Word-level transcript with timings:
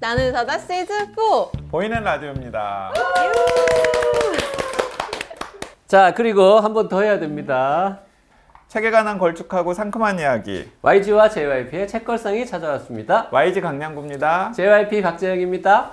나는 0.00 0.26
의사다 0.26 0.58
시즌 0.58 0.86
4. 0.86 1.12
보이는 1.70 2.02
라디오입니다. 2.02 2.92
자 5.86 6.14
그리고 6.14 6.60
한 6.60 6.72
번 6.72 6.88
더 6.88 7.02
해야 7.02 7.18
됩니다. 7.18 8.00
책에 8.68 8.90
관한 8.90 9.18
걸쭉하고 9.18 9.74
상큼한 9.74 10.18
이야기. 10.20 10.70
YG와 10.82 11.28
JYP의 11.28 11.88
책걸상이 11.88 12.46
찾아왔습니다. 12.46 13.28
YG 13.32 13.60
강량구입니다. 13.60 14.52
JYP 14.52 15.02
박재영입니다. 15.02 15.90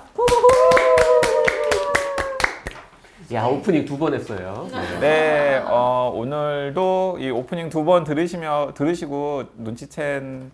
야 3.34 3.44
오프닝 3.44 3.84
두 3.84 3.98
번 3.98 4.14
했어요. 4.14 4.68
네. 4.72 5.00
네, 5.00 5.62
어, 5.66 6.10
오늘도 6.14 7.18
이 7.20 7.28
오프닝 7.30 7.68
두 7.68 7.84
번 7.84 8.04
들으시며 8.04 8.72
들으시고 8.74 9.44
눈치챈 9.60 10.50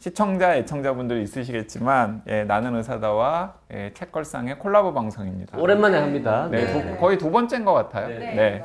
시청자, 0.00 0.56
애청자분들 0.56 1.20
있으시겠지만 1.20 2.22
예, 2.26 2.44
나는 2.44 2.74
의사다와 2.76 3.52
예, 3.74 3.92
책걸상의 3.92 4.58
콜라보 4.58 4.94
방송입니다. 4.94 5.58
오랜만에 5.58 5.98
합니다. 5.98 6.48
네, 6.50 6.64
네. 6.64 6.92
도- 6.94 6.96
거의 6.98 7.18
두 7.18 7.30
번째인 7.30 7.66
것 7.66 7.74
같아요. 7.74 8.08
네. 8.08 8.18
네. 8.34 8.64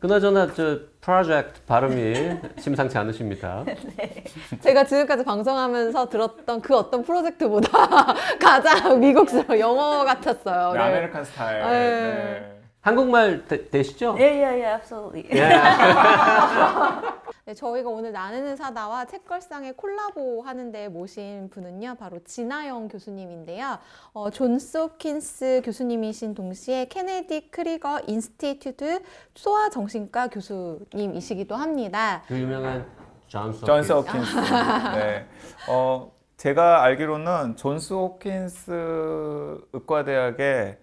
그나저나 0.00 0.52
저 0.52 0.80
프로젝트 1.00 1.60
발음이 1.62 2.38
심상치 2.58 2.98
않으십니다. 2.98 3.64
제가 4.62 4.84
지금까지 4.84 5.24
방송하면서 5.24 6.08
들었던 6.08 6.60
그 6.60 6.76
어떤 6.76 7.02
프로젝트보다 7.04 7.68
가장 8.42 8.98
미국스러워 8.98 9.58
영어 9.60 10.04
같았어요. 10.04 10.72
네, 10.72 10.78
네. 10.78 10.84
American 10.84 11.24
스타일. 11.24 12.55
한국말 12.86 13.44
되, 13.46 13.68
되시죠? 13.68 14.14
예, 14.20 14.22
예, 14.22 14.60
예, 14.60 14.66
absolutely. 14.74 15.28
예. 15.36 15.42
네, 17.46 17.54
저희가 17.54 17.88
오늘 17.88 18.12
나는 18.12 18.46
의사다와 18.46 19.06
책걸상에 19.06 19.72
콜라보 19.72 20.42
하는데 20.42 20.88
모신 20.88 21.48
분은요 21.50 21.96
바로 21.98 22.20
지나영 22.24 22.86
교수님인데요. 22.88 23.78
어, 24.12 24.30
존스 24.30 24.78
홉킨스 24.78 25.62
교수님이신 25.64 26.34
동시에 26.34 26.84
케네디 26.86 27.50
크리거 27.50 28.02
Institute 28.06 29.02
소아정신과 29.34 30.28
교수님이시기도 30.28 31.56
합니다. 31.56 32.22
그 32.28 32.38
유명한 32.38 32.86
존스 33.26 33.64
호킨스. 33.92 33.92
호킨스. 33.92 34.36
네. 34.94 35.26
어, 35.68 36.12
제가 36.36 36.82
알기로는 36.84 37.56
존스 37.56 37.94
호킨스 37.94 39.60
의과대학의 39.72 40.78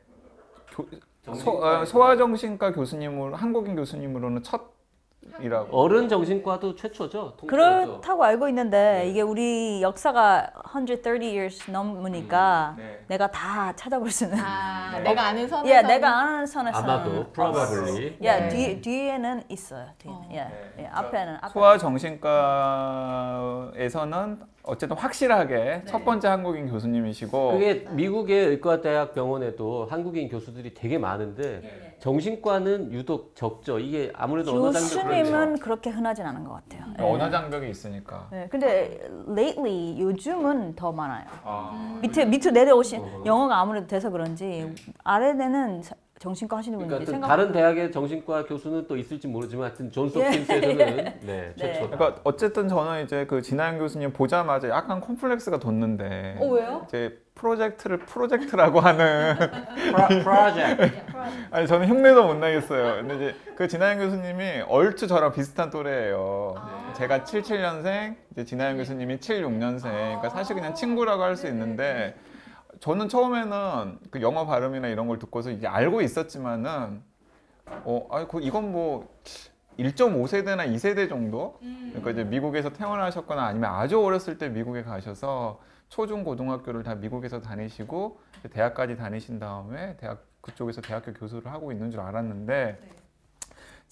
교- 0.74 0.88
소, 1.32 1.52
어, 1.64 1.86
소아정신과 1.86 2.74
교수님으로 2.74 3.36
한국인 3.38 3.78
교수님으로는 3.78 4.44
첫이라고. 4.44 5.70
어른 5.78 6.10
정신과도 6.10 6.76
최초죠. 6.76 7.38
그렇다고 7.48 8.26
알고 8.26 8.50
있는데 8.50 9.08
이게 9.08 9.22
우리 9.22 9.82
역사가 9.82 10.50
130 10.74 11.22
years 11.24 11.72
넘으니까 11.72 12.76
네. 12.78 13.06
내가 13.08 13.32
다 13.32 13.72
찾아볼 13.74 14.12
수는. 14.12 14.38
아, 14.38 15.00
내가 15.04 15.28
아는 15.28 15.48
선에서 15.48 15.74
예, 15.74 15.82
내가 15.82 16.10
아는 16.14 16.46
선에서. 16.46 16.78
아마도 16.80 17.32
probably. 17.32 18.18
예, 18.22 18.32
네. 18.42 18.50
뒤 18.50 18.82
뒤에는 18.82 19.44
있어요. 19.48 19.86
뒤에. 20.00 20.12
예, 20.32 20.36
네. 20.36 20.74
예, 20.80 20.86
앞에는 20.88 21.38
앞에. 21.42 21.54
소아정신과에서는 21.54 24.53
어쨌든 24.66 24.96
확실하게 24.96 25.84
첫 25.86 26.06
번째 26.06 26.30
한국인 26.30 26.70
교수님이시고 26.70 27.52
그게 27.52 27.86
미국의 27.92 28.48
의과대학 28.48 29.14
병원에도 29.14 29.86
한국인 29.90 30.30
교수들이 30.30 30.74
되게 30.74 30.98
많은데 30.98 31.96
정신과는 32.00 32.92
유독 32.94 33.36
적죠. 33.36 33.80
이게 33.80 34.12
아무래도 34.16 34.52
언어 34.52 34.72
장벽 34.72 34.90
교수님은 34.90 35.60
그렇게 35.60 35.90
흔하진 35.90 36.26
않은 36.26 36.44
것 36.46 36.54
같아요. 36.54 36.86
예. 37.00 37.04
언어 37.04 37.30
장벽이 37.30 37.70
있으니까. 37.70 38.28
네, 38.32 38.48
근데 38.50 39.00
lately 39.30 40.00
요즘은 40.00 40.76
더 40.76 40.92
많아요. 40.92 41.26
아, 41.44 42.00
밑에 42.02 42.26
밑으로 42.26 42.52
내려오신 42.52 43.26
영어가 43.26 43.58
아무래도 43.60 43.88
돼서 43.88 44.10
그런지 44.10 44.74
아래에는 45.04 45.82
사- 45.84 45.96
정신과 46.20 46.58
하시는 46.58 46.78
분들이 46.78 47.06
그러니까 47.06 47.06
또 47.06 47.12
생각 47.12 47.28
다른 47.28 47.52
대학의 47.52 47.92
정신과 47.92 48.46
교수는 48.46 48.88
또 48.88 48.96
있을지 48.96 49.28
모르지만 49.28 49.66
하여튼 49.66 49.92
존스 49.92 50.20
예. 50.20 50.26
홉킨스에서는 50.26 51.14
네, 51.22 51.54
최초. 51.58 51.90
그러니까 51.90 52.22
어쨌든 52.24 52.68
저는 52.70 53.04
이제 53.04 53.26
그 53.26 53.42
진아영 53.42 53.78
교수님 53.80 54.14
보자마자 54.14 54.70
약간 54.70 55.02
콤플렉스가 55.02 55.58
돋는데 55.60 56.38
어 56.40 56.46
왜요? 56.48 56.84
이제 56.88 57.20
프로젝트를 57.36 57.98
프로젝트라고 58.00 58.80
하는 58.80 59.36
프로젝트. 60.24 60.92
아니 61.52 61.68
저는 61.68 61.88
흉내도 61.90 62.26
못 62.26 62.36
내겠어요. 62.36 62.96
근데 63.02 63.16
이제 63.16 63.36
그 63.56 63.68
진아영 63.68 63.98
교수님이 63.98 64.62
얼추 64.68 65.08
저랑 65.08 65.34
비슷한 65.34 65.70
또래예요. 65.72 66.56
제가 66.94 67.20
77년생, 67.20 68.16
이제 68.32 68.46
진아영 68.46 68.78
교수님이 68.78 69.18
76년생. 69.18 69.82
그러니까 69.84 70.30
사실 70.30 70.56
그냥 70.56 70.74
친구라고 70.74 71.24
할 71.24 71.36
수 71.36 71.48
있는데 71.48 72.16
저는 72.84 73.08
처음에는 73.08 74.00
그 74.12 74.22
영어 74.22 74.46
발음이나 74.46 74.90
이런 74.90 75.08
걸 75.08 75.18
듣고서 75.18 75.52
이제 75.52 75.66
알고 75.66 76.02
있었지만은 76.02 77.02
어, 77.66 78.08
아니 78.12 78.28
그 78.28 78.42
이건 78.42 78.74
뭐 78.74 79.08
1.5세대나 79.80 80.68
2세대 80.68 81.08
정도? 81.08 81.58
그러니까 81.62 82.12
이제 82.12 82.26
미국에서 82.26 82.74
태어나셨거나 82.74 83.42
아니면 83.42 83.74
아주 83.74 84.04
어렸을 84.04 84.38
때 84.38 84.50
미국에 84.50 84.84
가셔서 84.84 85.62
초중 85.88 86.26
고등학교를 86.26 86.84
다 86.84 86.94
미국에서 86.96 87.40
다니시고 87.40 88.20
대학까지 88.52 88.98
다니신 88.98 89.40
다음에 89.40 89.96
대학 89.96 90.26
그쪽에서 90.42 90.82
대학교 90.82 91.14
교수를 91.14 91.50
하고 91.54 91.72
있는 91.72 91.90
줄 91.90 92.02
알았는데 92.02 92.80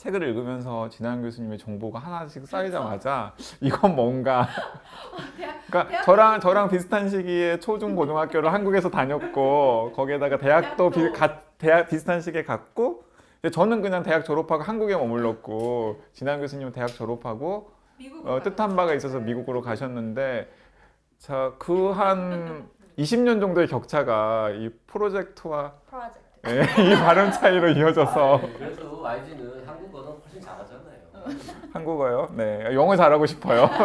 책을 0.01 0.23
읽으면서 0.23 0.89
진한 0.89 1.21
교수님의 1.21 1.59
정보가 1.59 1.99
하나씩 1.99 2.47
쌓이자마자 2.47 3.33
이건 3.61 3.95
뭔가. 3.95 4.47
그러니까 5.69 6.01
저랑 6.01 6.39
저랑 6.39 6.69
비슷한 6.69 7.07
시기에 7.07 7.59
초중 7.59 7.95
고등학교를 7.95 8.51
한국에서 8.51 8.89
다녔고 8.89 9.91
거기에다가 9.95 10.39
대학도 10.39 10.89
비, 10.89 11.11
가, 11.11 11.39
대학 11.59 11.87
비슷한 11.87 12.19
시기에 12.19 12.43
갔고 12.43 13.03
근데 13.41 13.51
저는 13.53 13.83
그냥 13.83 14.01
대학 14.01 14.25
졸업하고 14.25 14.63
한국에 14.63 14.95
머물렀고 14.95 16.01
진한 16.13 16.39
교수님은 16.39 16.71
대학 16.73 16.87
졸업하고 16.87 17.69
어, 18.25 18.39
뜻한 18.43 18.75
바가 18.75 18.95
있어서 18.95 19.19
미국으로 19.19 19.61
가셨는데 19.61 20.51
자 21.19 21.53
그 21.59 21.91
한 21.91 22.67
20년 22.97 23.39
정도의 23.39 23.67
격차가 23.67 24.49
이 24.49 24.69
프로젝트와 24.87 25.73
예, 26.47 26.61
이 26.83 26.95
발음 26.95 27.31
차이로 27.31 27.69
이어져서 27.69 28.39
네, 28.41 28.53
그래서 28.57 29.01
YG는 29.01 29.63
한국어는 29.67 30.11
훨씬 30.23 30.41
잘하잖아요. 30.41 31.37
한국어요. 31.73 32.29
네, 32.35 32.73
영어 32.73 32.95
잘하고 32.95 33.25
싶어요. 33.27 33.69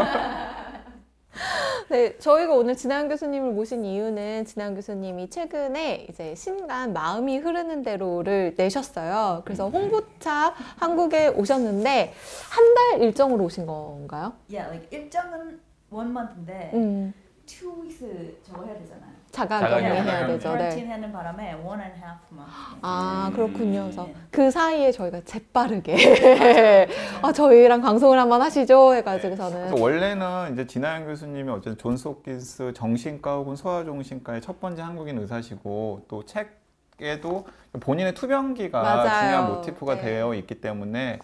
네, 1.89 2.19
저희가 2.19 2.53
오늘 2.55 2.75
진한 2.77 3.09
교수님을 3.09 3.53
모신 3.53 3.85
이유는 3.85 4.45
진한 4.47 4.75
교수님이 4.75 5.31
최근에 5.31 6.07
이제 6.11 6.35
신간 6.35 6.93
마음이 6.93 7.39
흐르는 7.39 7.83
대로를 7.85 8.55
내셨어요. 8.57 9.43
그래서 9.45 9.69
홍보차 9.69 10.53
한국에 10.79 11.29
오셨는데 11.29 12.13
한 12.51 12.75
달 12.75 13.01
일정으로 13.03 13.45
오신 13.45 13.67
건가요? 13.67 14.33
Yeah, 14.51 14.69
like 14.77 14.89
일정은 14.99 15.61
one 15.91 16.11
month인데 16.11 16.71
음, 16.75 17.15
two 17.47 17.81
weeks 17.83 18.05
저거 18.43 18.65
해야 18.65 18.77
되잖아요. 18.79 19.16
자가격리 19.37 19.71
자가 19.71 19.95
격리. 19.95 20.09
해야 20.09 20.27
되죠. 20.27 20.57
네. 20.57 20.89
하는 20.89 21.13
바람에 21.13 21.53
one 21.63 21.83
and 21.83 21.97
half 22.01 22.19
month. 22.33 22.53
아, 22.81 23.31
그렇군요. 23.35 23.83
그래서 23.83 24.05
네. 24.07 24.15
그 24.31 24.51
사이에 24.51 24.91
저희가 24.93 25.21
재빠르게 25.25 26.89
아, 27.23 27.33
저희랑 27.33 27.83
방송을 27.83 28.19
한번 28.19 28.41
하시죠 28.41 28.95
해가지고서는 28.95 29.69
그래서 29.69 29.83
원래는 29.83 30.53
이제 30.55 30.67
진아영 30.67 31.05
교수님이 31.05 31.51
어쨌든 31.51 31.77
존스 31.77 32.09
홉킨스 32.09 32.73
정신과 32.75 33.35
혹은 33.37 33.57
소아정신과의 33.57 34.41
첫 34.41 34.59
번째 34.61 34.81
한국인 34.83 35.19
의사시고 35.19 36.07
또 36.09 36.25
책에도 36.25 37.47
본인의 37.81 38.15
투병기가 38.15 38.81
맞아요. 38.83 39.21
중요한 39.21 39.49
모티프가 39.55 39.97
네. 39.97 40.01
되어 40.01 40.35
있기 40.35 40.61
때문에 40.63 41.19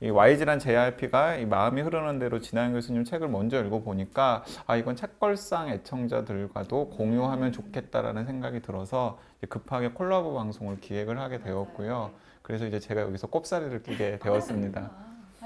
이 0.00 0.10
YG란 0.10 0.58
JRP가 0.58 1.36
이 1.36 1.46
마음이 1.46 1.80
흐르는 1.80 2.18
대로 2.18 2.38
진아영 2.38 2.74
교수님 2.74 3.04
책을 3.04 3.28
먼저 3.28 3.64
읽어보니까 3.64 4.44
아 4.66 4.76
이건 4.76 4.94
책걸상 4.94 5.70
애청자들과도 5.70 6.90
공유하면 6.90 7.52
좋겠다라는 7.52 8.26
생각이 8.26 8.60
들어서 8.60 9.18
급하게 9.48 9.88
콜라보 9.88 10.34
방송을 10.34 10.80
기획을 10.80 11.18
하게 11.18 11.38
되었고요. 11.38 12.10
그래서 12.42 12.66
이제 12.66 12.78
제가 12.78 13.00
여기서 13.00 13.28
꼽사리를 13.28 13.82
끼게 13.82 14.18
되었습니다. 14.18 14.90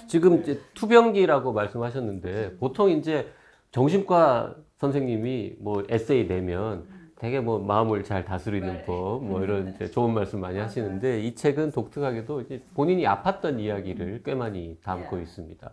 지금 0.08 0.40
이제 0.40 0.60
투병기라고 0.74 1.52
말씀하셨는데 1.52 2.56
보통 2.58 2.90
이제 2.90 3.32
정신과 3.70 4.56
선생님이 4.78 5.56
뭐 5.60 5.84
에세이 5.88 6.26
내면 6.26 6.88
되게 7.20 7.38
뭐 7.38 7.58
마음을 7.58 8.02
잘 8.02 8.24
다스리는 8.24 8.66
네. 8.66 8.84
법, 8.86 9.22
뭐 9.22 9.42
이런 9.42 9.66
음. 9.66 9.72
이제 9.74 9.90
좋은 9.90 10.14
말씀 10.14 10.40
많이 10.40 10.58
하시는데 10.58 11.20
이 11.20 11.34
책은 11.34 11.70
독특하게도 11.72 12.40
이제 12.40 12.62
본인이 12.74 13.04
아팠던 13.04 13.60
이야기를 13.60 14.22
꽤 14.24 14.34
많이 14.34 14.78
담고 14.82 15.16
네. 15.16 15.22
있습니다. 15.22 15.70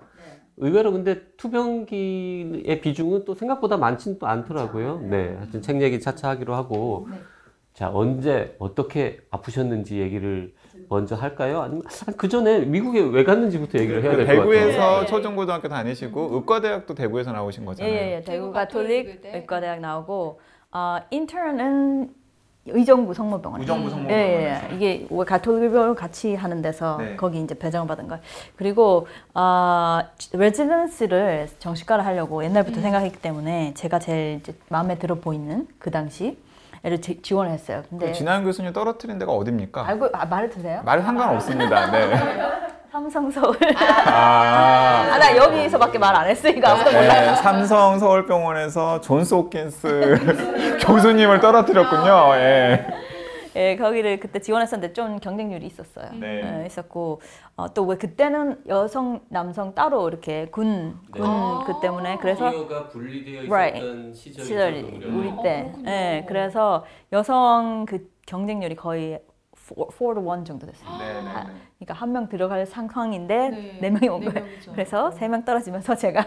의외로 0.58 0.92
근데 0.92 1.22
투병기의 1.38 2.82
비중은 2.82 3.24
또 3.24 3.34
생각보다 3.34 3.78
많지는 3.78 4.20
또 4.20 4.28
않더라고요. 4.28 5.00
네, 5.04 5.36
하여튼 5.38 5.62
책 5.62 5.82
얘기 5.82 6.02
차차 6.02 6.30
하기로 6.32 6.54
하고 6.54 7.08
네. 7.10 7.18
자 7.74 7.92
언제 7.94 8.56
어떻게 8.60 9.20
아프셨는지 9.30 10.00
얘기를 10.00 10.54
먼저 10.90 11.16
할까요? 11.16 11.62
아니면 11.62 11.84
그 12.18 12.28
전에 12.28 12.62
미국에 12.66 13.00
왜 13.02 13.24
갔는지부터 13.24 13.80
얘기를 13.80 14.04
해야 14.04 14.18
될 14.18 14.26
것 14.26 14.28
같아요. 14.28 14.42
대구에서 14.42 15.00
네. 15.02 15.06
초중고등학교 15.06 15.70
다니시고 15.70 16.30
의과대학도 16.34 16.94
대구에서 16.94 17.32
나오신 17.32 17.64
거잖아요. 17.64 17.94
예예예. 17.94 18.16
대구 18.22 18.32
대구 18.32 18.52
가톨릭 18.52 19.08
의대. 19.08 19.38
의과대학 19.38 19.80
나오고 19.80 20.40
어, 20.72 20.98
인턴은 21.10 22.14
의정부 22.69 23.14
성모병원. 23.14 23.62
의정부 23.62 23.86
예, 23.86 23.90
성모병원에서. 23.92 24.72
예, 24.72 24.75
이게 24.75 25.08
왜 25.10 25.25
가톨릭을 25.25 25.96
같이 25.96 26.36
하는 26.36 26.62
데서 26.62 26.98
네. 26.98 27.16
거기 27.16 27.42
이제 27.42 27.58
배정을 27.58 27.88
받은 27.88 28.08
거예요. 28.10 28.22
그리고 28.58 29.08
어, 29.34 30.00
레지던스를 30.34 31.48
정식과를 31.60 32.06
하려고 32.06 32.44
옛날부터 32.44 32.81
생각했기 32.81 33.19
때문에 33.22 33.74
제가 33.75 34.00
제일 34.00 34.40
이제 34.42 34.54
마음에 34.69 34.98
들어 34.98 35.16
보이는 35.16 35.66
그 35.80 35.92
당시 35.92 36.38
애를 36.84 37.02
지, 37.02 37.22
지원을 37.22 37.52
했어요. 37.52 37.84
근데 37.90 38.08
그 38.08 38.14
진하영 38.14 38.44
교수님 38.44 38.74
떨어뜨린 38.74 39.18
데가 39.18 39.31
어딥니까? 39.31 39.88
알고 39.88 40.10
아, 40.14 40.25
말해도 40.25 40.62
돼요? 40.62 40.81
말 40.84 41.02
상관없습니다. 41.02 41.92
네. 41.92 42.67
삼성 42.92 43.30
서울. 43.30 43.56
아, 43.78 45.07
아, 45.13 45.18
나 45.18 45.36
여기서밖에 45.36 45.98
말 46.00 46.16
안 46.16 46.25
했으니까 46.28 46.72
아무도 46.72 46.92
몰라. 46.92 47.13
네, 47.22 47.36
삼성 47.36 48.00
서울병원에서 48.00 49.01
존스 49.01 49.34
홉킨스 49.36 50.80
교수님을 50.86 51.39
떨어뜨렸군요. 51.39 52.31
예. 52.36 52.88
예, 53.56 53.75
거기를 53.75 54.19
그때 54.19 54.39
지원했었는데 54.39 54.94
좀 54.94 55.19
경쟁률이 55.19 55.66
있었어요. 55.66 56.12
네. 56.13 56.62
예, 56.62 56.66
있었고 56.68 57.22
어, 57.56 57.74
또 57.74 57.84
왜 57.86 57.98
그때는 57.98 58.62
여성, 58.68 59.19
남성 59.30 59.74
따로 59.75 60.07
이렇게 60.07 60.45
군, 60.48 60.98
군 61.12 61.24
네. 61.24 61.63
그 61.66 61.80
때문에 61.81 62.18
그래서 62.22 62.51
분리되어 62.92 63.44
있었던 63.44 63.51
Right. 63.51 64.13
시절이. 64.16 65.01
우리 65.12 65.30
어, 65.30 65.42
때. 65.44 65.63
그렇군요. 65.72 65.90
예, 65.92 66.25
그래서 66.28 66.86
여성 67.12 67.86
그 67.88 68.07
경쟁률이 68.28 68.75
거의 68.75 69.19
4 69.75 70.14
to 70.14 70.22
1 70.34 70.46
정도 70.46 70.66
됐어요. 70.66 70.90
네, 70.98 71.14
네, 71.14 71.22
네. 71.24 71.31
그러니까 71.80 71.94
한 71.94 72.12
명 72.12 72.30
들어갈 72.30 72.66
상황인데 72.66 73.50
네. 73.50 73.78
네 73.81 73.90
명이 73.90 74.08
온네 74.10 74.25
거예요. 74.28 74.46
명이죠. 74.46 74.72
그래서 74.72 75.12
세 75.12 75.28
명 75.28 75.44
떨어지면서 75.44 75.96
제가 75.96 76.24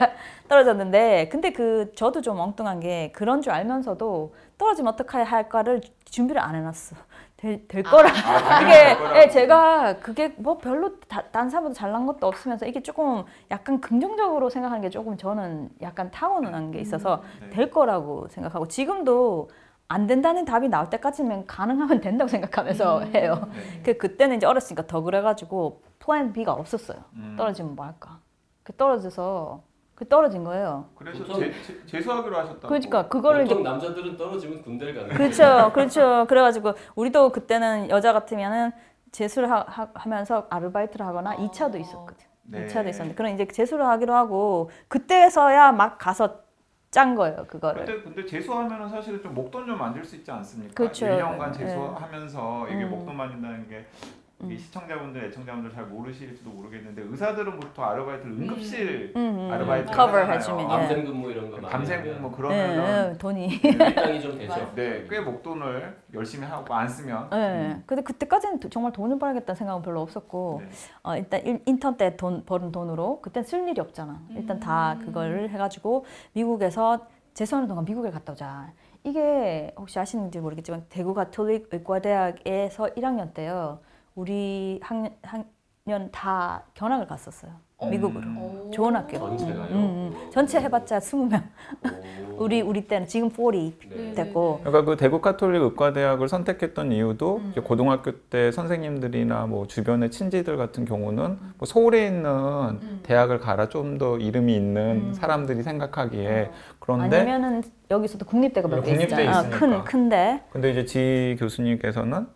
떨어졌는데 0.48 1.28
근데 1.30 1.52
그 1.52 1.92
저도 1.94 2.20
좀 2.20 2.38
엉뚱한 2.38 2.80
게 2.80 3.12
그런 3.12 3.40
줄 3.42 3.52
알면서도 3.52 4.34
떨어지면 4.58 4.92
어떻게 4.92 5.18
할까를 5.18 5.80
준비를 6.04 6.40
안 6.42 6.54
해놨어. 6.54 6.96
될, 7.36 7.66
될 7.68 7.82
거라. 7.82 8.10
이게 8.62 8.96
예, 9.22 9.28
제가 9.30 9.96
그게 10.00 10.34
뭐 10.36 10.58
별로 10.58 11.00
다, 11.08 11.22
딴 11.32 11.48
사람보다 11.48 11.74
잘난 11.74 12.04
것도 12.04 12.26
없으면서 12.26 12.66
이게 12.66 12.82
조금 12.82 13.24
약간 13.50 13.80
긍정적으로 13.80 14.50
생각하는 14.50 14.82
게 14.82 14.90
조금 14.90 15.16
저는 15.16 15.70
약간 15.80 16.10
타고난 16.10 16.70
게 16.70 16.80
있어서 16.80 17.22
네. 17.40 17.48
될 17.48 17.70
거라고 17.70 18.28
생각하고 18.28 18.68
지금도 18.68 19.48
안 19.90 20.06
된다는 20.06 20.44
답이 20.44 20.68
나올 20.68 20.88
때까지는 20.88 21.48
가능하면 21.48 21.98
된다고 22.00 22.28
생각하면서 22.28 23.00
해요. 23.06 23.48
네. 23.52 23.82
그 23.82 23.98
그때는 23.98 24.36
이제 24.36 24.46
어렸으니까 24.46 24.86
더 24.86 25.00
그래가지고 25.00 25.82
플랜 25.98 26.32
B가 26.32 26.52
없었어요. 26.52 26.98
음. 27.14 27.34
떨어지면 27.36 27.74
뭐 27.74 27.84
할까? 27.84 28.20
그 28.62 28.72
떨어져서 28.76 29.64
그 29.96 30.08
떨어진 30.08 30.44
거예요. 30.44 30.86
그래서 30.94 31.24
제, 31.24 31.52
제, 31.66 31.86
재수하기로 31.86 32.38
하셨다고. 32.38 32.68
그러니까 32.68 33.08
그거를 33.08 33.44
이제 33.44 33.54
보통 33.54 33.64
남자들은 33.64 34.16
떨어지면 34.16 34.62
군대를 34.62 34.94
가는 34.94 35.08
그렇죠, 35.08 35.72
그렇죠. 35.74 36.24
그래가지고 36.28 36.74
우리도 36.94 37.32
그때는 37.32 37.90
여자 37.90 38.12
같으면은 38.12 38.70
재수를 39.10 39.50
하, 39.50 39.88
면서 40.06 40.46
아르바이트를 40.50 41.04
하거나 41.04 41.34
이 41.34 41.48
2차도 41.48 41.80
있었거든. 41.80 42.26
네. 42.44 42.66
2차도 42.66 42.88
있었는데 42.88 43.16
그런 43.16 43.34
이제 43.34 43.44
재수를 43.44 43.84
하기로 43.86 44.14
하고 44.14 44.70
그때서야 44.86 45.72
막 45.72 45.98
가서 45.98 46.42
짠 46.90 47.14
거예요 47.14 47.46
그거를. 47.46 47.84
근데 47.84 48.02
근데 48.02 48.26
재수하면은 48.26 48.88
사실은 48.88 49.22
좀 49.22 49.32
목돈 49.34 49.66
좀 49.66 49.78
만들 49.78 50.04
수 50.04 50.16
있지 50.16 50.30
않습니까? 50.30 50.74
그렇죠. 50.74 51.06
1년간 51.06 51.52
네. 51.52 51.58
재수하면서 51.58 52.68
이게 52.68 52.84
음. 52.84 52.90
목돈 52.90 53.16
만든다는 53.16 53.68
게 53.68 53.86
이 54.48 54.56
시청자분들, 54.56 55.24
애청자분들 55.24 55.70
잘 55.72 55.84
모르실지도 55.84 56.48
모르겠는데 56.50 57.02
의사들은 57.02 57.60
보통 57.60 57.84
아르바이트를 57.84 58.32
응급실 58.32 59.12
음, 59.14 59.20
음, 59.38 59.52
아르바이트 59.52 59.92
커버 59.92 60.16
하잖아요. 60.18 60.36
해주면 60.38 60.60
예. 60.64 60.66
밤샘 60.68 61.04
근무 61.04 61.30
이런 61.30 61.50
거 61.50 61.60
밤샘 61.60 62.22
뭐 62.22 62.30
예, 62.32 62.36
그러면은 62.36 63.12
예, 63.14 63.18
돈이. 63.18 63.46
일당이 63.48 64.20
좀 64.22 64.38
되죠. 64.38 64.72
네, 64.74 65.06
꽤 65.10 65.20
목돈을 65.20 65.96
열심히 66.14 66.46
하고 66.46 66.72
안 66.72 66.88
쓰면 66.88 67.28
예. 67.34 67.82
근데 67.84 68.02
그때까지는 68.02 68.60
도- 68.60 68.70
정말 68.70 68.92
돈을 68.92 69.18
벌겠다는 69.18 69.56
생각은 69.58 69.82
별로 69.82 70.00
없었고 70.00 70.62
네. 70.64 70.70
어, 71.02 71.16
일단 71.16 71.44
일- 71.44 71.62
인턴 71.66 71.96
때 71.98 72.16
돈 72.16 72.44
버는 72.46 72.72
돈으로 72.72 73.20
그땐 73.20 73.44
쓸 73.44 73.68
일이 73.68 73.78
없잖아. 73.80 74.20
일단 74.30 74.58
다 74.58 74.96
그거를 75.04 75.50
해가지고 75.50 76.06
미국에서 76.32 77.06
재수하는 77.34 77.68
동안 77.68 77.84
미국에 77.84 78.10
갔다 78.10 78.32
오자. 78.32 78.72
이게 79.04 79.72
혹시 79.78 79.98
아시는지 79.98 80.40
모르겠지만 80.40 80.84
대구 80.88 81.14
가톨릭 81.14 81.68
의과대학에서 81.72 82.86
1학년 82.96 83.32
때요. 83.34 83.80
우리 84.14 84.80
학년, 84.82 85.12
학년 85.22 86.10
다 86.10 86.64
견학을 86.74 87.06
갔었어요. 87.06 87.52
미국으로. 87.82 88.26
오. 88.38 88.70
좋은 88.70 88.94
학교. 88.94 89.16
전체가요. 89.18 89.68
음, 89.70 90.12
음. 90.14 90.30
전체 90.30 90.60
해봤자 90.60 90.98
20명. 90.98 91.42
오. 92.36 92.44
우리 92.44 92.60
우리 92.60 92.86
때는 92.86 93.06
지금 93.06 93.30
40 93.30 93.78
네. 93.88 94.12
됐고. 94.12 94.58
그러니까 94.62 94.84
그 94.84 94.96
대구 94.98 95.22
카톨릭 95.22 95.62
의과대학을 95.62 96.28
선택했던 96.28 96.92
이유도 96.92 97.36
음. 97.38 97.54
고등학교 97.64 98.12
때 98.12 98.52
선생님들이나 98.52 99.46
뭐 99.46 99.66
주변의 99.66 100.10
친지들 100.10 100.58
같은 100.58 100.84
경우는 100.84 101.38
뭐 101.56 101.66
서울에 101.66 102.06
있는 102.06 102.26
음. 102.26 103.00
대학을 103.02 103.38
가라 103.40 103.68
좀 103.70 103.96
더 103.96 104.18
이름이 104.18 104.54
있는 104.54 105.14
사람들이 105.14 105.62
생각하기에 105.62 106.50
그런데 106.80 107.16
아니면은 107.20 107.62
여기서도 107.90 108.26
국립대가 108.26 108.68
몇개 108.68 108.82
네, 108.82 108.92
국립대 108.92 109.22
있잖아. 109.24 109.40
있으니까. 109.40 109.58
큰 109.58 109.84
큰데. 109.84 110.42
근데 110.50 110.70
이제 110.70 110.84
지 110.84 111.36
교수님께서는 111.38 112.26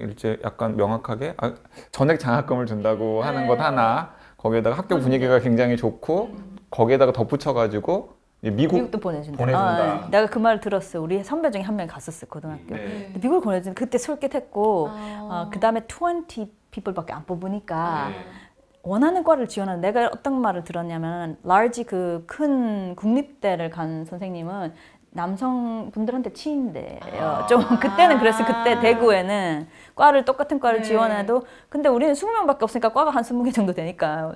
약, 0.00 0.10
이제 0.10 0.38
약간 0.44 0.76
명확하게 0.76 1.34
아, 1.38 1.54
전액 1.92 2.18
장학금을 2.20 2.66
준다고 2.66 3.22
하는 3.22 3.46
것 3.46 3.58
하나 3.60 4.12
거기에다가 4.36 4.76
학교 4.76 4.98
분위기가 4.98 5.38
굉장히 5.40 5.76
좋고 5.76 6.30
거기에다가 6.70 7.12
덧붙여가지고 7.12 8.16
미국 8.40 8.76
미국도 8.76 9.00
보내준다. 9.00 9.36
보내준다. 9.38 9.68
아, 9.68 10.02
예. 10.06 10.10
내가 10.10 10.26
그 10.26 10.38
말 10.38 10.60
들었어. 10.60 11.00
우리 11.00 11.24
선배 11.24 11.50
중에 11.50 11.62
한명 11.62 11.88
갔었어 11.88 12.26
고등학교. 12.26 12.74
네. 12.76 13.10
미국을 13.14 13.40
보내준 13.40 13.74
그때 13.74 13.98
솔깃했고 13.98 14.88
아. 14.92 15.28
어, 15.46 15.50
그 15.52 15.58
다음에 15.58 15.82
20 15.88 16.70
people밖에 16.70 17.12
안 17.12 17.24
뽑으니까 17.26 18.10
네. 18.10 18.24
원하는 18.84 19.24
과를 19.24 19.48
지원하는 19.48 19.80
내가 19.80 20.08
어떤 20.12 20.40
말을 20.40 20.62
들었냐면 20.62 21.36
large 21.44 21.82
그 21.84 22.24
큰 22.28 22.94
국립대를 22.94 23.70
간 23.70 24.04
선생님은 24.04 24.72
남성분들한테 25.18 26.32
치인대요. 26.32 27.46
좀 27.48 27.60
그때는 27.80 28.18
그랬어. 28.18 28.44
그때 28.44 28.78
대구에는 28.80 29.66
과를 29.96 30.24
똑같은 30.24 30.60
과를 30.60 30.78
네. 30.80 30.84
지원해도 30.84 31.44
근데 31.68 31.88
우리는 31.88 32.14
20명밖에 32.14 32.62
없으니까 32.62 32.90
과가 32.90 33.10
한 33.10 33.24
20개 33.24 33.52
정도 33.52 33.72
되니까 33.72 34.32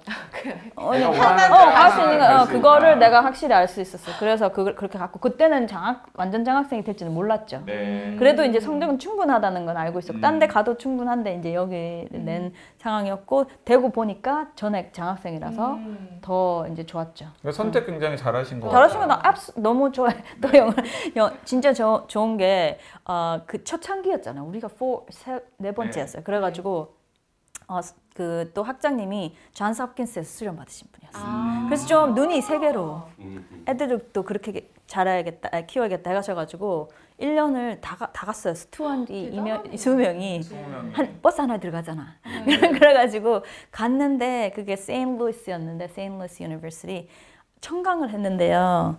어, 0.74 0.92
내가 0.92 1.08
어, 1.08 1.68
어, 1.68 1.70
갈수 1.72 2.00
있는 2.00 2.18
거, 2.18 2.24
갈 2.24 2.34
어, 2.36 2.44
수 2.44 2.52
그거를. 2.52 2.98
내가 2.98 3.24
확실히 3.24 3.54
알 3.54 3.68
수 3.68 3.80
있었어. 3.80 4.10
그래서 4.18 4.48
그, 4.50 4.74
그렇게 4.74 4.98
갖고 4.98 5.20
그때는 5.20 5.66
장학 5.68 6.04
완전 6.14 6.44
장학생이 6.44 6.82
될지는 6.82 7.14
몰랐죠. 7.14 7.62
네. 7.64 8.16
그래도 8.18 8.44
이제 8.44 8.58
성적은 8.58 8.98
충분하다는 8.98 9.64
건 9.66 9.76
알고 9.76 10.00
있었고 10.00 10.20
딴데 10.20 10.46
음. 10.46 10.48
가도 10.48 10.76
충분한데 10.76 11.36
이제 11.36 11.54
여기 11.54 12.06
낸 12.10 12.52
상황이었고 12.78 13.46
대구 13.64 13.90
보니까 13.92 14.48
전액 14.56 14.92
장학생이라서 14.92 15.74
음. 15.74 16.18
더 16.22 16.66
이제 16.72 16.84
좋았죠. 16.84 17.26
그러니까 17.40 17.56
선택 17.56 17.86
굉장히 17.86 18.16
잘하신 18.16 18.60
거 18.60 18.68
잘하신 18.68 18.98
거 19.00 19.06
같아요. 19.06 19.22
나 19.22 19.28
압수 19.28 19.52
너무 19.56 19.92
좋아해. 19.92 20.16
또 20.40 20.48
영어, 20.58 20.68
영, 20.70 20.72
진짜 21.45 21.73
저, 21.73 22.05
좋은 22.09 22.37
게 22.37 22.79
어, 23.05 23.41
그 23.47 23.62
초창기였잖아. 23.64 24.43
우리가 24.43 24.69
4, 24.69 24.76
세, 25.11 25.41
네 25.59 25.73
번째였어요. 25.73 26.23
그래가지고 26.23 26.95
어, 27.69 27.81
그또 28.14 28.62
학장님이 28.62 29.35
존스 29.55 29.81
홉킨스에서 29.83 30.29
수련 30.31 30.57
받으신 30.57 30.88
분이었어요. 30.93 31.23
아. 31.25 31.64
그래서 31.67 31.87
좀 31.87 32.14
눈이 32.14 32.43
세 32.43 32.59
개로 32.59 33.02
음, 33.19 33.47
음. 33.50 33.64
애들도 33.67 34.23
그렇게 34.25 34.69
잘해야겠다, 34.87 35.49
아, 35.52 35.61
키워야겠다 35.62 36.11
해가셔가지고 36.11 36.91
1년을 37.21 37.81
다, 37.81 37.97
가- 37.97 38.12
다 38.12 38.26
갔어요. 38.26 38.52
스튜언디 38.55 39.29
이명, 39.33 39.62
20명이 39.64 40.93
한 40.93 41.19
버스 41.23 41.41
하나 41.41 41.57
들어가잖아. 41.57 42.17
그래가지고 42.79 43.43
갔는데 43.71 44.52
그게 44.55 44.76
세인루이스였는데 44.76 45.88
세인루이스 45.88 46.43
University 46.42 47.09
청강을 47.62 48.11
했는데요. 48.11 48.99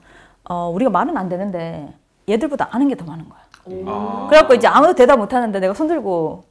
어, 0.50 0.70
우리가 0.74 0.90
말은 0.92 1.16
안 1.18 1.30
되는데 1.30 1.94
얘들보다 2.30 2.70
아는 2.72 2.88
게 2.88 2.96
더 2.96 3.06
많은 3.06 3.26
거야. 3.30 3.40
아. 3.88 4.28
그래갖고 4.30 4.54
이제 4.56 4.68
아무도 4.68 4.94
대답 4.94 5.18
못 5.18 5.34
하는데 5.34 5.58
내가 5.60 5.74
손 5.74 5.88
들고 5.88 6.44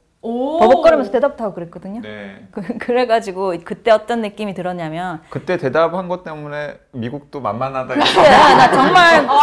버벅거리면서 0.59 1.11
대답도 1.11 1.43
하고 1.43 1.53
그랬거든요. 1.53 2.01
네. 2.01 2.47
그- 2.51 2.77
그래가지고 2.77 3.55
그때 3.65 3.91
어떤 3.91 4.21
느낌이 4.21 4.53
들었냐면 4.53 5.19
그때 5.29 5.57
대답한 5.57 6.07
것 6.07 6.23
때문에 6.23 6.79
미국도 6.93 7.41
만만하다. 7.41 7.93
아, 7.95 8.55
나 8.55 8.71
정말 8.71 9.25
어, 9.29 9.33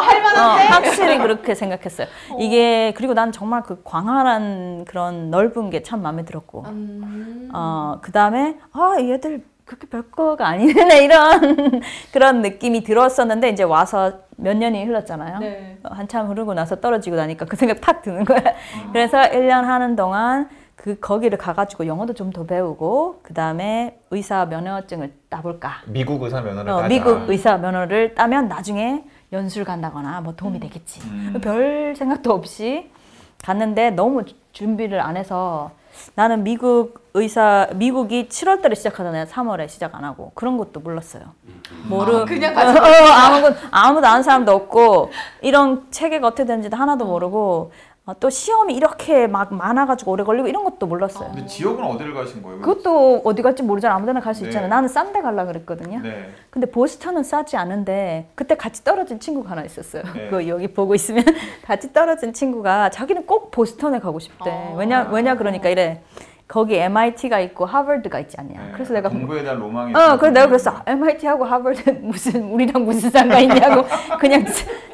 확실히 0.70 1.18
그렇게 1.18 1.54
생각했어요. 1.54 2.06
이게 2.38 2.94
그리고 2.96 3.12
난 3.14 3.30
정말 3.30 3.62
그 3.62 3.82
광활한 3.84 4.86
그런 4.86 5.30
넓은 5.30 5.68
게 5.70 5.82
참 5.82 6.00
마음에 6.02 6.24
들었고, 6.24 6.64
어, 7.52 7.98
그 8.00 8.10
다음에 8.12 8.56
아 8.72 8.96
얘들 9.00 9.44
그렇게 9.70 9.86
별거가 9.86 10.48
아니네 10.48 11.04
이런 11.04 11.80
그런 12.12 12.42
느낌이 12.42 12.82
들었었는데 12.82 13.50
이제 13.50 13.62
와서 13.62 14.14
몇 14.36 14.56
년이 14.56 14.84
흘렀잖아요. 14.84 15.38
네. 15.38 15.78
어, 15.84 15.90
한참 15.92 16.28
흐르고 16.28 16.54
나서 16.54 16.80
떨어지고 16.80 17.14
나니까 17.14 17.44
그 17.44 17.54
생각 17.54 17.80
탁 17.80 18.02
드는 18.02 18.24
거야. 18.24 18.42
그래서 18.92 19.18
1년 19.20 19.62
하는 19.62 19.94
동안 19.94 20.48
그 20.74 20.98
거기를 20.98 21.38
가가지고 21.38 21.86
영어도 21.86 22.14
좀 22.14 22.32
더 22.32 22.44
배우고 22.46 23.20
그 23.22 23.32
다음에 23.32 24.00
의사 24.10 24.44
면허증을 24.46 25.12
따볼까. 25.28 25.82
미국 25.86 26.20
의사 26.22 26.40
면허를 26.40 26.72
어, 26.72 26.76
따자. 26.78 26.88
미국 26.88 27.30
의사 27.30 27.56
면허를 27.56 28.14
따면 28.16 28.48
나중에 28.48 29.04
연수를 29.32 29.64
간다거나 29.64 30.20
뭐 30.22 30.34
도움이 30.34 30.58
되겠지. 30.58 31.00
음. 31.04 31.38
별 31.40 31.94
생각도 31.96 32.32
없이 32.32 32.90
갔는데 33.44 33.90
너무 33.90 34.24
준비를 34.52 35.00
안 35.00 35.16
해서 35.16 35.70
나는 36.14 36.42
미국 36.44 37.10
의사 37.14 37.68
미국이 37.74 38.28
7월달에 38.28 38.74
시작하잖아요. 38.76 39.24
3월에 39.26 39.68
시작 39.68 39.94
안 39.94 40.04
하고 40.04 40.32
그런 40.34 40.56
것도 40.56 40.80
몰랐어요. 40.80 41.22
모르 41.88 42.24
그냥 42.24 42.56
어, 42.56 42.60
어, 42.60 43.12
아무도 43.12 43.56
아무도 43.70 44.06
아는 44.06 44.22
사람도 44.22 44.52
없고 44.52 45.10
이런 45.42 45.90
체계가 45.90 46.28
어떻게 46.28 46.44
되는지도 46.44 46.76
하나도 46.76 47.04
모르고 47.04 47.72
어, 47.72 47.72
또 48.18 48.30
시험이 48.30 48.74
이렇게 48.74 49.26
막 49.26 49.52
많아가지고 49.54 50.12
오래 50.12 50.24
걸리고 50.24 50.48
이런 50.48 50.64
것도 50.64 50.86
몰랐어요. 50.86 51.28
근데 51.32 51.46
지역은 51.46 51.84
어디를 51.84 52.14
가신 52.14 52.42
거예요? 52.42 52.60
그것도 52.60 53.22
어디 53.24 53.42
갈지 53.42 53.62
모르잖아. 53.62 53.94
아무데나 53.94 54.20
갈수 54.20 54.42
네. 54.42 54.48
있잖아요. 54.48 54.68
나는 54.68 54.88
싼데 54.88 55.20
가려고 55.20 55.48
그랬거든요. 55.52 56.00
네. 56.00 56.30
근데 56.50 56.70
보스턴은 56.70 57.22
싸지 57.22 57.56
않은데 57.56 58.28
그때 58.34 58.56
같이 58.56 58.82
떨어진 58.82 59.20
친구가 59.20 59.50
하나 59.50 59.62
있었어요. 59.62 60.02
네. 60.14 60.24
그거 60.26 60.46
여기 60.48 60.68
보고 60.68 60.94
있으면 60.94 61.24
같이 61.64 61.92
떨어진 61.92 62.32
친구가 62.32 62.90
자기는 62.90 63.26
꼭 63.26 63.50
보스턴에 63.50 64.00
가고 64.00 64.18
싶대. 64.18 64.74
왜냐 64.76 65.02
왜냐 65.12 65.36
그러니까 65.36 65.68
이래. 65.68 66.02
거기 66.50 66.76
MIT가 66.76 67.38
있고 67.38 67.64
하버드가 67.64 68.18
있지 68.18 68.36
않냐. 68.36 68.60
네. 68.60 68.70
그래서 68.72 68.92
내가 68.92 69.08
공부에 69.08 69.44
대한 69.44 69.60
로망이. 69.60 69.94
어, 69.94 70.16
그래서 70.18 70.30
내가 70.30 70.48
그랬어. 70.48 70.82
MIT하고 70.84 71.44
하버드 71.44 71.90
무슨 72.02 72.42
우리랑 72.42 72.84
무슨 72.84 73.08
상관 73.08 73.40
있냐고. 73.42 73.86
그냥 74.18 74.44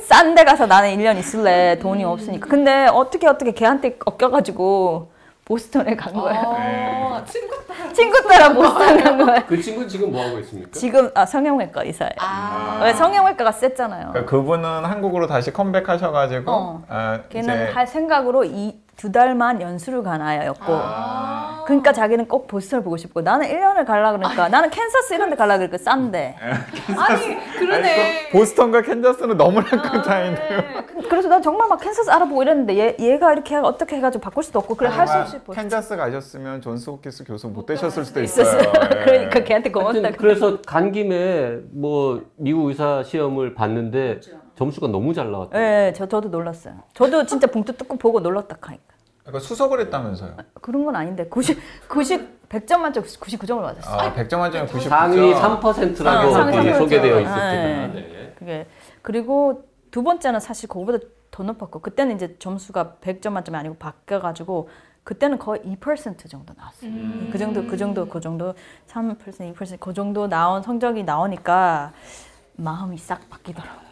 싼 0.00 0.34
데 0.34 0.44
가서 0.44 0.66
나는 0.66 0.94
1년 0.94 1.16
있을래. 1.16 1.78
돈이 1.78 2.04
없으니까. 2.04 2.46
근데 2.46 2.86
어떻게 2.92 3.26
어떻게 3.26 3.52
걔한테 3.52 3.96
꺾여가지고 3.96 5.10
보스턴에 5.46 5.96
간 5.96 6.12
거야. 6.12 6.42
어, 6.44 7.25
친구 7.25 7.56
친구 7.94 8.28
따라 8.28 8.52
보스턴 8.52 9.02
간 9.02 9.16
거야. 9.16 9.46
그 9.46 9.58
친구 9.62 9.88
지금 9.88 10.12
뭐 10.12 10.26
하고 10.26 10.38
있습니까? 10.40 10.70
지금 10.72 11.10
아 11.14 11.25
성형외과 11.25 11.84
의사예요. 11.84 12.12
아. 12.18 12.80
왜 12.84 12.92
성형외과가 12.92 13.52
셌잖아요. 13.52 14.08
그러니까 14.10 14.30
그분은 14.30 14.84
한국으로 14.84 15.26
다시 15.26 15.54
컴백하셔가지고 15.54 16.50
어. 16.50 16.84
아, 16.88 17.20
걔는 17.30 17.54
이제 17.54 17.72
할 17.72 17.86
생각으로 17.86 18.44
이 18.44 18.75
두 18.96 19.12
달만 19.12 19.60
연수를 19.60 20.02
가나였고 20.02 20.64
아. 20.72 21.64
그러니까 21.66 21.92
자기는 21.92 22.26
꼭 22.28 22.46
보스턴을 22.48 22.82
보고 22.82 22.96
싶고 22.96 23.20
나는 23.20 23.46
1년을 23.46 23.84
가려 23.84 24.16
그러니까 24.16 24.48
나는 24.48 24.70
캔사스 24.70 25.12
이런 25.14 25.28
데 25.28 25.36
가려 25.36 25.54
그러니까 25.58 25.76
싼데 25.76 26.34
아니 26.96 27.52
그러네. 27.58 28.30
보스턴과 28.30 28.80
캔자스는 28.82 29.36
너무나 29.36 29.66
아, 29.70 29.82
큰 29.82 30.02
차이인데요. 30.02 30.60
네. 30.60 31.08
그래서 31.10 31.28
난 31.28 31.42
정말 31.42 31.68
막 31.68 31.78
캔사스 31.78 32.08
알아보고 32.10 32.42
이랬는데 32.42 32.78
얘, 32.78 32.96
얘가 32.98 33.32
이렇게 33.34 33.54
해- 33.56 33.60
어떻게 33.60 33.96
해가지고 33.96 34.22
바꿀 34.22 34.42
수도 34.44 34.60
없고 34.60 34.74
그래 34.76 34.88
할 34.88 35.06
수 35.06 35.12
없이 35.18 35.38
보스턴 35.40 35.54
캔자스 35.64 35.96
가셨으면 35.96 36.62
존스 36.62 36.88
홉키스 36.88 37.24
교수 37.24 37.48
못 37.48 37.66
되셨을 37.66 38.04
수도. 38.04 38.22
있어요. 38.22 38.58
예. 38.96 39.04
그러니까 39.04 39.40
걔한테 39.44 39.70
고맙다 39.70 40.12
그래서 40.12 40.60
간 40.62 40.90
김에 40.90 41.58
뭐 41.70 42.22
미국 42.36 42.68
의사 42.68 43.02
시험을 43.02 43.54
봤는데 43.54 44.20
점수가 44.56 44.88
너무 44.88 45.12
잘 45.14 45.30
나왔다. 45.30 45.58
예, 45.60 45.92
저, 45.94 46.06
저도 46.06 46.28
놀랐어요. 46.30 46.75
저도 46.94 47.26
진짜 47.26 47.46
봉투 47.46 47.72
뜯고 47.76 47.96
보고 47.98 48.20
놀랐다 48.20 48.56
하니까. 48.60 48.84
그러니까 49.22 49.40
수석을 49.46 49.80
했다면서요. 49.80 50.36
그런 50.60 50.84
건 50.84 50.96
아닌데 50.96 51.26
90, 51.26 51.58
90, 51.88 52.48
100점 52.48 52.78
만점 52.78 53.02
99점을 53.04 53.60
맞았어요. 53.60 54.00
아, 54.00 54.14
100점 54.14 54.38
만점에 54.38 54.66
99점. 54.66 54.88
상위 54.88 55.34
3%라고 55.34 56.28
아, 56.28 56.32
상위 56.32 56.56
거기 56.56 56.68
3%. 56.70 56.78
소개되어 56.78 57.16
아, 57.16 57.20
있었지만 57.20 57.92
네. 57.92 58.00
네. 58.00 58.34
그게 58.38 58.66
그리고 59.02 59.64
두 59.90 60.02
번째는 60.02 60.40
사실 60.40 60.68
그거보다 60.68 60.98
더 61.30 61.42
높았고 61.42 61.80
그때는 61.80 62.14
이제 62.14 62.36
점수가 62.38 62.96
100점 63.02 63.30
만점이 63.32 63.58
아니고 63.58 63.76
바뀌어 63.76 64.20
가지고 64.20 64.68
그때는 65.02 65.38
거의 65.38 65.60
2% 65.62 66.30
정도 66.30 66.54
나왔어요. 66.56 66.90
그 67.30 67.38
정도 67.38 67.66
그 67.66 67.76
정도 67.76 68.06
그 68.08 68.20
정도 68.20 68.54
3% 68.88 69.54
2%그 69.54 69.92
정도 69.92 70.28
나온 70.28 70.62
성적이 70.62 71.02
나오니까 71.04 71.92
마음이 72.54 72.96
싹 72.98 73.28
바뀌더라고. 73.28 73.86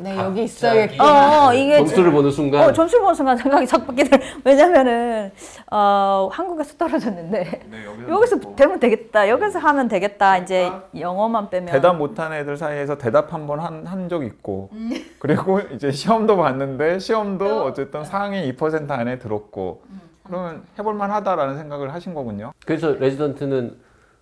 네 0.00 0.16
여기 0.16 0.44
있어요. 0.44 0.84
어, 1.00 1.48
어, 1.48 1.54
이게 1.54 1.78
점수를 1.78 2.12
보는 2.12 2.30
순간. 2.30 2.62
어, 2.68 2.72
점수를 2.72 3.00
보는 3.02 3.14
순간 3.14 3.36
생각이 3.36 3.66
싹 3.66 3.86
바뀌더라고. 3.86 4.24
왜냐면은 4.44 5.32
어, 5.70 6.28
한국에서 6.32 6.76
떨어졌는데. 6.76 7.62
네, 7.70 7.84
여기서 7.84 8.08
여기서 8.14 8.36
뭐. 8.36 8.54
되면 8.56 8.78
되겠다. 8.80 9.28
여기서 9.28 9.58
하면 9.58 9.88
되겠다. 9.88 10.38
이제 10.38 10.70
영어만 10.98 11.50
빼면. 11.50 11.72
대답 11.72 11.96
못하는 11.96 12.36
애들 12.38 12.56
사이에서 12.56 12.96
대답 12.98 13.32
한번 13.32 13.60
한 13.60 13.84
한 13.86 14.08
적 14.08 14.24
있고. 14.24 14.70
그리고 15.18 15.60
이제 15.74 15.90
시험도 15.90 16.36
봤는데 16.36 16.98
시험도 16.98 17.64
어쨌든 17.64 18.04
상위 18.04 18.52
2% 18.54 18.90
안에 18.90 19.18
들었고. 19.18 19.82
그러면 20.24 20.62
해볼만 20.78 21.10
하다라는 21.10 21.56
생각을 21.58 21.92
하신 21.94 22.14
거군요. 22.14 22.52
그래서 22.66 22.92
레지던트는 22.92 23.76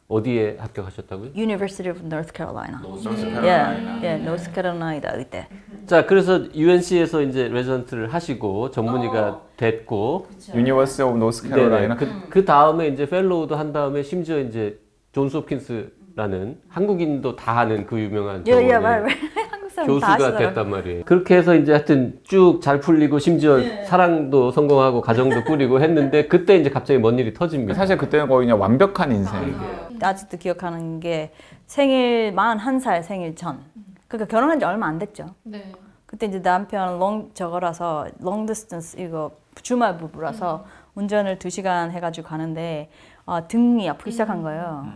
어디에 0.09 0.57
합격하셨다고요? 0.61 1.31
University 1.37 1.91
of 1.91 2.05
North 2.05 2.33
Carolina. 2.37 2.79
노스캐롤라이나. 2.81 4.03
예, 4.03 4.07
예, 4.07 4.17
노스캐롤라이나 4.19 5.11
의대. 5.15 5.49
자, 5.87 6.07
그래서 6.07 6.45
UNC에서 6.55 7.23
이제 7.23 7.49
레지던트를 7.49 8.15
하시고 8.15 8.71
전문의가 8.71 9.43
됐고 9.57 10.29
University 10.55 11.03
of 11.03 11.13
네네. 11.15 11.25
노스캐롤라이나. 11.25 11.97
그, 11.97 12.09
그 12.31 12.45
다음에 12.45 12.89
이제 12.89 13.07
fellow도 13.09 13.57
한 13.57 13.73
다음에 13.73 14.03
심지어 14.03 14.39
이제 14.39 14.79
존스 15.13 15.39
홉킨스라는 15.39 16.61
한국인도 16.69 17.35
다 17.35 17.59
아는 17.61 17.87
그 17.87 17.99
유명한 17.99 18.45
예, 18.47 18.53
예, 18.53 18.69
병원의 18.69 18.81
말, 18.81 19.03
말. 19.03 19.11
한국 19.11 19.36
사람 19.77 19.89
교수가. 19.89 20.37
됐단 20.39 20.71
말이에요. 20.71 21.05
그렇게 21.05 21.37
해서 21.37 21.55
이제 21.55 21.73
하여튼 21.73 22.19
쭉 22.25 22.61
잘 22.63 22.81
풀리고 22.81 23.19
심지어 23.19 23.59
네. 23.59 23.85
사랑도 23.85 24.51
성공하고 24.51 25.01
가정도 25.03 25.45
꾸리고 25.45 25.81
했는데 25.81 26.27
그때 26.27 26.57
이제 26.57 26.71
갑자기 26.71 26.99
뭔 26.99 27.19
일이 27.19 27.35
터집니다. 27.35 27.75
사실 27.75 27.97
그때는 27.99 28.27
거의 28.29 28.47
그냥 28.47 28.61
완벽한 28.61 29.13
인생. 29.13 29.55
아직도 30.01 30.39
기억하는 30.39 31.01
게 31.01 31.33
생일 31.67 32.33
41살 32.35 33.03
생일 33.03 33.35
전. 33.37 33.61
그러니까 34.09 34.31
결혼한 34.31 34.59
지 34.59 34.65
얼마 34.65 34.87
안 34.87 34.99
됐죠. 34.99 35.27
네. 35.43 35.73
그때 36.07 36.27
이제 36.27 36.41
남편 36.41 36.99
long 36.99 37.31
저거라서 37.35 38.07
long 38.21 38.47
distance 38.47 38.99
이거 39.01 39.33
주말 39.63 39.99
부부라서 39.99 40.65
운전을 40.95 41.39
2시간 41.39 41.91
해 41.91 42.01
가지고 42.01 42.29
가는데 42.29 42.89
어, 43.27 43.47
등이 43.49 43.89
아프기 43.91 44.13
시작한 44.13 44.43
거예요. 44.43 44.87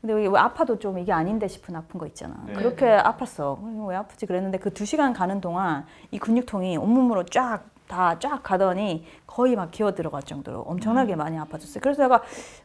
근데 0.00 0.14
왜 0.14 0.38
아파도 0.38 0.78
좀 0.78 0.98
이게 0.98 1.12
아닌데 1.12 1.48
싶은 1.48 1.74
아픈 1.74 1.98
거 1.98 2.06
있잖아. 2.06 2.36
네. 2.46 2.52
그렇게 2.52 2.86
아팠어. 2.86 3.86
왜 3.88 3.96
아프지 3.96 4.26
그랬는데 4.26 4.58
그 4.58 4.70
두 4.70 4.84
시간 4.84 5.12
가는 5.12 5.40
동안 5.40 5.86
이 6.12 6.18
근육통이 6.18 6.76
온몸으로 6.76 7.24
쫙 7.26 7.62
다 7.88 8.18
쫙 8.18 8.42
가더니 8.42 9.06
거의 9.26 9.56
막 9.56 9.70
기어 9.70 9.94
들어갈 9.94 10.22
정도로 10.22 10.60
엄청나게 10.60 11.16
많이 11.16 11.38
아파졌어요. 11.38 11.80
그래서 11.80 12.02
내가 12.02 12.22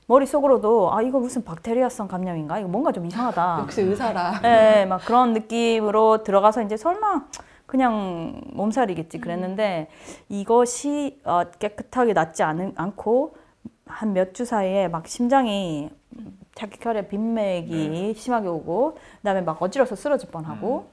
머릿속으로도 0.07 0.93
아 0.93 1.01
이거 1.01 1.17
무슨 1.19 1.45
박테리아성 1.45 2.09
감염인가? 2.09 2.59
이거 2.59 2.67
뭔가 2.67 2.91
좀 2.91 3.05
이상하다. 3.05 3.59
역시 3.61 3.81
의사라. 3.83 4.41
예, 4.43 4.85
막 4.85 4.99
그런 5.05 5.31
느낌으로 5.31 6.23
들어가서 6.23 6.61
이제 6.63 6.75
설마 6.75 7.23
그냥 7.65 8.41
몸살이겠지 8.51 9.19
그랬는데 9.19 9.87
이것이 10.27 11.21
어, 11.23 11.43
깨끗하게 11.57 12.11
낫지 12.13 12.43
않은, 12.43 12.73
않고 12.75 13.37
한 13.85 14.11
몇 14.13 14.33
주 14.33 14.43
사이에 14.43 14.89
막 14.89 15.07
심장이 15.07 15.89
자기혈의 16.55 17.07
빈맥이 17.07 18.13
심하게 18.15 18.47
오고 18.47 18.97
그다음에 19.17 19.41
막 19.41 19.61
어지러서 19.61 19.95
쓰러질 19.95 20.29
뻔하고. 20.31 20.87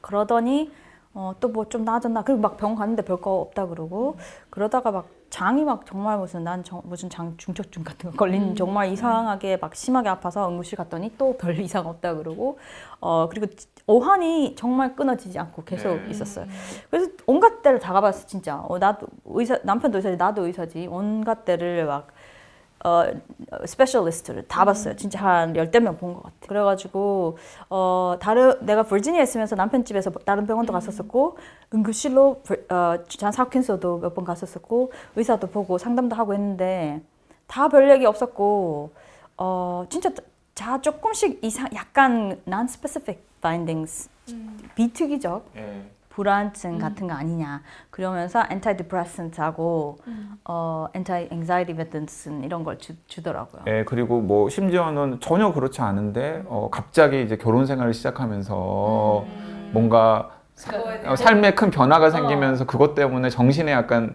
그러더니 0.00 0.70
어, 1.14 1.32
또 1.40 1.48
뭐 1.48 1.64
좀 1.68 1.84
나아졌나. 1.84 2.22
그리고 2.22 2.40
막 2.40 2.56
병원 2.56 2.76
갔는데 2.76 3.02
별거 3.02 3.40
없다 3.40 3.66
그러고. 3.66 4.16
그러다가 4.50 4.90
막 4.92 5.08
장이 5.30 5.64
막 5.64 5.84
정말 5.86 6.18
무슨 6.18 6.44
난 6.44 6.62
정- 6.62 6.82
무슨 6.84 7.10
장 7.10 7.34
중첩증 7.36 7.82
같은 7.82 8.10
거 8.10 8.16
걸린 8.16 8.54
정말 8.54 8.88
이상하게 8.92 9.56
막 9.56 9.74
심하게 9.74 10.08
아파서 10.08 10.48
응급실 10.48 10.76
갔더니 10.78 11.16
또 11.18 11.36
별 11.36 11.58
이상 11.60 11.86
없다 11.86 12.14
그러고. 12.14 12.58
어 13.00 13.28
그리고 13.28 13.46
오한이 13.88 14.54
정말 14.56 14.94
끊어지지 14.94 15.38
않고 15.38 15.64
계속 15.64 15.96
네. 16.02 16.10
있었어요. 16.10 16.46
그래서 16.90 17.10
온갖 17.26 17.62
데를 17.62 17.78
다 17.80 17.92
가봤어 17.92 18.26
진짜. 18.26 18.58
어, 18.60 18.78
나도 18.78 19.06
의사 19.24 19.58
남편도 19.64 19.98
의사지 19.98 20.16
나도 20.16 20.46
의사지. 20.46 20.86
온갖 20.86 21.44
데를 21.44 21.86
막 21.86 22.08
어, 22.86 23.04
specialist를 23.66 24.46
다 24.46 24.64
봤어요. 24.64 24.94
진짜 24.96 25.18
한 25.20 25.56
열댓 25.56 25.80
명 25.80 25.96
본 25.98 26.14
것 26.14 26.22
같아. 26.22 26.34
그래가지고, 26.46 27.36
어, 27.68 28.16
다른, 28.20 28.54
내가 28.64 28.84
버지니아에 28.84 29.24
있으면서 29.24 29.56
남편 29.56 29.84
집에서 29.84 30.10
다른 30.24 30.46
병원도 30.46 30.72
갔었었고, 30.72 31.36
응급실로, 31.74 32.42
버- 32.44 32.74
어, 32.74 33.02
잔 33.08 33.32
사킨스도 33.32 33.98
몇 33.98 34.14
번 34.14 34.24
갔었었고, 34.24 34.92
의사도 35.16 35.48
보고 35.48 35.78
상담도 35.78 36.14
하고 36.14 36.32
했는데, 36.34 37.00
다 37.48 37.68
별 37.68 37.88
얘기 37.90 38.04
없었고 38.06 38.90
어 39.38 39.84
진짜 39.88 40.10
자 40.54 40.80
조금씩 40.80 41.38
이상 41.44 41.68
약간 41.74 42.40
non-specific 42.48 43.18
findings 43.38 44.08
비특이적 44.74 45.44
예. 45.56 45.82
불안증 46.16 46.78
같은 46.78 47.06
거 47.08 47.12
아니냐 47.12 47.60
그러면서 47.90 48.42
antidepressant하고 48.50 49.98
어 50.46 50.86
anti-anxiety 50.96 51.72
medicine 51.72 52.42
이런 52.42 52.64
걸 52.64 52.78
주, 52.78 52.94
주더라고요. 53.06 53.62
예, 53.66 53.84
그리고 53.84 54.22
뭐 54.22 54.48
심지어는 54.48 55.20
전혀 55.20 55.52
그렇지 55.52 55.82
않은데 55.82 56.42
어, 56.46 56.70
갑자기 56.72 57.20
이제 57.22 57.36
결혼 57.36 57.66
생활을 57.66 57.92
시작하면서 57.92 59.24
뭔가 59.72 60.30
사- 60.54 61.16
삶에 61.16 61.52
큰 61.52 61.70
변화가 61.70 62.08
생기면서 62.08 62.64
그것 62.64 62.94
때문에 62.94 63.28
정신에 63.28 63.70
약간 63.72 64.14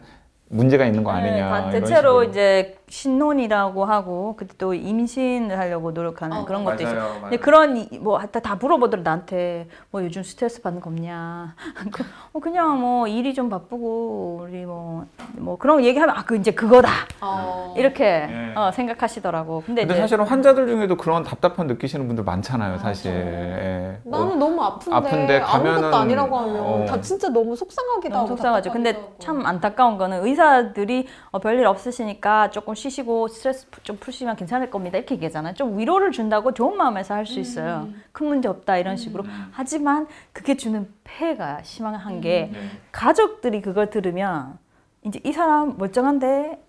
문제가 0.50 0.86
있는 0.88 1.04
거 1.04 1.12
아니냐. 1.12 1.34
네, 1.36 1.50
다 1.50 1.60
이런 1.60 1.72
대체로 1.72 2.24
식으로. 2.24 2.24
이제 2.24 2.78
신혼이라고 2.92 3.86
하고 3.86 4.36
그때 4.38 4.54
또 4.58 4.74
임신을 4.74 5.58
하려고 5.58 5.92
노력하는 5.92 6.38
어, 6.38 6.46
그런 6.46 6.66
것도 6.66 6.84
있어요. 6.84 7.00
맞아요, 7.00 7.22
근데. 7.22 7.38
그런 7.38 7.78
이- 7.78 7.88
뭐 8.00 8.18
하여튼 8.18 8.42
다 8.42 8.56
물어보더라도 8.56 9.04
나한테 9.04 9.68
뭐 9.92 10.04
요즘 10.04 10.24
스트레스 10.24 10.62
받는 10.62 10.82
거 10.82 10.90
없냐. 10.90 11.56
그- 11.92 12.04
어, 12.34 12.40
그냥 12.40 12.80
뭐 12.82 13.08
일이 13.08 13.34
좀 13.34 13.50
바쁘고 13.50 14.42
우리 14.44 14.66
뭐뭐 14.66 15.58
그런 15.58 15.84
얘기하면 15.84 16.16
아 16.18 16.22
그 16.26 16.36
이제 16.36 16.52
그거다 16.52 16.88
어. 17.22 17.74
이렇게 17.78 18.04
네. 18.28 18.54
어, 18.56 18.72
생각하시더라고. 18.72 19.64
근데, 19.66 19.86
근데 19.86 20.00
사실은 20.00 20.24
환자들 20.26 20.68
중에도 20.68 20.96
그런 20.96 21.24
답답한 21.24 21.68
느끼시는 21.68 22.06
분들 22.08 22.24
많잖아요, 22.24 22.78
사실. 22.78 23.12
예. 23.12 24.00
나는 24.04 24.38
너무 24.38 24.62
아픈데, 24.64 24.96
아픈데 24.96 25.40
가면은- 25.42 25.68
아무것도 25.78 25.96
아니라고 25.98 26.38
하면 26.38 26.56
어. 26.60 26.86
다 26.86 27.02
진짜 27.02 27.30
너무 27.30 27.56
속상하기도 27.56 28.10
너무 28.14 28.20
하고 28.26 28.28
속상하죠. 28.36 28.72
근데 28.72 28.92
답답하기도 28.94 29.14
하고. 29.14 29.20
참 29.42 29.46
안타까운 29.46 29.98
거는 29.98 30.24
의사들이 30.26 31.08
어, 31.32 31.40
별일 31.40 31.66
없으시니까 31.66 32.50
조금 32.52 32.76
쉬시고 32.86 33.28
스트레스 33.28 33.70
푸- 33.70 33.84
좀 33.84 33.98
푸시면 33.98 34.36
괜찮을 34.36 34.72
겁니다. 34.72 34.98
이렇게 34.98 35.14
얘기하잖아요. 35.16 35.54
좀 35.54 35.78
위로를 35.78 36.12
준다고 36.12 36.52
좋은 36.54 36.76
마음에서 36.78 37.14
할 37.14 37.26
수 37.26 37.40
있어요. 37.40 37.88
큰 38.12 38.28
문제 38.28 38.50
없다 38.50 38.78
이런 38.78 38.98
식으로. 38.98 39.24
하지만 39.52 40.08
그게 40.34 40.58
주는 40.58 40.88
폐해가 41.04 41.62
심한 41.64 42.22
게 42.22 42.50
네. 42.52 42.60
가족들이 42.92 43.62
그걸 43.62 43.90
들으면 43.92 44.58
이제 45.04 45.20
이 45.24 45.32
사람 45.32 45.78
멀쩡한데 45.78 46.60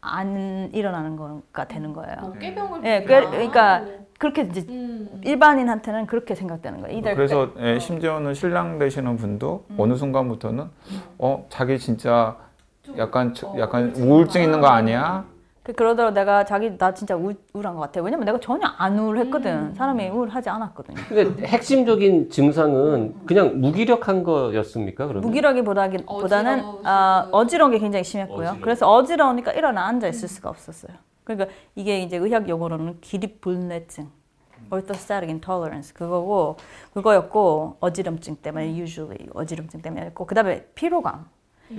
안 0.00 0.70
일어나는 0.72 1.16
거가 1.16 1.68
되는 1.68 1.92
거예요. 1.92 2.16
뭐 2.22 2.32
꾀병을 2.32 2.84
예, 2.84 3.02
부리나. 3.04 3.20
꽤- 3.20 3.26
그러니까 3.30 3.84
그렇게 4.18 4.42
이제 4.42 4.64
음. 4.68 5.20
일반인한테는 5.24 6.06
그렇게 6.06 6.34
생각되는 6.34 6.80
거예요. 6.80 7.02
그래서 7.14 7.50
예, 7.58 7.78
심지어는 7.78 8.32
신랑 8.34 8.78
되시는 8.78 9.16
분도 9.18 9.64
음. 9.70 9.76
어느 9.78 9.94
순간부터는 9.94 10.64
어 11.18 11.46
자기 11.50 11.78
진짜 11.78 12.36
약간 12.96 13.34
저- 13.34 13.54
약간 13.58 13.92
우울증 13.96 14.42
있는 14.42 14.60
거 14.62 14.68
아니야? 14.68 15.24
그 15.62 15.74
그러더라고 15.74 16.14
내가 16.14 16.44
자기 16.44 16.76
나 16.78 16.94
진짜 16.94 17.14
우, 17.16 17.34
우울한 17.52 17.74
것 17.74 17.80
같아. 17.80 18.00
왜냐면 18.00 18.24
내가 18.24 18.40
전혀 18.40 18.66
안 18.78 18.98
우울했거든. 18.98 19.74
사람이 19.74 20.08
우울하지 20.08 20.48
않았거든요. 20.48 20.96
근데 21.08 21.46
핵심적인 21.46 22.30
증상은 22.30 23.14
그냥 23.26 23.60
무기력한 23.60 24.22
거였습니까? 24.24 25.06
그러면? 25.06 25.22
무기력이보다는 25.28 26.06
보다는 26.06 26.64
아, 26.84 27.28
어지러운 27.30 27.72
게 27.72 27.78
굉장히 27.78 28.04
심했고요. 28.04 28.38
어지러워. 28.38 28.58
그래서 28.62 28.90
어지러우니까 28.90 29.52
일어나 29.52 29.86
앉아 29.86 30.08
있을 30.08 30.28
수가 30.28 30.48
없었어요. 30.48 30.96
그러니까 31.24 31.54
이게 31.76 32.00
이제 32.00 32.16
의학 32.16 32.48
용어로는 32.48 33.00
기립불내증, 33.02 34.08
orthostatic 34.72 35.28
intolerance 35.30 35.92
그거고 35.92 36.56
그거였고 36.94 37.76
어지럼증 37.80 38.36
때문에 38.36 38.74
usually 38.78 39.28
어지럼증 39.34 39.82
때문에였고 39.82 40.24
그다음에 40.24 40.64
피로감. 40.74 41.26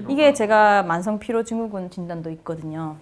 이게 0.08 0.34
제가 0.34 0.84
만성 0.84 1.18
피로 1.20 1.44
증후군 1.44 1.90
진단도 1.90 2.30
있거든요. 2.32 2.96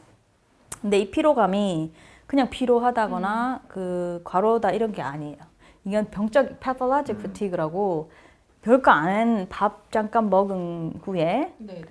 근데 0.81 0.99
이 0.99 1.11
피로감이 1.11 1.91
그냥 2.27 2.49
피로하다거나 2.49 3.61
그 3.67 4.21
과로다 4.23 4.71
이런 4.71 4.91
게 4.91 5.01
아니에요. 5.01 5.37
이건 5.85 6.05
병적 6.11 6.59
pathologic 6.59 7.19
fatigue라고 7.19 8.11
별거 8.61 8.91
안 8.91 9.47
밥 9.49 9.91
잠깐 9.91 10.29
먹은 10.29 10.99
후에 11.03 11.53
네네. 11.57 11.81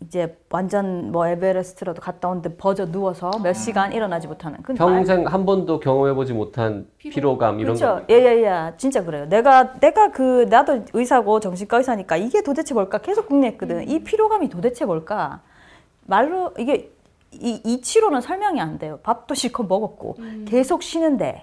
이제 0.00 0.36
완전 0.50 1.10
뭐 1.12 1.26
에베레스트라도 1.26 2.02
갔다 2.02 2.28
온 2.28 2.42
데 2.42 2.54
버저 2.56 2.86
누워서 2.90 3.30
몇 3.42 3.54
시간 3.54 3.92
일어나지 3.92 4.26
못하는 4.26 4.60
그 4.62 4.74
평생 4.74 5.26
한 5.26 5.46
번도 5.46 5.80
경험해보지 5.80 6.34
못한 6.34 6.86
피로 6.98 7.38
감 7.38 7.60
이런 7.60 7.76
그렇죠. 7.76 8.04
거. 8.06 8.12
예예 8.12 8.42
예. 8.44 8.72
진짜 8.76 9.02
그래요. 9.04 9.26
내가 9.26 9.72
내가 9.80 10.10
그 10.10 10.46
나도 10.50 10.84
의사고 10.92 11.40
정신과 11.40 11.78
의사니까 11.78 12.16
이게 12.16 12.42
도대체 12.42 12.74
뭘까 12.74 12.98
계속 12.98 13.28
궁리했거든. 13.28 13.88
이 13.88 14.00
피로감이 14.00 14.48
도대체 14.50 14.84
뭘까? 14.84 15.40
말로 16.04 16.52
이게 16.58 16.92
이, 17.40 17.60
이 17.64 17.80
치료는 17.80 18.20
설명이 18.20 18.60
안 18.60 18.78
돼요. 18.78 18.98
밥도 19.02 19.34
실컷 19.34 19.66
먹었고 19.66 20.16
계속 20.46 20.82
쉬는데 20.82 21.42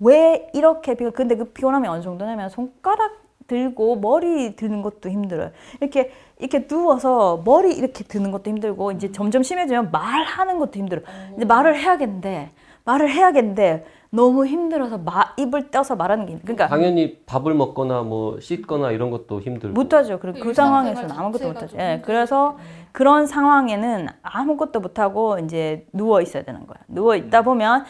왜 0.00 0.48
이렇게 0.54 0.94
피 0.94 1.04
근데 1.10 1.36
그 1.36 1.44
피곤함이 1.46 1.88
어느 1.88 2.02
정도냐면 2.02 2.48
손가락 2.48 3.12
들고 3.46 3.96
머리 3.96 4.54
드는 4.56 4.82
것도 4.82 5.08
힘들어요. 5.08 5.50
이렇게 5.80 6.12
이렇게 6.38 6.66
누워서 6.66 7.42
머리 7.44 7.72
이렇게 7.74 8.04
드는 8.04 8.30
것도 8.30 8.50
힘들고 8.50 8.92
이제 8.92 9.10
점점 9.10 9.42
심해지면 9.42 9.90
말하는 9.90 10.58
것도 10.58 10.78
힘들어. 10.78 11.00
이제 11.36 11.44
말을 11.46 11.76
해야겠는데 11.78 12.50
말을 12.84 13.10
해야겠는데 13.10 13.86
너무 14.10 14.46
힘들어서 14.46 14.96
마, 14.98 15.34
입을 15.36 15.70
떼서 15.70 15.96
말하는 15.96 16.24
게 16.26 16.32
힘- 16.32 16.40
그러니까 16.40 16.68
당연히 16.68 17.18
밥을 17.26 17.52
먹거나 17.54 18.02
뭐 18.02 18.38
씻거나 18.40 18.90
이런 18.92 19.10
것도 19.10 19.40
힘들고. 19.40 19.74
못하죠. 19.74 20.18
그리고 20.18 20.38
그 20.40 20.48
일상생활 20.48 20.94
상황에서는 20.94 21.10
아무것도 21.24 21.46
못하죠. 21.48 21.66
좀 21.68 21.80
예. 21.80 22.02
그래서 22.04 22.56
그런 22.92 23.26
상황에는 23.26 24.08
아무것도 24.22 24.80
못하고 24.80 25.38
이제 25.38 25.86
누워 25.92 26.20
있어야 26.20 26.42
되는 26.42 26.66
거야. 26.66 26.78
누워 26.88 27.14
있다 27.16 27.42
보면 27.42 27.84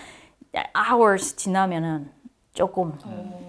hours 0.77 1.37
지나면은 1.37 2.11
조금 2.55 2.99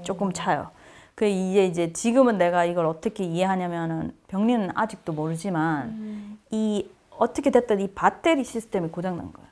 조금 0.03 0.31
차요. 0.33 0.71
그 1.15 1.25
이제 1.25 1.65
이제 1.65 1.91
지금은 1.93 2.37
내가 2.37 2.63
이걸 2.65 2.85
어떻게 2.85 3.23
이해하냐면은 3.23 4.13
병리는 4.27 4.69
아직도 4.75 5.13
모르지만 5.13 6.37
이 6.51 6.89
어떻게 7.17 7.49
됐든 7.51 7.81
이 7.81 7.91
배터리 7.93 8.43
시스템이 8.43 8.89
고장 8.89 9.17
난 9.17 9.33
거예요. 9.33 9.48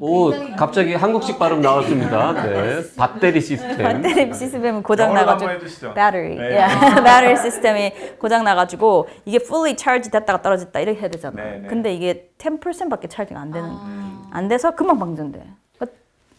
오, 0.00 0.30
갑자기 0.56 0.94
한국식 0.94 1.38
발음 1.38 1.60
나왔습니다. 1.60 2.32
네. 2.32 2.82
배터리 2.96 3.40
시스템. 3.40 4.02
배터리 4.02 4.32
시스템이 4.34 4.82
고장 4.82 5.14
나가지고. 5.14 5.50
배터리, 5.94 6.36
네. 6.36 6.56
예, 6.56 6.66
배터리 6.96 7.36
시스템이 7.36 7.92
고장 8.18 8.44
나가지고 8.44 9.08
이게 9.24 9.38
fully 9.40 9.76
charge 9.78 10.10
됐다가 10.10 10.42
떨어졌다 10.42 10.78
이렇게 10.80 11.00
해야 11.00 11.08
되잖아요. 11.08 11.50
네, 11.50 11.58
네. 11.60 11.68
근데 11.68 11.94
이게 11.94 12.30
10%밖에 12.38 13.08
찰지가 13.08 13.40
안 13.40 13.50
되는, 13.50 13.70
안 14.30 14.48
돼서 14.48 14.74
금방 14.74 14.98
방전돼. 14.98 15.42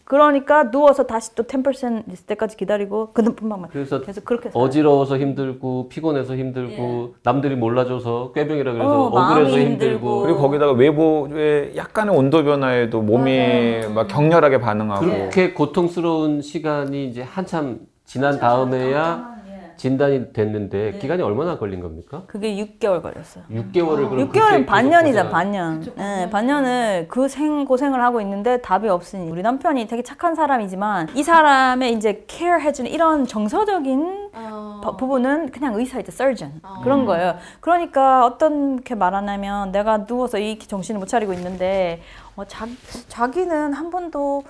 그러니까- 0.08 0.70
누워서 0.70 1.06
다시 1.06 1.34
또 1.34 1.42
10% 1.42 2.10
있을 2.10 2.26
때까지 2.26 2.56
기다리고 2.56 3.12
그분만 3.12 3.66
그래서 3.70 4.00
계속 4.00 4.24
그렇게 4.24 4.48
살아요. 4.50 4.64
어지러워서 4.66 5.18
힘들고 5.18 5.90
피곤해서 5.90 6.34
힘들고 6.34 7.16
남들이 7.22 7.54
몰라줘서 7.56 8.32
꾀병이라 8.32 8.72
그래서 8.72 9.04
어, 9.04 9.10
마음이 9.10 9.40
억울해서 9.42 9.58
힘들고. 9.58 9.84
힘들고. 9.84 10.20
그리고 10.22 10.38
거기다가 10.38 10.72
외부의 10.72 11.76
약간의 11.76 12.16
온도 12.16 12.42
변화에도 12.42 13.02
몸이 13.02 13.80
막 13.94 14.08
격렬하게 14.08 14.60
반응하고. 14.60 15.04
그렇게 15.04 15.52
고통스러운 15.52 16.40
시간이 16.40 17.06
이제 17.08 17.22
한참 17.22 17.80
지난 18.06 18.40
다음에야 18.40 19.37
진단이 19.78 20.32
됐는데 20.32 20.90
네. 20.92 20.98
기간이 20.98 21.22
얼마나 21.22 21.56
걸린 21.56 21.80
겁니까? 21.80 22.24
그게 22.26 22.54
6개월 22.56 23.00
걸렸어요. 23.00 23.44
6개월을 23.50 24.08
그럼 24.10 24.28
6개월은 24.28 24.32
그렇게 24.32 24.66
반년이잖아, 24.66 25.22
계속 25.28 25.32
반년. 25.32 25.86
예, 25.98 26.28
반년을 26.30 27.06
그 27.08 27.28
생 27.28 27.64
고생을 27.64 28.02
하고 28.02 28.20
있는데 28.20 28.60
답이 28.60 28.88
없으니 28.88 29.30
우리 29.30 29.42
남편이 29.42 29.86
되게 29.86 30.02
착한 30.02 30.34
사람이지만 30.34 31.08
이 31.14 31.22
사람의 31.22 31.92
이제 31.92 32.24
케어 32.26 32.56
해주는 32.58 32.90
이런 32.90 33.24
정서적인 33.26 34.30
어. 34.34 34.80
부- 34.82 34.96
부분은 34.96 35.50
그냥 35.50 35.74
의사이자 35.74 36.10
surgeon 36.12 36.60
그런 36.82 37.04
거예요. 37.06 37.36
그러니까 37.60 38.26
어떻게 38.26 38.94
말하냐면 38.94 39.70
내가 39.72 40.04
누워서 40.06 40.38
이 40.38 40.58
정신을 40.58 40.98
못 40.98 41.06
차리고 41.06 41.32
있는데 41.34 42.00
어, 42.36 42.44
자, 42.44 42.66
자기는 43.08 43.72
한 43.72 43.90
번도 43.90 44.42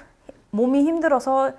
몸이 0.51 0.83
힘들어서 0.85 1.53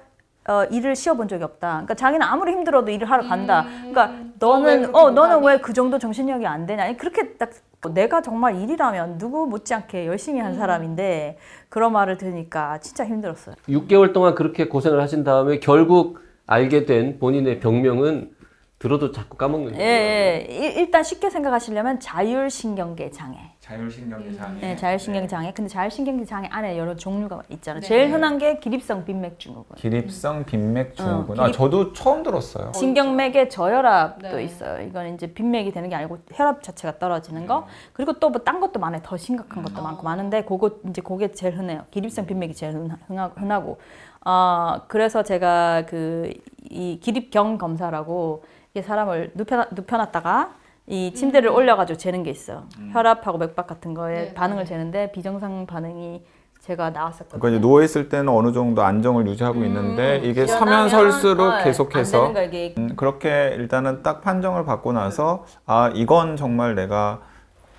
어, 0.48 0.64
일을 0.66 0.96
쉬어본 0.96 1.28
적이 1.28 1.44
없다. 1.44 1.68
그러니까 1.72 1.94
자기는 1.94 2.26
아무리 2.26 2.52
힘들어도 2.54 2.90
일을 2.92 3.10
하러 3.10 3.24
간다. 3.28 3.66
그러니까 3.90 4.14
너는 4.40 4.96
어 4.96 5.12
너는? 5.12 5.44
왜 5.44 5.58
그 5.62 5.74
정도 5.74 6.00
정신력이 6.00 6.46
안 6.48 6.66
되냐? 6.66 6.84
아니, 6.84 6.98
그렇게 6.98 7.34
딱 7.34 7.52
내가 7.94 8.22
정말 8.22 8.56
일이라면 8.60 9.18
누구 9.20 9.46
못지않게 9.46 10.08
열심히 10.08 10.40
한 10.40 10.56
사람인데 10.56 11.38
그런 11.70 11.92
말을 11.94 12.18
들으니까 12.18 12.80
진짜 12.80 13.06
힘들었어요. 13.06 13.56
6개월 13.68 14.12
동안 14.14 14.34
그렇게 14.36 14.68
고생을 14.68 15.00
하신 15.02 15.24
다음에 15.24 15.60
결국 15.60 16.20
알게 16.48 16.86
된 16.86 17.20
본인의 17.20 17.60
병명은 17.60 18.32
들어도 18.80 19.12
자꾸 19.12 19.38
까먹는 19.38 19.74
예, 19.74 19.78
거예요. 19.78 19.90
예. 19.92 20.48
일- 20.50 20.78
일단 20.78 21.04
쉽게 21.04 21.30
생각하시려면 21.30 22.00
자율신경계 22.00 23.12
장애. 23.12 23.38
자율신경계 23.70 24.34
장애. 24.34 24.60
네, 24.62 24.76
자율신경 24.76 25.28
장애. 25.28 25.54
근데 25.54 25.70
자율신경 25.70 26.26
장애 26.26 26.48
안에 26.52 26.76
여러 26.80 26.96
종류가 26.96 27.44
있잖아요. 27.50 27.82
제일 27.82 28.12
흔한 28.12 28.40
게 28.40 28.58
기립성 28.58 29.06
빈맥 29.06 29.38
증후군. 29.40 29.76
기립성 29.78 30.44
빈맥 30.46 30.96
증후군. 30.96 31.40
어, 31.40 31.44
아, 31.44 31.46
기립- 31.46 31.54
저도 31.56 31.94
처음 31.94 32.24
들었어요. 32.24 32.72
신경맥의 32.74 33.48
저혈압도 33.52 34.38
네. 34.38 34.44
있어요. 34.44 34.82
이건 34.88 35.14
이제 35.14 35.32
빈맥이 35.32 35.72
되는 35.72 35.88
게 35.88 35.96
아니고 35.96 36.18
혈압 36.34 36.64
자체가 36.64 36.98
떨어지는 36.98 37.46
거. 37.46 37.68
그리고 37.94 38.14
또 38.14 38.30
뭐 38.32 38.40
딴 38.44 38.60
것도 38.60 38.80
많아요. 38.80 39.02
더 39.04 39.16
심각한 39.18 39.62
것도 39.62 39.84
많고 39.84 40.02
많은데 40.02 40.44
그거 40.46 40.72
이제 40.90 41.02
그게 41.04 41.32
제일 41.32 41.56
흔해요. 41.56 41.84
기립성 41.92 42.26
빈맥이 42.26 42.56
제일 42.56 42.74
흔하- 42.74 42.98
흔하- 43.08 43.32
흔하고. 43.36 43.78
어 44.26 44.82
그래서 44.88 45.22
제가 45.22 45.86
그 45.86 46.32
이 46.72 47.00
기립경 47.00 47.58
검사라고 47.58 48.44
이게 48.74 48.82
사람을 48.82 49.32
눕혀 49.34 49.68
눕혀놨다가 49.72 50.54
이 50.90 51.14
침대를 51.14 51.50
올려가지고 51.52 51.98
재는 51.98 52.24
게 52.24 52.32
있어요. 52.32 52.64
혈압하고 52.92 53.38
맥박 53.38 53.68
같은 53.68 53.94
거에 53.94 54.16
네. 54.16 54.34
반응을 54.34 54.66
재는데 54.66 55.12
비정상 55.12 55.68
반응이 55.68 56.24
제가 56.62 56.90
나왔었거든요. 56.90 57.40
그러니까 57.40 57.50
이제 57.58 57.62
누워 57.62 57.84
있을 57.84 58.10
때는 58.10 58.30
어느 58.30 58.52
정도 58.52 58.82
안정을 58.82 59.28
유지하고 59.28 59.64
있는데 59.66 60.18
이게 60.24 60.48
서면 60.48 60.90
설수록 60.90 61.46
어, 61.46 61.52
안 61.52 61.64
계속해서 61.64 62.34
음, 62.80 62.96
그렇게 62.96 63.54
일단은 63.56 64.02
딱 64.02 64.22
판정을 64.22 64.66
받고 64.66 64.92
나서 64.92 65.46
아 65.68 65.92
이건 65.94 66.36
정말 66.38 66.74
내가 66.74 67.22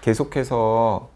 계속해서 0.03 1.09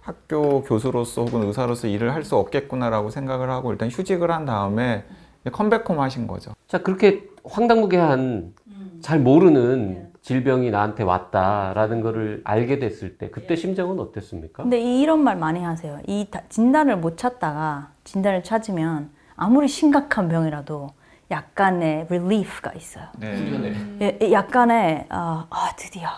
학교 0.00 0.62
교수로서 0.62 1.22
혹은 1.24 1.44
의사로서 1.44 1.86
일을 1.86 2.14
할 2.14 2.24
수 2.24 2.36
없겠구나라고 2.36 3.10
생각을 3.10 3.48
하고 3.48 3.70
일단 3.72 3.88
휴직을 3.90 4.30
한 4.32 4.44
다음에 4.44 5.04
컴백홈 5.52 6.00
하신 6.00 6.26
거죠. 6.26 6.52
자 6.66 6.78
그렇게 6.78 7.24
황당무계한 7.44 8.52
잘 9.00 9.20
모르는 9.20 10.07
질병이 10.22 10.70
나한테 10.70 11.02
왔다라는 11.04 12.00
거를 12.02 12.42
알게 12.44 12.78
됐을 12.78 13.16
때 13.16 13.30
그때 13.30 13.56
심정은 13.56 13.98
어땠습니까? 14.00 14.62
근데 14.64 14.78
이- 14.80 15.00
이런 15.00 15.20
말 15.22 15.36
많이 15.36 15.62
하세요. 15.62 15.98
이 16.06 16.26
다- 16.30 16.42
진단을 16.48 16.96
못 16.98 17.16
찾다가 17.16 17.88
진단을 18.04 18.42
찾으면 18.42 19.10
아무리 19.36 19.68
심각한 19.68 20.28
병이라도 20.28 20.88
약간의 21.30 22.06
relief가 22.08 22.72
있어요. 22.74 23.04
네. 23.18 23.74
예, 24.00 24.18
예, 24.22 24.32
약간의 24.32 25.06
아, 25.10 25.46
아, 25.50 25.70
드디어 25.76 26.08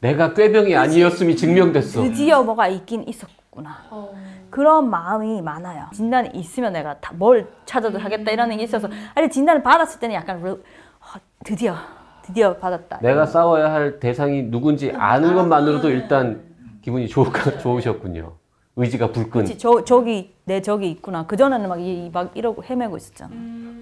내가 0.00 0.32
꾀병이 0.32 0.74
아니었음이 0.74 1.36
증명됐어. 1.36 2.02
드디어 2.02 2.42
뭐가 2.42 2.68
있긴 2.68 3.06
있었구나. 3.06 3.76
어. 3.90 4.14
그런 4.48 4.88
마음이 4.90 5.42
많아요. 5.42 5.86
진단이 5.92 6.30
있으면 6.34 6.72
내가 6.72 6.98
다 7.00 7.12
뭘 7.14 7.46
찾아도 7.66 7.98
하겠다 7.98 8.30
이런 8.32 8.48
게 8.56 8.62
있어서 8.64 8.88
아니 9.14 9.28
진단을 9.28 9.62
받았을 9.62 10.00
때는 10.00 10.14
약간 10.14 10.38
re- 10.40 10.56
아, 11.00 11.18
드디어 11.44 11.74
드디어 12.30 12.56
받았다. 12.56 12.98
내가 13.02 13.26
싸워야 13.26 13.72
할 13.72 14.00
대상이 14.00 14.44
누군지 14.44 14.92
아는 14.92 15.34
것만으로도 15.34 15.90
일단 15.90 16.42
기분이 16.82 17.08
좋, 17.08 17.26
좋으셨군요. 17.60 18.32
의지가 18.76 19.08
불끈. 19.12 19.42
그치, 19.42 19.58
저 19.58 19.84
저기 19.84 20.32
내 20.44 20.62
저기 20.62 20.90
있구나. 20.90 21.26
그 21.26 21.36
전에는 21.36 21.68
막, 21.68 21.80
이, 21.80 22.08
막 22.12 22.30
이러고 22.34 22.62
헤매고 22.64 22.96
있었잖아. 22.96 23.30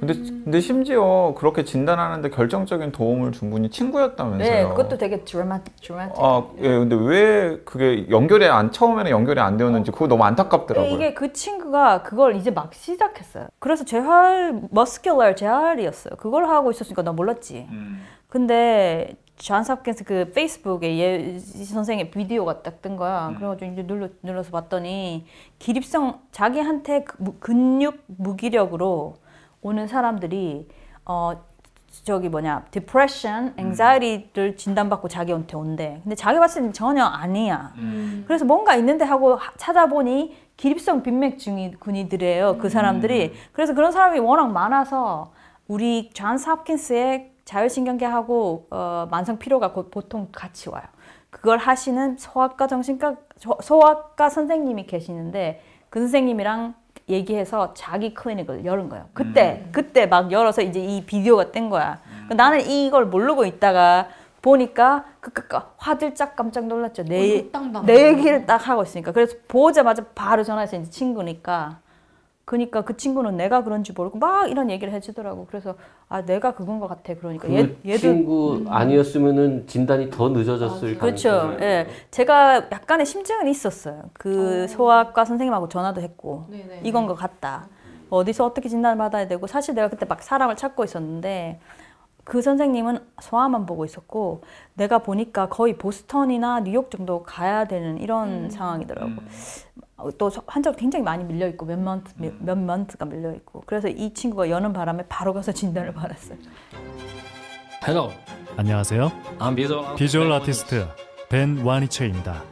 근데 0.01 0.15
근데 0.15 0.61
심지어 0.61 1.35
그렇게 1.37 1.63
진단하는데 1.65 2.31
결정적인 2.31 2.93
도움을 2.93 3.33
준 3.33 3.51
분이 3.51 3.71
친구였다면서요. 3.71 4.51
네, 4.51 4.69
그것도 4.69 4.97
되게 4.97 5.23
드라마틱, 5.25 5.75
드라마틱. 5.81 6.15
아, 6.19 6.45
예, 6.59 6.69
근데 6.69 6.97
왜 6.97 7.59
그게 7.65 8.09
연결이 8.09 8.47
안 8.47 8.73
처음에는 8.73 9.11
연결이 9.11 9.41
안 9.41 9.57
되었는지 9.57 9.91
그거 9.93 10.09
너무 10.09 10.25
안타깝더라고요. 10.25 10.91
이게 10.93 11.15
그 11.15 11.33
친구가 11.33 12.03
그걸 12.03 12.35
이제 12.37 12.51
막 12.51 12.73
시작했어요. 12.73 13.49
그래서 13.59 13.85
재활, 13.85 14.63
머스큘러 14.73 15.37
재활이었어요. 15.37 16.15
그걸 16.17 16.49
하고 16.49 16.71
있었으니까 16.71 17.03
나 17.03 17.13
몰랐지. 17.13 17.67
음. 17.71 18.01
근데 18.29 19.17
존스 19.37 19.71
홉킨스 19.73 20.05
그 20.05 20.33
페이스북에 20.35 20.99
예 20.99 21.39
선생의 21.39 22.11
비디오가 22.11 22.63
딱 22.63 22.83
뜬 22.83 22.97
거야. 22.97 23.33
그래가지고 23.37 23.73
이제 23.73 23.87
눌러, 23.87 24.09
눌러서 24.23 24.51
봤더니 24.51 25.25
기립성 25.59 26.21
자기한테 26.33 27.05
그 27.05 27.17
무- 27.23 27.35
근육 27.39 28.03
무기력으로 28.07 29.15
오는 29.63 29.87
사람들이 29.87 30.69
어 31.07 31.33
저기 32.05 32.29
뭐냐 32.29 32.67
depression, 32.71 33.55
anxiety를 33.59 34.57
진단받고 34.57 35.09
자기한테 35.09 35.57
온대. 35.57 36.01
근데 36.03 36.15
자기 36.17 36.39
봤을 36.39 36.63
땐 36.63 36.73
전혀 36.73 37.05
아니야. 37.05 37.73
그래서 38.27 38.45
뭔가 38.45 38.75
있는데 38.77 39.05
하고 39.05 39.37
하- 39.37 39.53
찾아보니 39.57 40.37
기립성 40.57 41.03
빈맥증이군이들이에요. 41.03 42.59
그 42.59 42.69
사람들이. 42.69 43.33
그래서 43.53 43.73
그런 43.75 43.93
사람이 43.93 44.19
워낙 44.19 44.51
많아서 44.53 45.33
우리 45.69 46.11
존스 46.13 46.49
홉킨스의 46.51 47.33
자율신경계하고 47.49 48.67
어, 48.71 49.09
만성 49.11 49.39
피로가 49.39 49.73
곧 49.73 49.91
보통 49.91 50.29
같이 50.33 50.69
와요. 50.69 50.83
그걸 51.31 51.57
하시는 51.59 52.17
소아과 52.19 52.67
정신과 52.67 53.17
저- 53.39 53.57
소아과 53.63 54.29
선생님이 54.29 54.85
계시는데 54.87 55.63
그 55.89 56.01
선생님이랑 56.01 56.75
얘기해서 57.09 57.73
자기 57.73 58.13
클리닉을 58.13 58.67
열은 58.67 58.91
거예요. 58.91 59.07
그때 59.15 59.65
그때 59.73 60.05
막 60.07 60.31
열어서 60.31 60.61
이제 60.61 60.79
이 60.79 61.07
비디오가 61.07 61.51
뜬 61.51 61.71
거야. 61.71 61.99
나는 62.37 62.61
이걸 62.69 63.07
모르고 63.07 63.47
있다가 63.47 64.09
보니까 64.43 65.07
그, 65.21 65.31
그, 65.31 65.49
그 65.49 65.59
화들짝 65.79 66.37
깜짝 66.37 66.67
놀랐죠. 66.67 67.05
내, 67.05 67.51
당당. 67.51 67.87
내 67.87 68.09
얘기를 68.09 68.45
딱 68.45 68.69
하고 68.69 68.83
있으니까. 68.83 69.13
그래서 69.13 69.37
보자마자 69.49 70.05
바로 70.15 70.45
전화해서 70.45 70.77
이제 70.77 70.91
친구니까. 70.91 71.79
그니까 72.49 72.81
그 72.81 72.97
친구는 72.97 73.37
내가 73.37 73.63
그런지 73.63 73.93
모르고 73.93 74.19
막 74.19 74.51
이런 74.51 74.71
얘기를 74.71 74.91
해주더라고. 74.95 75.45
그래서 75.51 75.75
아 76.09 76.25
내가 76.25 76.55
그건 76.55 76.81
것 76.81 76.89
같아. 76.89 77.13
그러니까 77.15 77.47
그 77.47 77.53
얘, 77.53 77.77
얘도 77.85 77.99
친구 77.99 78.65
아니었으면은 78.67 79.67
진단이 79.67 80.09
더 80.09 80.31
늦어졌을 80.31 80.97
그렇죠. 80.97 81.29
가능성이 81.29 81.63
예, 81.63 81.87
제가 82.11 82.71
약간의 82.73 83.05
심증은 83.05 83.49
있었어요. 83.49 84.05
그 84.15 84.67
소아과 84.69 85.27
선생님하고 85.27 85.69
전화도 85.69 86.01
했고 86.01 86.47
네네. 86.49 86.81
이건 86.85 87.07
것 87.07 87.17
같다. 87.17 87.69
어디서 88.09 88.47
어떻게 88.47 88.71
진단을 88.71 88.97
받아야 88.97 89.29
되고 89.29 89.47
사실 89.47 89.75
내가 89.75 89.89
그때 89.89 90.07
막 90.07 90.23
사람을 90.23 90.57
찾고 90.57 90.85
있었는데 90.85 91.61
그 92.25 92.41
선생님은 92.41 92.99
소아만 93.21 93.67
보고 93.67 93.85
있었고 93.85 94.41
내가 94.73 95.01
보니까 95.01 95.51
거의 95.51 95.77
보스턴이나 95.77 96.61
뉴욕 96.61 96.91
정도 96.91 97.23
가야 97.25 97.67
되는 97.67 97.99
이런 97.99 98.49
상황이더라고. 98.49 99.11
어, 99.11 99.88
또 100.17 100.31
서- 100.31 100.43
환자가 100.47 100.77
굉장히 100.77 101.03
많이 101.05 101.25
밀려 101.25 101.49
있고 101.49 101.67
몇 101.67 101.79
먼트 101.79 102.13
몇, 102.17 102.33
몇 102.39 102.57
먼트가 102.57 103.05
밀려 103.05 103.33
있고 103.35 103.63
그래서 103.67 103.89
이 103.89 104.15
친구가 104.15 104.49
여는 104.49 104.73
바람에 104.73 105.05
바로 105.09 105.33
가서 105.35 105.51
진단을 105.53 105.93
받았어요. 105.93 106.39
Hello, 107.85 108.13
안녕하세요. 108.57 109.11
I'm 109.39 109.57
visual 109.57 109.97
비주얼 109.97 110.31
아티스트 110.33 110.87
벤 111.29 111.59
와니처입니다. 111.65 112.43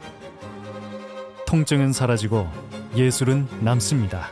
통증은 1.45 1.93
사라지고 1.93 2.47
예술은 2.95 3.47
남습니다. 3.61 4.27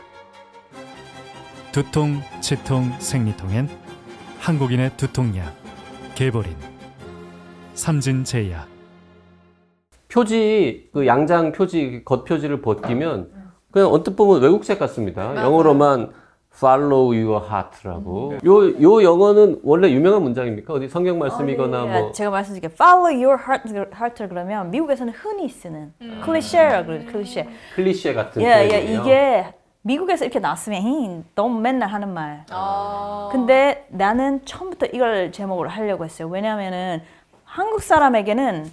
두통, 1.72 2.20
치통, 2.40 2.98
생리통엔 3.00 3.68
한국인의 4.40 4.96
두통약 4.96 5.54
개보린 6.14 6.54
삼진제약 7.74 8.68
표지 10.08 10.88
그 10.92 11.06
양장 11.06 11.52
표지 11.52 12.02
겉 12.04 12.24
표지를 12.24 12.60
벗기면 12.62 13.30
그냥 13.70 13.92
언뜻 13.92 14.16
보면 14.16 14.40
외국책 14.42 14.78
같습니다. 14.78 15.36
영어로만 15.36 16.12
follow 16.54 17.12
your 17.12 17.44
heart라고. 17.44 18.34
요요 18.44 19.02
영어는 19.02 19.60
원래 19.62 19.90
유명한 19.90 20.22
문장입니까? 20.22 20.72
어디 20.72 20.88
성경 20.88 21.18
말씀이거나 21.18 21.82
어, 21.82 21.86
네. 21.86 22.00
뭐 22.00 22.12
제가 22.12 22.30
말씀드릴게요. 22.30 22.74
Follow 22.74 23.12
your 23.12 23.38
heart, 23.42 23.68
heart를 23.94 24.28
그러면 24.28 24.70
미국에서는 24.70 25.12
흔히 25.12 25.48
쓰는 25.48 25.92
클리셰라 26.24 26.86
그래요. 26.86 27.02
클리셰. 27.12 27.46
클리셰 27.74 28.14
같은 28.14 28.40
예, 28.42 28.68
예. 28.72 28.94
이게 28.94 29.54
미국에서 29.82 30.24
이렇게 30.24 30.40
나왔으면 30.40 30.82
히, 30.82 31.22
너무 31.34 31.60
맨날 31.60 31.90
하는 31.90 32.12
말. 32.12 32.44
아. 32.50 33.28
근데 33.30 33.86
나는 33.90 34.44
처음부터 34.44 34.86
이걸 34.86 35.30
제목으로 35.30 35.68
하려고 35.68 36.04
했어요. 36.04 36.26
왜냐하면은 36.28 37.02
한국 37.44 37.82
사람에게는 37.82 38.64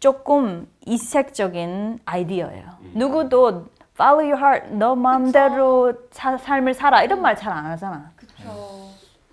조금 0.00 0.66
이색적인 0.84 2.00
아이디어예요. 2.04 2.64
누구도 2.94 3.66
follow 3.98 4.24
your 4.30 4.36
heart, 4.36 4.74
너 4.74 4.94
마음대로 4.94 5.92
사- 6.10 6.36
삶을 6.36 6.74
살아 6.74 7.02
이런 7.02 7.22
말 7.22 7.34
잘 7.36 7.52
안 7.52 7.66
하잖아. 7.66 8.10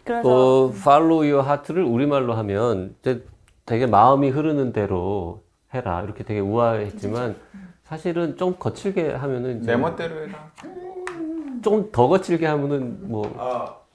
그래서 0.03 0.29
어, 0.29 0.69
follow 0.69 1.19
your 1.23 1.43
heart를 1.45 1.83
우리말로 1.83 2.33
하면 2.33 2.95
되게 3.65 3.85
마음이 3.85 4.29
흐르는 4.29 4.73
대로 4.73 5.41
해라. 5.73 6.01
이렇게 6.03 6.23
되게 6.23 6.39
우아했지만 6.39 7.35
사실은 7.85 8.37
좀 8.37 8.55
거칠게 8.57 9.13
하면은 9.13 9.61
내 9.61 9.75
멋대로 9.75 10.15
해라. 10.27 10.51
좀 11.61 11.91
더 11.91 12.07
거칠게 12.07 12.45
하면은 12.45 13.09
뭐 13.09 13.23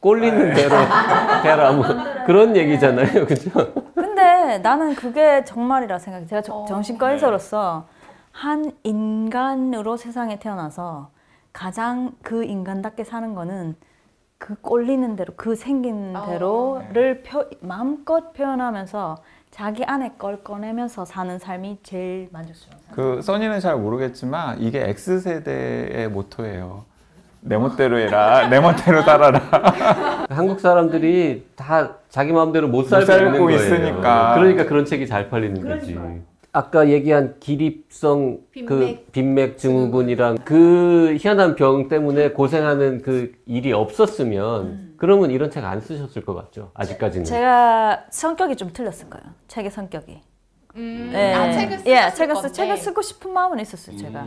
꼴리는 0.00 0.54
대로 0.54 0.76
해라. 1.44 1.72
뭐 1.72 1.84
그런 2.26 2.56
얘기잖아요, 2.56 3.24
그죠? 3.26 3.50
근데 4.22 4.58
나는 4.58 4.94
그게 4.96 5.44
정말이라 5.44 5.98
생각해. 6.00 6.26
제가 6.26 6.42
저- 6.42 6.64
정신과 6.66 7.12
의사로서 7.12 7.86
한 8.32 8.72
인간으로 8.82 9.96
세상에 9.96 10.38
태어나서 10.40 11.10
가장 11.52 12.12
그 12.22 12.42
인간답게 12.44 13.04
사는 13.04 13.34
거는 13.34 13.76
그 14.38 14.54
꼴리는 14.60 15.14
대로, 15.16 15.32
그 15.36 15.54
생긴 15.56 16.14
대로를 16.26 17.22
표, 17.22 17.44
마음껏 17.60 18.32
표현하면서 18.32 19.16
자기 19.50 19.84
안에 19.84 20.14
걸 20.18 20.42
꺼내면서 20.44 21.04
사는 21.04 21.38
삶이 21.38 21.78
제일 21.82 22.28
만족스러운 22.32 22.80
삶. 22.86 22.94
그 22.94 23.22
써니는 23.22 23.60
잘 23.60 23.76
모르겠지만 23.76 24.60
이게 24.60 24.88
X 24.90 25.20
세대의 25.20 26.08
모토예요. 26.10 26.84
내 27.48 27.56
멋대로 27.56 27.98
해라. 27.98 28.48
내 28.48 28.60
멋대로 28.60 29.02
살아라. 29.02 29.40
한국 30.28 30.60
사람들이 30.60 31.46
다 31.56 31.96
자기 32.10 32.32
마음대로 32.32 32.68
못 32.68 32.84
살고, 32.84 33.06
살고 33.06 33.26
있는 33.26 33.40
거예요. 33.44 33.58
있으니까. 33.60 34.34
그러니까 34.36 34.66
그런 34.66 34.84
책이 34.84 35.06
잘 35.06 35.30
팔리는 35.30 35.60
거지. 35.66 35.98
아까 36.52 36.88
얘기한 36.88 37.36
기립성 37.40 38.38
그 38.52 38.66
빈맥. 38.66 39.12
빈맥 39.12 39.58
증후군이랑 39.58 40.38
그 40.44 41.16
희한한 41.20 41.56
병 41.56 41.88
때문에 41.88 42.30
고생하는 42.30 43.02
그 43.02 43.32
일이 43.46 43.72
없었으면 43.72 44.94
그러면 44.96 45.30
이런 45.30 45.50
책 45.50 45.64
안 45.64 45.80
쓰셨을 45.80 46.24
것 46.24 46.34
같죠. 46.34 46.70
아직까지는. 46.74 47.24
제가 47.24 48.04
성격이 48.10 48.56
좀 48.56 48.70
틀렸을 48.72 49.08
거예요. 49.10 49.24
책의 49.48 49.70
성격이. 49.70 50.20
음, 50.78 51.10
예. 51.12 51.34
아, 51.34 51.52
책을 51.52 51.78
쓰고 51.78 51.90
예, 51.90 52.12
책을, 52.14 52.36
쓰, 52.36 52.42
건데. 52.42 52.52
책을 52.52 52.76
쓰고 52.76 53.02
싶은 53.02 53.32
마음은 53.32 53.58
있었어요, 53.58 53.96
제가. 53.96 54.24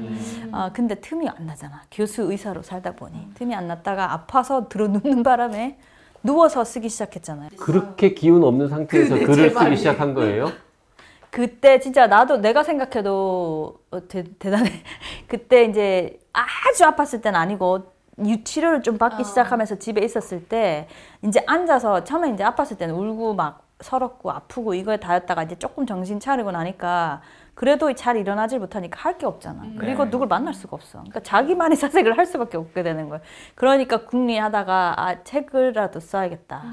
어, 0.52 0.70
근데 0.74 0.96
틈이 0.96 1.28
안 1.30 1.46
나잖아. 1.46 1.82
교수 1.90 2.24
의사로 2.24 2.62
살다 2.62 2.92
보니. 2.92 3.30
틈이 3.36 3.56
안 3.56 3.68
났다가 3.68 4.12
아파서 4.12 4.68
들어 4.68 4.88
눕는 4.88 5.24
바람에 5.24 5.78
누워서 6.24 6.64
쓰기 6.64 6.90
시작했잖아요. 6.90 7.50
그렇게 7.58 8.14
기운 8.14 8.44
없는 8.44 8.68
상태에서 8.68 9.16
글을 9.18 9.50
쓰기 9.52 9.78
시작한 9.78 10.14
거예요? 10.14 10.52
그때 11.32 11.80
진짜 11.80 12.08
나도 12.08 12.38
내가 12.38 12.62
생각해도 12.64 13.80
어, 13.92 14.08
대, 14.08 14.24
대단해. 14.38 14.70
그때 15.28 15.64
이제 15.64 16.20
아주 16.34 16.84
아팠을 16.84 17.22
때는 17.22 17.40
아니고 17.40 17.90
유- 18.28 18.44
치료를 18.44 18.84
좀 18.84 18.98
받기 18.98 19.24
시작하면서 19.24 19.80
집에 19.80 20.04
있었을 20.04 20.44
때 20.50 20.88
이제 21.24 21.42
앉아서 21.48 22.04
처음에 22.04 22.32
이제 22.32 22.44
아팠을 22.44 22.78
때는 22.78 22.94
울고 22.94 23.34
막 23.36 23.64
서럽고 23.82 24.32
아프고 24.32 24.74
이거에 24.74 24.98
다였다가 24.98 25.44
이제 25.44 25.56
조금 25.58 25.86
정신 25.86 26.20
차리고 26.20 26.52
나니까 26.52 27.22
그래도 27.54 27.94
잘 27.94 28.16
일어나질 28.18 28.60
못하니까 28.60 28.98
할 29.00 29.18
게 29.18 29.26
없잖아. 29.26 29.64
그리고 29.78 30.10
누굴 30.10 30.28
만날 30.28 30.54
수가 30.54 30.76
없어. 30.76 31.00
그러니까 31.00 31.20
자기만의 31.20 31.76
사색을 31.78 32.18
할 32.18 32.26
수밖에 32.26 32.58
없게 32.58 32.82
되는 32.84 33.10
거예요. 33.10 33.22
그러니까 33.56 34.06
궁리하다가 34.06 34.94
아 34.98 35.24
책을라도 35.24 36.00
써야겠다. 36.00 36.64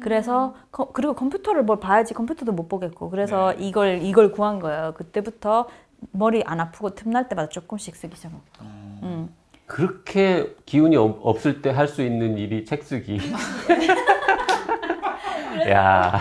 그래서 0.00 0.54
거- 0.70 0.92
그리고 0.92 1.14
컴퓨터를 1.14 1.64
뭘 1.64 1.80
봐야지 1.80 2.14
컴퓨터도 2.14 2.52
못 2.52 2.68
보겠고 2.68 3.10
그래서 3.10 3.52
이걸 3.54 4.00
이걸 4.02 4.32
구한 4.32 4.60
거예요. 4.60 4.94
그때부터 4.96 5.66
머리 6.12 6.42
안 6.46 6.60
아프고 6.60 6.94
틈날 6.94 7.28
때마다 7.28 7.48
조금씩 7.48 7.96
쓰기 7.96 8.14
시작했고. 8.16 8.42
음. 8.62 9.34
그렇게 9.66 10.54
기운이 10.66 10.96
없- 10.96 11.18
없을 11.22 11.62
때 11.62 11.70
할 11.70 11.88
수 11.88 12.02
있는 12.02 12.36
일이 12.38 12.64
책 12.64 12.82
쓰기. 12.82 13.18
야. 15.70 16.20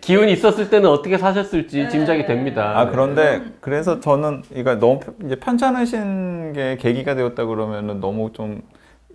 기운이 0.00 0.32
있었을 0.32 0.70
때는 0.70 0.88
어떻게 0.88 1.18
사셨을지 1.18 1.88
짐작이 1.90 2.26
됩니다. 2.26 2.78
아 2.78 2.86
그런데 2.90 3.42
그래서 3.60 4.00
저는 4.00 4.42
이거 4.54 4.76
너무 4.78 5.00
편- 5.00 5.14
이제 5.24 5.36
편찮으신 5.36 6.52
게 6.52 6.76
계기가 6.76 7.14
되었다 7.14 7.44
그러면은 7.46 8.00
너무 8.00 8.32
좀 8.32 8.62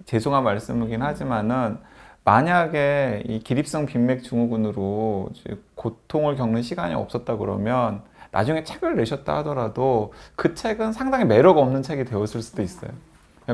죄송한 0.05 0.43
말씀이긴 0.43 1.01
하지만은 1.01 1.77
만약에 2.23 3.23
이 3.27 3.39
기립성 3.39 3.85
빈맥 3.87 4.23
증후군으로 4.23 5.29
고통을 5.75 6.35
겪는 6.35 6.61
시간이 6.61 6.93
없었다 6.93 7.37
그러면 7.37 8.01
나중에 8.31 8.63
책을 8.63 8.95
내셨다 8.95 9.37
하더라도 9.37 10.13
그 10.35 10.53
책은 10.53 10.93
상당히 10.93 11.25
매력 11.25 11.57
없는 11.57 11.81
책이 11.81 12.05
되었을 12.05 12.41
수도 12.43 12.61
있어요. 12.61 12.91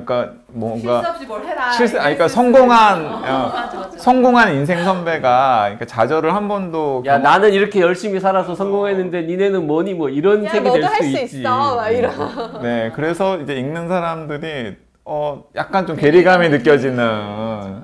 그러니까 0.03 0.33
뭔가 0.47 0.99
없이 0.99 1.25
뭘 1.25 1.43
해라. 1.45 1.71
실수, 1.71 1.95
아니, 1.97 2.15
그러니까 2.15 2.27
성공한 2.27 3.05
어, 3.05 3.51
성공한 3.97 4.53
인생 4.53 4.83
선배가 4.83 5.61
그러니까 5.63 5.85
좌절을 5.85 6.33
한 6.35 6.47
번도 6.47 7.03
야 7.05 7.17
나는 7.17 7.53
이렇게 7.53 7.79
열심히 7.79 8.19
살아서 8.19 8.55
성공했는데 8.55 9.21
니네는 9.23 9.65
뭐니 9.65 9.93
뭐 9.93 10.09
이런 10.09 10.43
야, 10.45 10.51
책이 10.51 10.69
될할수수 10.69 11.09
있지. 11.21 11.39
있어. 11.39 11.75
막 11.75 11.89
이런. 11.89 12.61
네, 12.61 12.91
그래서 12.93 13.37
이제 13.37 13.53
읽는 13.55 13.87
사람들이 13.87 14.75
어 15.05 15.43
약간 15.55 15.85
좀 15.85 15.95
괴리감이 15.95 16.49
느껴지는 16.49 16.97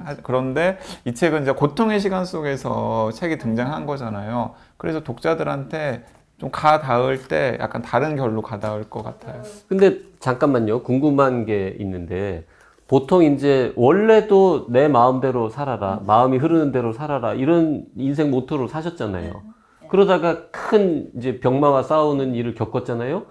하- 0.03 0.15
그런데 0.23 0.79
이 1.05 1.13
책은 1.13 1.43
이제 1.43 1.51
고통의 1.51 1.99
시간 1.99 2.25
속에서 2.25 3.11
책이 3.13 3.37
등장한 3.37 3.85
거잖아요. 3.85 4.55
그래서 4.77 5.01
독자들한테 5.01 6.03
좀 6.41 6.49
가 6.51 6.79
닿을 6.79 7.27
때 7.27 7.55
약간 7.61 7.81
다른 7.83 8.15
결로 8.15 8.41
가 8.41 8.59
닿을 8.59 8.89
것 8.89 9.03
같아요. 9.03 9.43
근데 9.67 9.99
잠깐만요. 10.19 10.81
궁금한 10.81 11.45
게 11.45 11.75
있는데 11.79 12.45
보통 12.87 13.23
이제 13.23 13.71
원래도 13.75 14.65
내 14.69 14.87
마음대로 14.87 15.49
살아라. 15.49 16.01
마음이 16.05 16.37
흐르는 16.39 16.71
대로 16.71 16.93
살아라. 16.93 17.35
이런 17.35 17.85
인생 17.95 18.31
모토로 18.31 18.67
사셨잖아요. 18.67 19.41
그러다가 19.87 20.47
큰 20.51 21.09
이제 21.15 21.39
병마와 21.39 21.83
싸우는 21.83 22.33
일을 22.33 22.55
겪었잖아요. 22.55 23.23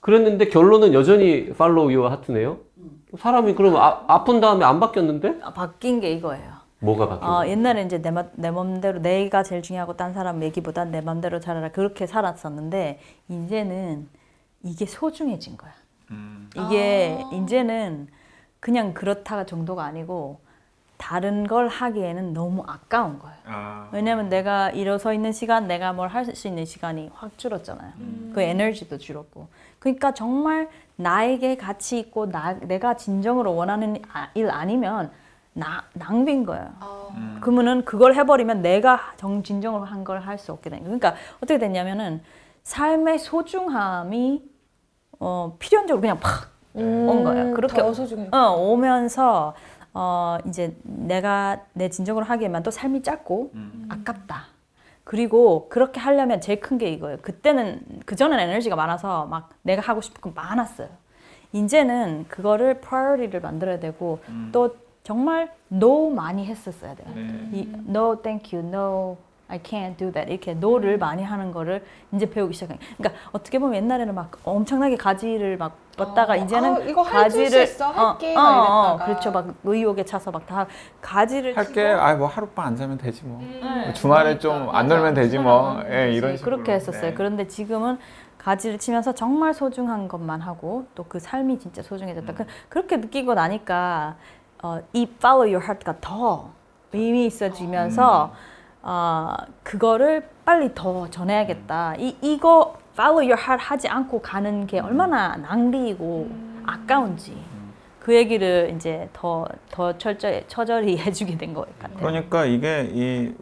그랬는데 0.00 0.48
결론은 0.48 0.94
여전히 0.94 1.52
팔로우 1.52 1.92
유어 1.92 2.08
하트네요. 2.08 2.58
사람이 3.18 3.54
그러면 3.54 3.80
아, 3.82 4.04
아픈 4.08 4.40
다음에 4.40 4.64
안 4.64 4.80
바뀌었는데? 4.80 5.38
아, 5.42 5.52
바뀐 5.52 6.00
게 6.00 6.12
이거예요. 6.12 6.53
뭐가 6.84 7.08
바뀌었어요? 7.08 7.38
어, 7.38 7.46
옛날에 7.48 7.82
이제 7.82 8.00
내, 8.02 8.10
맘- 8.10 8.30
내 8.34 8.50
맘대로 8.50 9.00
내가 9.00 9.42
제일 9.42 9.62
중요하고 9.62 9.96
딴 9.96 10.12
사람 10.12 10.42
얘기보단 10.42 10.90
내 10.90 11.00
맘대로 11.00 11.40
살아라 11.40 11.70
그렇게 11.70 12.06
살았었는데 12.06 13.00
이제는 13.28 14.08
이게 14.62 14.86
소중해진 14.86 15.56
거야. 15.56 15.72
이게 16.56 17.18
이제는 17.32 18.08
그냥 18.60 18.94
그렇다가 18.94 19.44
정도가 19.44 19.82
아니고 19.84 20.38
다른 20.96 21.46
걸 21.46 21.68
하기에는 21.68 22.32
너무 22.34 22.62
아까운 22.66 23.18
거예요. 23.18 23.36
왜냐면 23.92 24.28
내가 24.28 24.70
일어서 24.70 25.12
있는 25.12 25.32
시간, 25.32 25.66
내가 25.66 25.92
뭘 25.92 26.08
할 26.08 26.24
수 26.34 26.46
있는 26.48 26.64
시간이 26.64 27.10
확 27.14 27.36
줄었잖아요. 27.36 27.92
그 28.32 28.40
에너지도 28.40 28.98
줄었고. 28.98 29.48
그러니까 29.80 30.14
정말 30.14 30.68
나에게 30.96 31.56
가치 31.56 31.98
있고 31.98 32.30
나, 32.30 32.54
내가 32.60 32.96
진정으로 32.96 33.54
원하는 33.54 34.00
아- 34.12 34.28
일 34.34 34.50
아니면 34.50 35.10
나, 35.54 35.84
낭비인 35.94 36.44
거예요. 36.44 36.68
그러면은 37.40 37.84
그걸 37.84 38.14
해버리면 38.14 38.62
내가 38.62 39.12
정 39.16 39.42
진정으로 39.42 39.84
한 39.84 40.04
걸 40.04 40.20
할 40.20 40.38
수 40.38 40.52
없게 40.52 40.68
되는 40.70 40.84
거예요. 40.84 40.98
그러니까 40.98 41.20
어떻게 41.38 41.58
됐냐면은 41.58 42.22
삶의 42.64 43.18
소중함이 43.20 44.42
어, 45.20 45.56
필연적으로 45.58 46.00
그냥 46.00 46.18
팍온 46.20 47.24
거예요. 47.24 47.54
그렇게 47.54 47.80
더 47.80 47.92
소중해. 47.94 48.28
어, 48.32 48.56
오면서 48.56 49.54
어, 49.92 50.38
이제 50.46 50.76
내가 50.82 51.60
내 51.72 51.88
진정으로 51.88 52.24
하기에만 52.26 52.62
또 52.64 52.70
삶이 52.70 53.02
짧고 53.02 53.50
아깝다. 53.90 54.46
그리고 55.04 55.68
그렇게 55.68 56.00
하려면 56.00 56.40
제일 56.40 56.58
큰 56.60 56.78
게 56.78 56.88
이거예요. 56.88 57.18
그때는 57.22 57.80
그전엔 58.06 58.40
에너지가 58.40 58.74
많아서 58.74 59.26
막 59.26 59.50
내가 59.62 59.82
하고 59.82 60.00
싶은 60.00 60.20
거 60.20 60.30
많았어요. 60.34 60.88
이제는 61.52 62.24
그거를 62.28 62.80
priority를 62.80 63.40
만들어야 63.40 63.78
되고 63.78 64.18
또 64.50 64.76
정말 65.08 65.50
no 65.70 66.08
많이 66.10 66.46
했었어야 66.46 66.94
돼요. 66.94 67.06
이, 67.52 67.68
no, 67.86 68.16
thank 68.22 68.58
you, 68.58 68.66
no, 68.66 69.18
I 69.48 69.58
can't 69.60 69.98
do 69.98 70.10
that 70.10 70.32
이렇게 70.32 70.52
no를 70.52 70.96
많이 70.96 71.22
하는 71.22 71.52
거를 71.52 71.84
이제 72.12 72.28
배우기 72.28 72.54
시작해요. 72.54 72.78
그러니까 72.96 73.20
어떻게 73.32 73.58
보면 73.58 73.76
옛날에는 73.76 74.14
막 74.14 74.30
엄청나게 74.44 74.96
가지를 74.96 75.58
막 75.58 75.76
뻗다가 75.98 76.32
어, 76.32 76.36
이제는 76.36 76.76
아, 76.76 76.78
이거 76.80 77.02
가지를 77.02 77.64
있어, 77.64 77.90
할게, 77.90 78.32
어, 78.34 78.40
막 78.40 78.48
어, 78.48 78.62
어, 78.62 78.88
이랬다가. 78.94 79.04
그렇죠. 79.04 79.30
막 79.30 79.54
의욕에 79.62 80.04
차서 80.06 80.30
막 80.30 80.46
다 80.46 80.66
가지를 81.02 81.54
할게, 81.54 81.86
아 81.86 82.16
뭐 82.16 82.26
하룻밤 82.26 82.64
안 82.66 82.74
자면 82.76 82.96
되지 82.96 83.24
뭐. 83.26 83.40
음. 83.40 83.92
주말에 83.94 84.38
좀안 84.38 84.88
놀면 84.88 85.12
되지 85.12 85.38
뭐. 85.38 85.82
예, 85.90 86.10
이런 86.12 86.20
그렇지, 86.30 86.38
식으로. 86.38 86.56
그렇게 86.56 86.72
했었어요. 86.72 87.10
네. 87.10 87.14
그런데 87.14 87.46
지금은 87.46 87.98
가지를 88.38 88.78
치면서 88.78 89.12
정말 89.14 89.52
소중한 89.52 90.08
것만 90.08 90.40
하고 90.40 90.86
또 90.94 91.04
그 91.06 91.18
삶이 91.20 91.58
진짜 91.58 91.82
소중해졌다. 91.82 92.32
그, 92.32 92.46
그렇게 92.70 92.96
느끼고 92.96 93.34
나니까 93.34 94.16
어, 94.64 94.80
이 94.94 95.02
follow 95.18 95.42
your 95.46 95.62
heart가 95.62 95.96
더 96.00 96.48
의미 96.94 97.26
있어지면서 97.26 98.32
어, 98.82 99.34
그거를 99.62 100.26
빨리 100.46 100.74
더 100.74 101.08
전해야겠다. 101.10 101.96
이 101.98 102.16
이거 102.22 102.74
follow 102.94 103.18
your 103.20 103.38
heart 103.38 103.62
하지 103.62 103.88
않고 103.88 104.22
가는 104.22 104.66
게 104.66 104.80
얼마나 104.80 105.36
낭비이고 105.36 106.28
아까운지 106.66 107.36
그 108.00 108.14
얘기를 108.14 108.72
이제 108.74 109.08
더 109.12 109.46
더 109.70 109.96
철저히 109.98 110.42
처절히 110.48 110.96
해주게 111.04 111.36
된 111.36 111.52
것 111.52 111.66
같아요. 111.78 111.98
그러니까 111.98 112.44
이게 112.46 112.88
이 112.92 113.34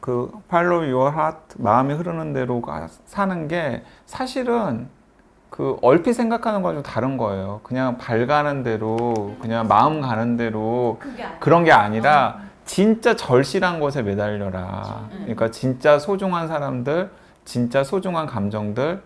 그 0.00 0.30
팔로우 0.48 0.84
유어 0.86 1.08
하트 1.08 1.56
마음이 1.62 1.94
흐르는 1.94 2.34
대로 2.34 2.60
가- 2.60 2.88
사는 3.06 3.48
게 3.48 3.82
사실은 4.04 4.88
그 5.54 5.76
얼핏 5.82 6.14
생각하는 6.14 6.62
거랑 6.62 6.74
좀 6.74 6.82
다른 6.82 7.16
거예요. 7.16 7.60
그냥 7.62 7.96
발 7.96 8.26
가는 8.26 8.64
대로 8.64 9.36
그냥 9.40 9.68
마음 9.68 10.00
가는 10.00 10.36
대로 10.36 10.98
그런 11.38 11.62
게 11.62 11.70
아니라 11.70 12.40
진짜 12.64 13.14
절실한 13.14 13.78
것에 13.78 14.02
매달려라. 14.02 15.08
그러니까 15.12 15.52
진짜 15.52 16.00
소중한 16.00 16.48
사람들, 16.48 17.08
진짜 17.44 17.84
소중한 17.84 18.26
감정들, 18.26 19.00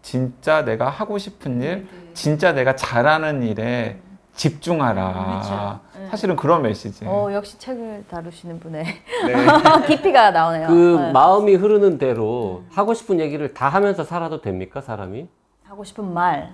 진짜 0.00 0.64
내가 0.64 0.88
하고 0.88 1.18
싶은 1.18 1.60
일, 1.60 1.86
진짜 2.14 2.54
내가 2.54 2.76
잘하는 2.76 3.42
일에 3.42 3.98
집중하라. 4.34 5.12
그렇죠. 5.12 5.80
네. 5.98 6.08
사실은 6.08 6.34
그런 6.34 6.62
메시지. 6.62 7.04
어 7.06 7.28
역시 7.30 7.58
책을 7.58 8.04
다루시는 8.08 8.58
분의 8.58 8.84
네. 8.84 9.46
깊이가 9.86 10.30
나오네요. 10.30 10.66
그 10.66 10.96
네. 10.98 11.12
마음이 11.12 11.56
흐르는 11.56 11.98
대로 11.98 12.62
하고 12.70 12.94
싶은 12.94 13.20
얘기를 13.20 13.52
다 13.52 13.68
하면서 13.68 14.02
살아도 14.02 14.40
됩니까 14.40 14.80
사람이? 14.80 15.28
하고 15.70 15.84
싶은 15.84 16.12
말. 16.12 16.50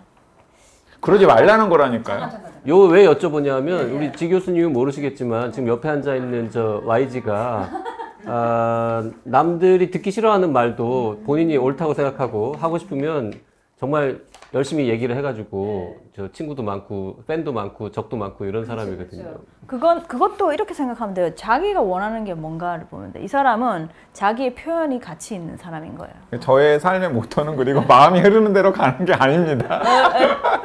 그러지 1.00 1.24
말라는 1.24 1.70
거라니까요. 1.70 2.28
요 2.68 2.88
왜 2.88 3.06
여쭤보냐면 3.06 3.94
우리 3.94 4.12
지 4.12 4.28
교수님은 4.28 4.74
모르시겠지만 4.74 5.52
지금 5.52 5.68
옆에 5.68 5.88
앉아 5.88 6.16
있는 6.16 6.50
저 6.50 6.82
YG가 6.84 7.70
아, 8.26 9.10
남들이 9.24 9.90
듣기 9.90 10.10
싫어하는 10.10 10.52
말도 10.52 11.22
본인이 11.24 11.56
옳다고 11.56 11.94
생각하고 11.94 12.56
하고 12.58 12.76
싶으면 12.76 13.32
정말 13.80 14.20
열심히 14.56 14.88
얘기를 14.88 15.14
해가지고 15.16 15.96
저 16.16 16.32
친구도 16.32 16.62
많고 16.62 17.18
팬도 17.26 17.52
많고 17.52 17.90
적도 17.90 18.16
많고 18.16 18.46
이런 18.46 18.64
사람이거든요. 18.64 19.34
그건 19.66 20.06
그것도 20.06 20.54
이렇게 20.54 20.72
생각하면 20.72 21.12
돼요. 21.12 21.34
자기가 21.34 21.82
원하는 21.82 22.24
게 22.24 22.32
뭔가를 22.32 22.86
보면 22.86 23.12
돼. 23.12 23.20
이 23.22 23.28
사람은 23.28 23.90
자기의 24.14 24.54
표현이 24.54 24.98
가치 24.98 25.34
있는 25.34 25.58
사람인 25.58 25.98
거예요. 25.98 26.14
저의 26.40 26.80
삶의 26.80 27.10
모토는 27.10 27.56
그리고 27.56 27.82
마음이 27.82 28.20
흐르는 28.20 28.54
대로 28.54 28.72
가는 28.72 29.04
게 29.04 29.12
아닙니다. 29.12 29.82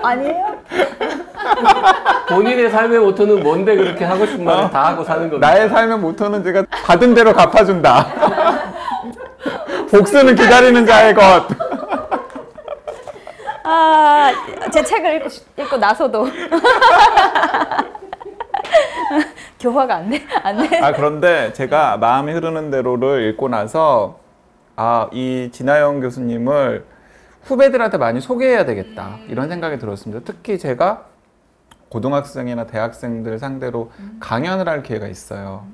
아니에요? 0.01 0.55
본인의 2.29 2.69
삶의 2.69 2.99
모토는 2.99 3.43
뭔데 3.43 3.75
그렇게 3.75 4.05
하고 4.05 4.25
싶은 4.25 4.45
말을 4.45 4.69
다 4.69 4.87
하고 4.87 5.03
사는 5.03 5.29
겁니다. 5.29 5.45
나의 5.49 5.67
삶의 5.67 5.97
모토는 5.99 6.45
제가 6.45 6.63
받은 6.69 7.13
대로 7.13 7.33
갚아준다. 7.33 8.07
복수는 9.91 10.35
기다리는 10.35 10.85
자의 10.85 11.13
것. 11.13 11.70
아, 13.63 14.31
제 14.71 14.83
책을 14.83 15.15
읽고, 15.17 15.29
싶- 15.29 15.59
읽고 15.59 15.77
나서도 15.77 16.25
교화가 19.59 19.95
안 19.95 20.09
돼, 20.09 20.21
안 20.43 20.57
돼. 20.67 20.79
아 20.79 20.91
그런데 20.93 21.53
제가 21.53 21.97
마음이 21.97 22.31
흐르는 22.33 22.71
대로를 22.71 23.29
읽고 23.29 23.49
나서 23.49 24.19
아 24.75 25.09
이 25.11 25.49
진아영 25.51 25.99
교수님을 25.99 26.85
후배들한테 27.43 27.97
많이 27.97 28.19
소개해야 28.21 28.65
되겠다 28.65 29.17
이런 29.27 29.49
생각이 29.49 29.77
들었습니다. 29.77 30.23
특히 30.25 30.57
제가 30.57 31.05
고등학생이나 31.89 32.65
대학생들 32.67 33.37
상대로 33.37 33.91
강연을 34.19 34.67
할 34.69 34.81
기회가 34.81 35.07
있어요. 35.07 35.65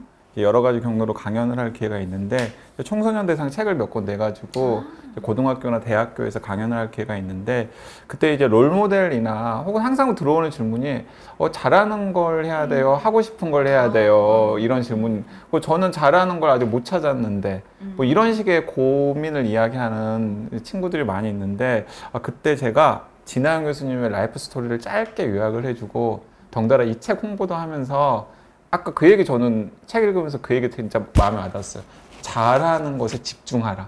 여러 0.43 0.61
가지 0.61 0.79
경로로 0.81 1.13
강연을 1.13 1.57
할 1.59 1.73
기회가 1.73 1.99
있는데 1.99 2.51
청소년 2.83 3.25
대상 3.25 3.49
책을 3.49 3.75
몇 3.75 3.89
권 3.89 4.05
내가지고 4.05 4.83
고등학교나 5.21 5.79
대학교에서 5.79 6.39
강연을 6.39 6.77
할 6.77 6.91
기회가 6.91 7.17
있는데 7.17 7.69
그때 8.05 8.33
이제 8.33 8.47
롤 8.47 8.69
모델이나 8.69 9.63
혹은 9.65 9.81
항상 9.81 10.13
들어오는 10.13 10.51
질문이 10.51 11.05
어, 11.39 11.49
잘하는 11.51 12.13
걸 12.13 12.45
해야 12.45 12.67
돼요, 12.67 12.93
하고 12.93 13.21
싶은 13.23 13.49
걸 13.49 13.65
해야 13.67 13.91
돼요? 13.91 14.57
이런 14.59 14.83
질문. 14.83 15.25
뭐 15.49 15.59
저는 15.59 15.91
잘하는 15.91 16.39
걸 16.39 16.51
아직 16.51 16.65
못 16.65 16.85
찾았는데 16.85 17.63
뭐 17.95 18.05
이런 18.05 18.33
식의 18.35 18.67
고민을 18.67 19.45
이야기하는 19.47 20.49
친구들이 20.63 21.03
많이 21.03 21.29
있는데 21.29 21.87
아, 22.11 22.19
그때 22.19 22.55
제가 22.55 23.07
지나영 23.25 23.63
교수님의 23.63 24.09
life 24.11 24.37
story를 24.37 24.79
짧게 24.79 25.29
요약을 25.29 25.65
해주고 25.65 26.23
덩달아 26.51 26.83
이 26.83 26.95
책 26.99 27.23
홍보도 27.23 27.55
하면서 27.55 28.27
아까 28.69 28.93
그 28.93 29.09
얘기 29.09 29.23
저는 29.23 29.71
책 29.85 30.03
읽으면서 30.03 30.39
그 30.41 30.53
얘기 30.55 30.69
진짜 30.69 31.03
마음에 31.17 31.37
와닿았어요. 31.37 31.83
잘하는 32.21 32.97
것에 32.97 33.21
집중하라. 33.21 33.87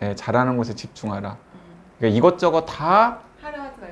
네, 0.00 0.14
잘하는 0.14 0.56
것에 0.56 0.74
집중하라. 0.74 1.36
그러니까 1.98 2.16
이것저것 2.16 2.64
다 2.64 3.18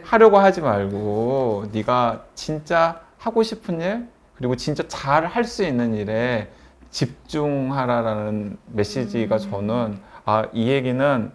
하려고 0.05 0.39
하지 0.39 0.61
말고 0.63 1.67
네가 1.73 2.25
진짜 2.35 3.01
하고 3.19 3.43
싶은 3.43 3.81
일 3.81 4.09
그리고 4.37 4.57
진짜 4.57 4.83
잘 4.89 5.27
할 5.27 5.45
수 5.45 5.65
있는 5.65 5.95
일에 5.95 6.51
집중하라라는 6.91 8.57
메시지가 8.69 9.39
저는 9.39 9.99
아 10.25 10.45
이 10.53 10.69
얘기는 10.69 11.33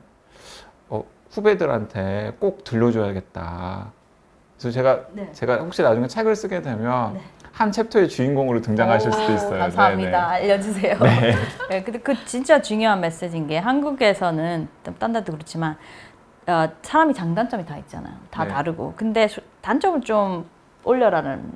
어, 0.89 1.03
후배들한테 1.31 2.37
꼭 2.39 2.63
들려줘야겠다. 2.63 3.91
그래서 4.57 4.71
제가 4.73 5.01
네. 5.11 5.31
제가 5.33 5.57
혹시 5.57 5.81
나중에 5.83 6.07
책을 6.07 6.35
쓰게 6.35 6.61
되면 6.61 7.19
한 7.53 7.71
챕터의 7.71 8.09
주인공으로 8.09 8.61
등장하실 8.61 9.11
수도 9.11 9.31
오, 9.31 9.35
있어요. 9.35 9.59
감사합니다. 9.59 10.09
네네. 10.31 10.43
알려주세요. 10.53 10.97
네. 11.69 11.83
근데 11.83 11.99
그 11.99 12.15
진짜 12.25 12.59
중요한 12.61 12.99
메시지인 12.99 13.45
게 13.47 13.59
한국에서는 13.59 14.67
좀딴 14.83 15.13
데도 15.13 15.33
그렇지만 15.33 15.77
어, 16.47 16.67
사람이 16.81 17.13
장단점이 17.13 17.65
다 17.65 17.77
있잖아요. 17.77 18.13
다 18.31 18.43
네. 18.45 18.49
다르고. 18.51 18.93
근데 18.97 19.27
수- 19.27 19.39
단점을 19.61 20.01
좀 20.01 20.45
올려라는 20.83 21.51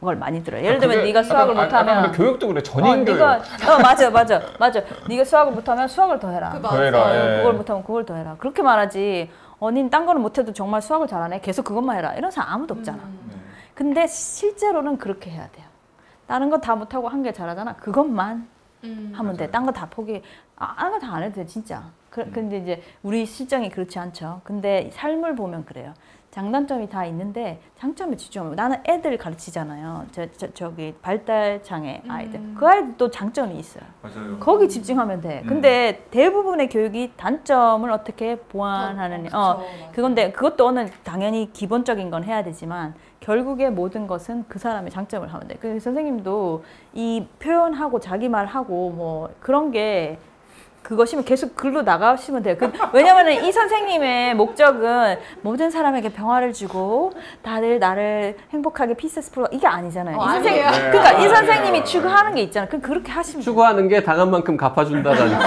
걸 0.00 0.14
많이 0.16 0.42
들어요. 0.44 0.64
예를 0.64 0.78
들면 0.78 0.98
그게 0.98 1.08
네가 1.08 1.22
수학을 1.24 1.54
약간- 1.56 1.64
약간 1.66 1.84
못하면 1.84 2.02
근데 2.04 2.16
교육도 2.16 2.46
그래 2.46 2.58
어, 2.60 2.62
전인 2.62 3.04
교육. 3.04 3.16
네가 3.18 3.32
어 3.34 3.78
맞아 3.82 4.08
맞아 4.10 4.40
맞아. 4.60 4.80
네가 5.08 5.24
수학을 5.24 5.52
못하면 5.52 5.88
수학을 5.88 6.20
더 6.20 6.30
해라. 6.30 6.50
그더 6.52 6.80
해라, 6.80 7.02
어, 7.02 7.12
예. 7.14 7.36
그걸 7.38 7.54
못하면 7.54 7.82
그걸 7.82 8.06
더 8.06 8.14
해라. 8.14 8.36
그렇게 8.38 8.62
말하지. 8.62 9.30
언닌 9.58 9.90
딴 9.90 10.06
거는 10.06 10.22
못해도 10.22 10.52
정말 10.54 10.80
수학을 10.80 11.06
잘하네. 11.08 11.40
계속 11.40 11.64
그것만 11.64 11.98
해라. 11.98 12.14
이런 12.14 12.30
사람 12.30 12.54
아무도 12.54 12.74
없잖아. 12.74 12.96
네. 12.98 13.36
근데 13.80 14.06
실제로는 14.06 14.98
그렇게 14.98 15.30
해야 15.30 15.48
돼요. 15.50 15.64
다른 16.26 16.50
거 16.50 16.58
다 16.60 16.76
못하고 16.76 17.08
한 17.08 17.22
개 17.22 17.32
잘하잖아. 17.32 17.76
그것만 17.76 18.46
하면 19.14 19.36
돼. 19.38 19.50
딴 19.50 19.64
거 19.64 19.72
다 19.72 19.88
포기. 19.88 20.20
아, 20.56 20.74
다른 20.76 20.92
거다 20.92 21.10
안 21.14 21.22
해도 21.22 21.36
돼, 21.36 21.46
진짜. 21.46 21.90
그, 22.10 22.30
근데 22.30 22.58
이제 22.58 22.82
우리 23.02 23.24
실정이 23.24 23.70
그렇지 23.70 23.98
않죠. 23.98 24.42
근데 24.44 24.90
삶을 24.92 25.34
보면 25.34 25.64
그래요. 25.64 25.94
장단점이 26.30 26.88
다 26.88 27.04
있는데 27.06 27.60
장점에 27.76 28.16
집중하면 28.16 28.54
나는 28.54 28.78
애들 28.86 29.18
가르치잖아요. 29.18 30.06
저, 30.12 30.26
저, 30.36 30.46
저기 30.54 30.94
발달 31.02 31.60
장애 31.64 32.02
아이들. 32.08 32.40
그 32.54 32.66
아이들도 32.66 33.10
장점이 33.10 33.58
있어요. 33.58 33.82
맞아요. 34.00 34.38
거기 34.38 34.68
집중하면 34.68 35.20
돼. 35.20 35.42
근데 35.46 36.04
대부분의 36.12 36.68
교육이 36.68 37.14
단점을 37.16 37.90
어떻게 37.90 38.36
보완하느냐. 38.36 39.30
어, 39.32 39.64
그건데 39.92 40.30
그것도 40.30 40.68
어느 40.68 40.86
당연히 41.02 41.52
기본적인 41.52 42.10
건 42.10 42.22
해야 42.22 42.44
되지만 42.44 42.94
결국에 43.18 43.68
모든 43.68 44.06
것은 44.06 44.44
그 44.48 44.60
사람의 44.60 44.92
장점을 44.92 45.26
하면 45.26 45.48
돼. 45.48 45.56
그 45.56 45.80
선생님도 45.80 46.62
이 46.94 47.26
표현하고 47.40 47.98
자기 47.98 48.28
말하고 48.28 48.90
뭐 48.90 49.30
그런 49.40 49.72
게 49.72 50.18
그것이면 50.90 51.24
계속 51.24 51.54
글로 51.54 51.82
나가시면 51.82 52.42
돼요. 52.42 52.56
그, 52.58 52.72
왜냐면은 52.92 53.44
이 53.44 53.52
선생님의 53.52 54.34
목적은 54.34 55.18
모든 55.40 55.70
사람에게 55.70 56.08
평화를 56.08 56.52
주고 56.52 57.12
다들 57.42 57.78
나를 57.78 58.36
행복하게 58.52 58.94
peaceful 58.94 59.46
이게 59.52 59.68
아니잖아요. 59.68 60.18
어, 60.18 60.24
이 60.24 60.28
선생님, 60.30 60.66
아니에요. 60.66 60.90
그러니까 60.90 61.18
이 61.24 61.28
선생님이 61.28 61.84
추구하는 61.84 62.34
게 62.34 62.42
있잖아요. 62.42 62.68
그럼 62.68 62.82
그렇게 62.82 63.12
하시면 63.12 63.36
돼요. 63.36 63.44
추구하는 63.44 63.86
게 63.86 64.02
당한 64.02 64.32
만큼 64.32 64.56
갚아준다라는. 64.56 65.38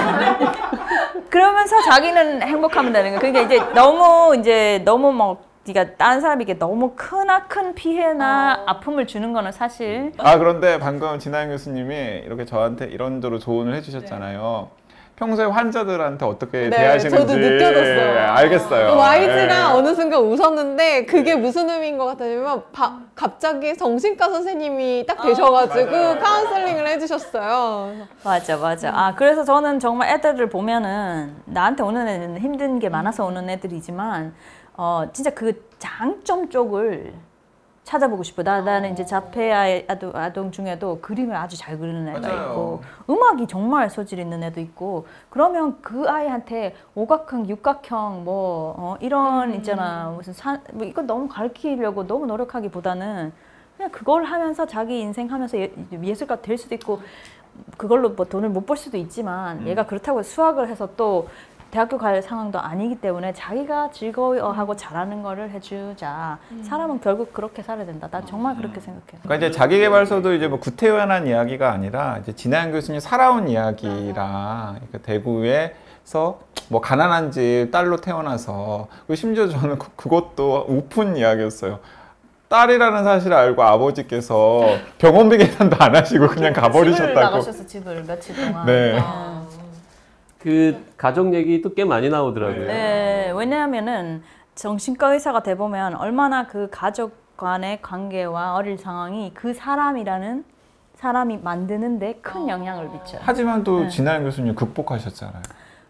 그러면서 1.28 1.78
자기는 1.90 2.40
행복하면 2.40 2.94
되는 2.94 3.10
거예요. 3.10 3.20
그러니까 3.20 3.42
이제 3.42 3.62
너무 3.74 4.34
이제 4.36 4.80
너무 4.86 5.12
뭐 5.12 5.42
네가 5.66 5.96
다른 5.96 6.22
사람에게 6.22 6.58
너무 6.58 6.92
크나 6.96 7.44
큰 7.48 7.74
피해나 7.74 8.62
아픔을 8.66 9.06
주는 9.06 9.34
거는 9.34 9.52
사실 9.52 10.12
아 10.18 10.38
그런데 10.38 10.78
방금 10.78 11.18
진아영 11.18 11.50
교수님이 11.50 12.22
이렇게 12.24 12.46
저한테 12.46 12.86
이런저런 12.86 13.40
조언을 13.40 13.74
해주셨잖아요. 13.74 14.70
평소에 15.16 15.44
환자들한테 15.46 16.24
어떻게 16.26 16.68
네, 16.68 16.70
대하시는지 16.70 17.16
저도 17.16 17.36
느껴졌어요. 17.38 18.18
알겠어요. 18.32 18.96
YG가 18.96 19.46
네. 19.46 19.62
어느 19.78 19.94
순간 19.94 20.20
웃었는데 20.20 21.06
그게 21.06 21.36
무슨 21.36 21.70
의미인 21.70 21.96
것 21.96 22.06
같냐면 22.06 22.64
바- 22.72 22.98
갑자기 23.14 23.76
정신과 23.76 24.28
선생님이 24.28 25.06
딱 25.06 25.22
되셔가지고 25.22 26.18
카운슬링을 26.18 26.88
해주셨어요. 26.88 27.92
맞아 28.24 28.56
맞아. 28.56 28.90
아 28.92 29.14
그래서 29.14 29.44
저는 29.44 29.78
정말 29.78 30.08
애들을 30.10 30.48
보면은 30.48 31.36
나한테 31.44 31.84
오는 31.84 32.08
애는 32.08 32.38
힘든 32.38 32.80
게 32.80 32.88
많아서 32.88 33.24
오는 33.24 33.48
애들이지만 33.48 34.34
어 34.76 35.04
진짜 35.12 35.30
그 35.30 35.64
장점 35.78 36.50
쪽을 36.50 37.12
찾아보고 37.84 38.22
싶어. 38.22 38.42
나 38.42 38.62
나는 38.62 38.92
이제 38.92 39.04
자폐 39.04 39.52
아이- 39.52 39.84
아동, 39.86 40.10
아동 40.14 40.50
중에도 40.50 40.98
그림을 41.00 41.36
아주 41.36 41.56
잘 41.58 41.78
그리는 41.78 42.08
애가 42.08 42.18
맞아요. 42.20 42.50
있고 42.50 42.82
음악이 43.10 43.46
정말 43.46 43.90
소질 43.90 44.18
있는 44.18 44.42
애도 44.42 44.60
있고 44.60 45.06
그러면 45.28 45.78
그 45.82 46.08
아이한테 46.08 46.74
오각형, 46.94 47.46
육각형 47.48 48.24
뭐 48.24 48.74
어, 48.78 48.96
이런 49.00 49.54
있잖아 49.54 50.10
무슨 50.16 50.32
사, 50.32 50.58
뭐 50.72 50.86
이거 50.86 51.02
너무 51.02 51.28
가르치려고 51.28 52.06
너무 52.06 52.24
노력하기보다는 52.26 53.32
그냥 53.76 53.90
그걸 53.92 54.24
하면서 54.24 54.64
자기 54.66 55.00
인생 55.00 55.30
하면서 55.30 55.58
예, 55.58 55.70
예술가 56.02 56.40
될 56.40 56.56
수도 56.56 56.74
있고 56.74 57.00
그걸로 57.76 58.10
뭐 58.10 58.24
돈을 58.26 58.48
못 58.48 58.66
벌 58.66 58.76
수도 58.76 58.96
있지만 58.96 59.66
얘가 59.66 59.84
그렇다고 59.86 60.22
수학을 60.22 60.68
해서 60.68 60.88
또 60.96 61.28
대학교 61.74 61.98
갈 61.98 62.22
상황도 62.22 62.60
아니기 62.60 62.94
때문에 63.00 63.32
자기가 63.32 63.90
즐거워하고 63.90 64.76
잘하는 64.76 65.24
거를 65.24 65.50
해주자. 65.50 66.38
사람은 66.62 67.00
결국 67.00 67.32
그렇게 67.34 67.64
살아야 67.64 67.84
된다. 67.84 68.06
난 68.12 68.24
정말 68.24 68.54
그렇게 68.54 68.78
생각해요. 68.78 69.20
그러니까 69.24 69.34
이제 69.48 69.50
자기개발서도 69.50 70.34
이제 70.34 70.46
뭐 70.46 70.60
구태연한 70.60 71.26
이야기가 71.26 71.72
아니라 71.72 72.18
이제 72.22 72.32
진아영 72.32 72.70
교수님 72.70 73.00
살아온 73.00 73.48
이야기랑 73.48 74.76
그러니까 74.86 74.98
대구에서 75.02 76.38
뭐 76.68 76.80
가난한 76.80 77.32
집 77.32 77.70
딸로 77.72 77.96
태어나서 77.96 78.86
심지어 79.16 79.48
저는 79.48 79.76
그- 79.80 79.90
그것도 79.96 80.66
우픈 80.68 81.16
이야기였어요. 81.16 81.80
딸이라는 82.50 83.02
사실을 83.02 83.36
알고 83.36 83.64
아버지께서 83.64 84.62
병원비 84.98 85.38
계산도 85.38 85.76
안 85.80 85.96
하시고 85.96 86.28
그냥 86.28 86.54
집을 86.54 86.62
가버리셨다고. 86.62 87.20
나가셔서 87.20 87.66
집을 87.66 88.04
며칠 88.04 88.36
동안. 88.36 88.64
네. 88.64 89.02
그 90.44 90.84
가족 90.98 91.32
얘기도 91.32 91.72
꽤 91.72 91.86
많이 91.86 92.10
나오더라고요. 92.10 92.66
네, 92.66 93.32
왜냐하면은 93.34 94.22
정신과 94.54 95.14
의사가 95.14 95.42
돼 95.42 95.56
보면 95.56 95.94
얼마나 95.96 96.46
그 96.46 96.68
가족 96.70 97.24
간의 97.38 97.80
관계와 97.80 98.54
어릴 98.54 98.76
상황이 98.76 99.32
그 99.32 99.54
사람이라는 99.54 100.44
사람이 100.96 101.38
만드는데 101.38 102.16
큰 102.20 102.50
영향을 102.50 102.90
미쳐요. 102.90 103.22
하지만 103.24 103.64
또 103.64 103.80
네. 103.80 103.88
진아영 103.88 104.22
교수님 104.24 104.54
극복하셨잖아요. 104.54 105.42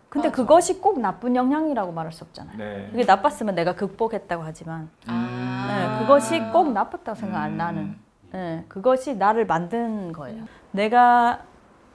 근데 0.09 0.30
그것이 0.30 0.80
꼭 0.80 1.00
나쁜 1.00 1.34
영향이라고 1.34 1.90
말할 1.90 2.12
수 2.12 2.22
없잖아요. 2.22 2.57
네. 2.57 2.88
그게 2.92 3.05
나빴으면 3.05 3.57
내가 3.57 3.74
극복했다고 3.74 4.44
하지만 4.44 4.88
네, 5.09 5.98
그것이 5.98 6.38
꼭 6.52 6.72
나빴다고 6.72 7.18
생각 7.18 7.42
안 7.42 7.57
나는. 7.57 7.96
네, 8.30 8.64
그것이 8.68 9.16
나를 9.16 9.46
만든 9.46 10.12
거예요. 10.12 10.44
내가 10.70 11.40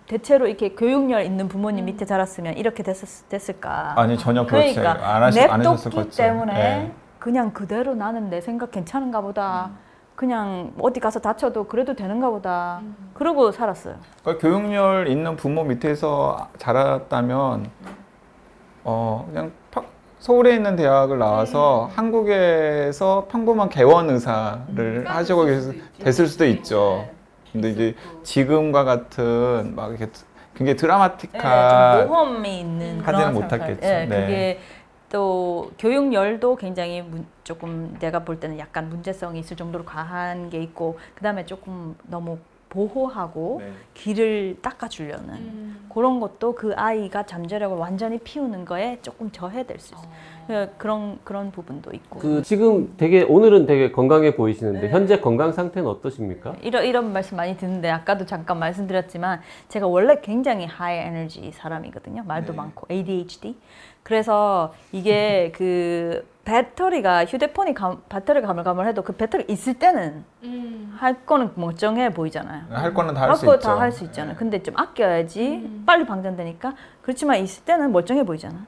대체로 0.10 0.48
이렇게 0.48 0.70
교육열 0.70 1.24
있는 1.24 1.48
부모님 1.48 1.86
밑에 1.86 2.04
자랐으면 2.04 2.58
이렇게 2.58 2.82
됐었, 2.82 3.30
됐을까? 3.30 3.94
아니 3.96 4.18
전혀 4.18 4.44
그렇지 4.44 4.74
그러니까 4.74 5.16
안, 5.16 5.22
하시, 5.22 5.40
안 5.42 5.60
냅뒀기 5.62 5.84
것 5.92 5.96
같죠. 5.96 6.10
때문에 6.18 6.54
네. 6.54 6.92
그냥 7.20 7.54
그대로 7.54 7.94
나는 7.94 8.32
내 8.32 8.42
생각 8.42 8.72
괜찮은가 8.72 9.22
보다. 9.22 9.70
그냥 10.16 10.74
어디 10.80 11.00
가서 11.00 11.20
다쳐도 11.20 11.66
그래도 11.68 11.94
되는가 11.94 12.32
보다. 12.32 12.82
그러고 13.14 13.52
살았어요. 13.52 13.98
그러니까 14.24 14.42
교육열 14.48 15.08
있는 15.10 15.36
부모 15.36 15.64
밑에서 15.64 16.50
자랐다면 16.58 17.70
어 18.86 19.26
그냥 19.30 19.52
파- 19.70 19.84
서울에 20.18 20.56
있는 20.56 20.76
대학을 20.76 21.20
나와서 21.20 21.92
한국에서 21.96 23.28
평범한 23.30 23.70
개원 23.70 24.10
의사를 24.10 25.06
하시고 25.08 25.46
계셨, 25.46 25.76
됐을 26.00 26.26
수도 26.26 26.46
있죠. 26.48 27.06
근데 27.52 27.70
이제 27.72 27.96
지금과 28.24 28.84
같은 28.84 29.74
막 29.76 29.90
이렇게 29.90 30.08
굉장히 30.56 30.72
예, 30.72 30.76
드라마틱한 30.76 32.00
좀 32.02 32.08
모험이 32.10 32.60
있는 32.60 33.00
하지는 33.02 33.02
그런 33.02 33.34
못했겠죠. 33.34 33.80
예, 33.88 34.06
네. 34.06 34.22
그게 34.22 34.60
또 35.10 35.72
교육열도 35.80 36.56
굉장히 36.58 37.02
문- 37.02 37.26
조금 37.44 37.96
내가 38.00 38.20
볼 38.24 38.40
때는 38.40 38.60
약간 38.60 38.90
문제성이 38.90 39.40
있을 39.40 39.58
정도로 39.58 39.86
과한 39.86 40.50
게 40.50 40.62
있고 40.62 41.00
그다음에 41.16 41.46
조금 41.46 41.96
너무 42.04 42.38
보호하고 42.70 43.62
네. 43.62 43.72
길을 43.96 44.58
닦아주려는 44.62 45.76
그런 45.94 46.20
것도 46.20 46.54
그 46.56 46.74
아이가 46.76 47.26
잠재력을 47.26 47.76
완전히 47.78 48.20
피우는 48.20 48.66
거에 48.66 49.00
조금 49.02 49.32
저해될 49.32 49.80
수 49.80 49.94
있어요. 49.96 50.08
그- 50.48 50.70
그런 50.78 51.20
그런 51.24 51.52
부분도 51.52 51.92
있고. 51.94 52.20
그 52.20 52.42
지금 52.44 52.94
되게 52.98 53.22
오늘은 53.24 53.66
되게 53.66 53.92
건강해 53.92 54.36
보이시는데 54.36 54.90
현재 54.90 55.20
건강 55.20 55.52
상태는 55.52 55.88
어떠십니까? 55.90 56.56
이런 56.62 56.86
이런 56.86 57.12
말씀 57.14 57.38
많이 57.38 57.58
듣는데 57.58 57.90
아까도 57.90 58.26
잠깐 58.26 58.58
말씀드렸지만 58.60 59.42
제가 59.68 59.86
원래 59.88 60.20
굉장히 60.22 60.66
하이 60.66 60.98
에너지 60.98 61.52
사람이거든요. 61.52 62.24
말도 62.26 62.54
네. 62.54 62.58
많고 62.58 62.88
ADHD. 62.90 63.58
그래서 64.04 64.74
이게 64.92 65.52
그 65.56 66.26
배터리가 66.50 67.26
휴대폰이 67.26 67.76
감, 67.76 68.02
배터리 68.10 68.42
가물가물해도 68.42 69.04
그 69.04 69.14
배터리 69.14 69.46
있을 69.48 69.76
때는 69.76 70.26
할 70.98 71.24
거는 71.24 71.52
멀쩡해 71.54 72.12
보이잖아요. 72.12 72.64
할 72.72 72.92
거는 72.92 73.14
다 73.14 73.30
할수거 73.30 73.56
있죠. 73.56 73.68
다할 73.68 73.92
수 73.92 74.04
있잖아. 74.06 74.34
근데 74.36 74.64
좀 74.64 74.76
아껴야지 74.76 75.84
빨리 75.86 76.08
방전되니까 76.08 76.74
그렇지만 77.04 77.38
있을 77.38 77.64
때는 77.66 77.92
멀쩡해 77.92 78.24
보이잖아. 78.24 78.66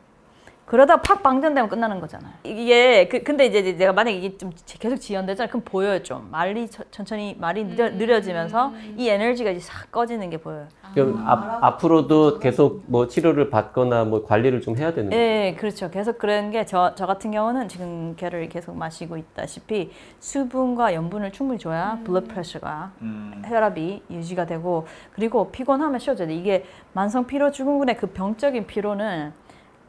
그러다 0.72 1.02
팍 1.02 1.22
방전되면 1.22 1.70
끝나는 1.70 2.00
거잖아요. 2.00 2.32
이게 2.46 3.06
그 3.10 3.24
근데 3.24 3.46
이제 3.46 3.76
내가 3.76 3.92
만약에 3.92 4.16
이게 4.18 4.38
좀 4.38 4.52
계속 4.66 4.96
지연되잖아. 4.96 5.50
그럼 5.50 5.64
보여요 5.66 6.02
좀 6.02 6.30
말이 6.32 6.70
천- 6.70 6.86
천천히 6.92 7.36
말이 7.38 7.66
느려, 7.66 7.90
느려지면서 7.90 8.72
이 8.96 9.10
에너지가 9.10 9.50
이제 9.52 9.60
싹 9.60 9.92
꺼지는 9.92 10.30
게 10.30 10.38
보여요. 10.38 10.70
그럼 10.94 11.28
앞, 11.28 11.62
앞으로도 11.62 12.40
계속 12.40 12.84
뭐 12.88 13.08
치료를 13.08 13.50
받거나 13.50 14.06
뭐 14.06 14.26
관리를 14.26 14.62
좀 14.62 14.78
해야 14.78 14.94
되는 14.94 15.10
거예요? 15.10 15.22
예, 15.22 15.56
그렇죠. 15.60 15.92
계속 15.92 16.18
그런 16.18 16.52
게저 16.52 16.96
저 16.96 17.06
같은 17.06 17.32
경우는 17.32 17.68
지금 17.68 18.16
걔를 18.16 18.48
계속 18.48 18.74
마시고 18.78 19.18
있다시피 19.18 19.92
수분과 20.20 20.94
염분을 20.94 21.34
충분히 21.34 21.60
줘야 21.60 22.00
blood 22.06 22.30
pressure가 22.30 22.94
음. 23.02 23.42
혈압이 23.46 24.04
유지가 24.10 24.46
되고 24.46 24.88
그리고 25.12 25.52
피곤하면 25.52 26.00
쉬어줘야 26.00 26.30
돼. 26.30 26.34
이게 26.34 26.64
만성 26.94 27.28
피로 27.28 27.52
증후군의 27.52 27.98
그 27.98 28.08
병적인 28.08 28.68
피로는 28.68 29.34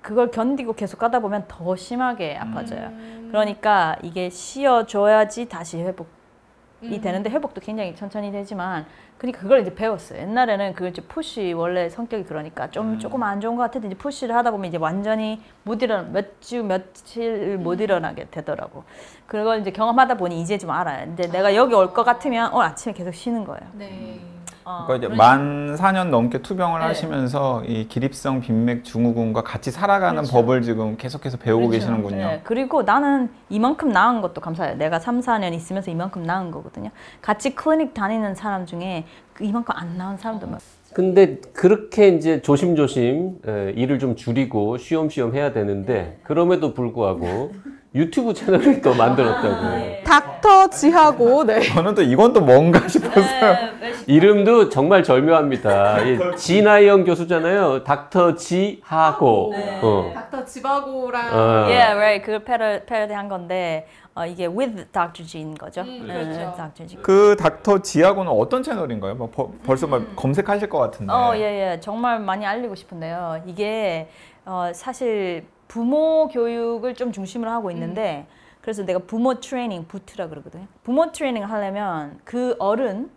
그걸 0.02 0.30
견디고 0.30 0.74
계속 0.74 0.98
가다 0.98 1.20
보면 1.20 1.44
더 1.48 1.76
심하게 1.76 2.36
아파져요. 2.36 2.90
그러니까 3.28 3.96
이게 4.02 4.28
쉬어줘야지 4.28 5.48
다시 5.48 5.78
회복이 5.80 7.00
되는데 7.00 7.30
회복도 7.30 7.60
굉장히 7.60 7.94
천천히 7.94 8.30
되지만 8.32 8.84
그러니까 9.16 9.40
그걸 9.40 9.60
이제 9.60 9.72
배웠어요. 9.72 10.20
옛날에는 10.20 10.74
그 10.74 10.88
이제 10.88 11.00
push 11.00 11.52
원래 11.52 11.88
성격이 11.88 12.24
그러니까 12.24 12.68
좀 12.70 12.98
조금 12.98 13.22
안 13.22 13.40
좋은 13.40 13.54
것 13.54 13.62
같아도 13.62 13.86
이제 13.86 13.96
push를 13.96 14.34
하다 14.34 14.50
보면 14.50 14.66
이제 14.66 14.76
완전히 14.78 15.40
못 15.62 15.80
일어나 15.80 16.02
몇주 16.02 16.64
며칠 16.64 17.56
못 17.58 17.80
일어나게 17.80 18.26
되더라고. 18.32 18.82
그걸 19.28 19.60
이제 19.60 19.70
경험하다 19.70 20.16
보니 20.16 20.40
이제 20.42 20.58
좀 20.58 20.70
알아요. 20.70 21.06
근데 21.06 21.28
내가 21.28 21.54
여기 21.54 21.72
올 21.74 21.92
것 21.94 22.02
같으면 22.02 22.52
오늘 22.52 22.66
아침에 22.66 22.92
계속 22.92 23.14
쉬는 23.14 23.44
거예요. 23.44 23.62
네. 23.74 24.18
어, 24.64 24.84
그러니까 24.86 24.96
이제 24.96 25.14
그러니- 25.14 25.16
만 25.18 25.74
4년 25.76 26.08
넘게 26.10 26.42
투병을 26.42 26.80
네. 26.80 26.86
하시면서 26.86 27.62
이 27.66 27.88
기립성 27.88 28.40
빈맥 28.40 28.84
증후군과 28.84 29.42
같이 29.42 29.70
살아가는 29.70 30.16
그렇죠. 30.22 30.32
법을 30.32 30.62
지금 30.62 30.96
계속해서 30.96 31.36
배우고 31.38 31.68
그렇죠. 31.68 31.86
계시는군요. 31.86 32.16
네, 32.16 32.40
그리고 32.44 32.82
나는 32.82 33.28
이만큼 33.48 33.88
나은 33.90 34.20
것도 34.20 34.40
감사해요. 34.40 34.76
내가 34.76 34.98
3, 34.98 35.20
4년 35.20 35.52
있으면서 35.54 35.90
이만큼 35.90 36.22
나은 36.22 36.50
거거든요. 36.50 36.90
같이 37.20 37.54
클리닉 37.54 37.94
다니는 37.94 38.34
사람 38.34 38.66
중에 38.66 39.04
그 39.32 39.44
이만큼 39.44 39.74
안 39.76 39.96
나은 39.96 40.16
사람도 40.18 40.46
많아요. 40.46 40.60
근데 40.94 41.36
그렇게 41.54 42.08
이제 42.08 42.42
조심조심 42.42 43.38
에, 43.48 43.72
일을 43.76 43.98
좀 43.98 44.14
줄이고 44.14 44.76
쉬엄쉬엄 44.76 45.34
해야 45.34 45.52
되는데 45.52 46.18
그럼에도 46.22 46.74
불구하고 46.74 47.52
유튜브 47.94 48.32
채널을 48.32 48.80
또 48.80 48.94
만들었다고. 48.94 50.02
닥터 50.04 50.68
지하고 50.68 51.44
네. 51.44 51.60
저는 51.74 51.94
또 51.94 52.02
이건 52.02 52.32
또 52.32 52.40
뭔가 52.40 52.86
싶었어요. 52.88 53.72
이름도 54.06 54.70
정말 54.70 55.02
절묘합니다. 55.02 56.00
이 56.00 56.18
진아영 56.36 57.04
교수잖아요. 57.04 57.84
닥터 57.84 58.34
지하고. 58.34 59.52
어. 59.82 60.10
닥터 60.14 60.44
지바고랑 60.44 61.34
어. 61.34 61.38
Yeah, 61.68 61.92
right. 61.94 62.24
그걸 62.24 62.44
패러, 62.44 62.80
패러디한 62.86 63.28
건데 63.28 63.86
어, 64.14 64.24
이게 64.26 64.46
with 64.46 64.86
Dr. 64.92 65.24
G인 65.26 65.54
거죠. 65.54 65.82
음, 65.82 66.06
네, 66.06 66.12
그렇죠. 66.14 66.54
Dr. 66.56 66.86
G. 66.86 66.96
그 67.02 67.36
닥터 67.38 67.80
지하고는 67.80 68.30
어떤 68.32 68.62
채널인가요? 68.62 69.14
뭐 69.14 69.30
버- 69.30 69.50
벌써 69.64 69.86
막 69.86 70.16
검색하실 70.16 70.68
것 70.68 70.78
같은데. 70.78 71.12
음. 71.12 71.16
어, 71.16 71.32
예, 71.36 71.72
예. 71.74 71.80
정말 71.80 72.20
많이 72.20 72.44
알리고 72.46 72.74
싶은데요. 72.74 73.42
이게 73.46 74.08
어, 74.44 74.70
사실 74.74 75.44
부모 75.72 76.28
교육을 76.28 76.94
좀 76.94 77.12
중심으로 77.12 77.50
하고 77.50 77.70
있는데 77.70 78.26
그래서 78.60 78.84
내가 78.84 78.98
부모 78.98 79.40
트레이닝 79.40 79.86
부트라 79.88 80.28
그러거든요. 80.28 80.66
부모 80.84 81.10
트레이닝 81.10 81.44
하려면 81.44 82.20
그 82.24 82.54
어른 82.58 83.10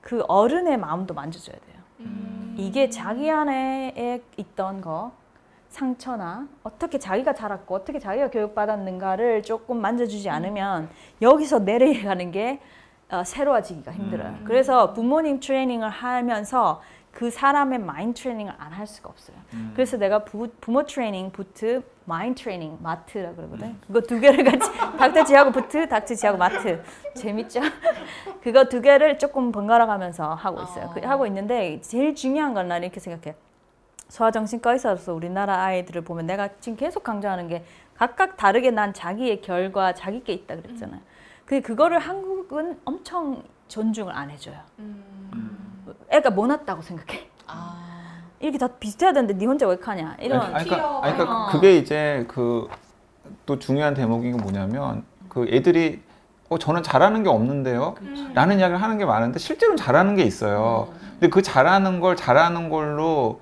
그 0.00 0.22
어른의 0.28 0.76
마음도 0.76 1.14
만져줘야 1.14 1.56
돼요. 1.56 2.08
이게 2.56 2.88
자기 2.90 3.28
안에 3.28 4.22
있던 4.36 4.80
거 4.80 5.10
상처나 5.68 6.46
어떻게 6.62 6.96
자기가 7.00 7.34
자랐고 7.34 7.74
어떻게 7.74 7.98
자기가 7.98 8.30
교육받았는가를 8.30 9.42
조금 9.42 9.80
만져주지 9.80 10.30
않으면 10.30 10.88
여기서 11.20 11.58
내려가는 11.58 12.30
게 12.30 12.60
어, 13.10 13.24
새로워지기가 13.24 13.90
힘들어요. 13.90 14.38
그래서 14.44 14.92
부모님 14.92 15.40
트레이닝을 15.40 15.88
하면서 15.88 16.80
그 17.12 17.30
사람의 17.30 17.80
마인드 17.80 18.20
트레이닝을 18.22 18.52
안 18.58 18.72
할 18.72 18.86
수가 18.86 19.10
없어요. 19.10 19.36
그래서 19.74 19.96
내가 19.96 20.24
부, 20.24 20.48
부모 20.60 20.84
트레이닝 20.84 21.32
부트, 21.32 21.82
마인드 22.06 22.42
트레이닝 22.42 22.78
마트라 22.80 23.34
그러거든. 23.34 23.78
그거 23.86 24.00
두 24.00 24.18
개를 24.20 24.44
같이 24.44 24.70
닥터 24.98 25.24
지하고 25.24 25.50
부트, 25.52 25.88
닥터 25.88 26.14
지하고 26.14 26.38
마트 26.38 26.82
재밌죠? 27.14 27.60
그거 28.42 28.64
두 28.64 28.80
개를 28.80 29.18
조금 29.18 29.52
번갈아 29.52 29.86
가면서 29.86 30.34
하고 30.34 30.62
있어요. 30.62 30.90
그, 30.94 31.00
하고 31.00 31.26
있는데 31.26 31.80
제일 31.82 32.14
중요한 32.14 32.54
건 32.54 32.68
나는 32.68 32.84
이렇게 32.86 33.00
생각해. 33.00 33.36
소아정신과 34.08 34.72
의사로서 34.72 35.12
우리나라 35.14 35.62
아이들을 35.64 36.02
보면 36.02 36.26
내가 36.26 36.48
지금 36.60 36.76
계속 36.76 37.02
강조하는 37.04 37.48
게 37.48 37.64
각각 37.96 38.36
다르게 38.36 38.70
난 38.70 38.92
자기의 38.94 39.40
결과 39.42 39.92
자기 39.94 40.24
게 40.24 40.32
있다 40.32 40.56
그랬잖아요. 40.56 41.00
그 41.44 41.60
그거를 41.60 41.98
한국은 41.98 42.80
엄청 42.84 43.42
존중을 43.68 44.12
안 44.16 44.30
해줘요. 44.30 44.56
애가 46.10 46.30
뭐 46.30 46.46
놨다고 46.46 46.82
생각해. 46.82 47.28
이렇게 48.40 48.56
다 48.56 48.68
비슷해야 48.68 49.12
되는데 49.12 49.34
네 49.34 49.44
혼자 49.44 49.66
왜 49.66 49.76
카냐 49.76 50.16
이런. 50.18 50.40
아니, 50.40 50.64
그러니까, 50.64 51.00
아니, 51.02 51.12
그러니까 51.14 51.44
어. 51.46 51.50
그게 51.50 51.76
이제 51.76 52.24
그 52.28 52.68
또 53.46 53.58
중요한 53.58 53.94
대목인 53.94 54.36
게 54.36 54.42
뭐냐면 54.42 55.04
그 55.28 55.46
애들이 55.50 56.00
어 56.48 56.58
저는 56.58 56.82
잘하는 56.82 57.22
게 57.22 57.28
없는데요. 57.28 57.94
라는 58.34 58.58
이야기를 58.58 58.82
하는 58.82 58.98
게 58.98 59.04
많은데 59.04 59.38
실제로는 59.38 59.76
잘하는 59.76 60.16
게 60.16 60.24
있어요. 60.24 60.88
근데 61.12 61.28
그 61.28 61.42
잘하는 61.42 62.00
걸 62.00 62.16
잘하는 62.16 62.70
걸로 62.70 63.40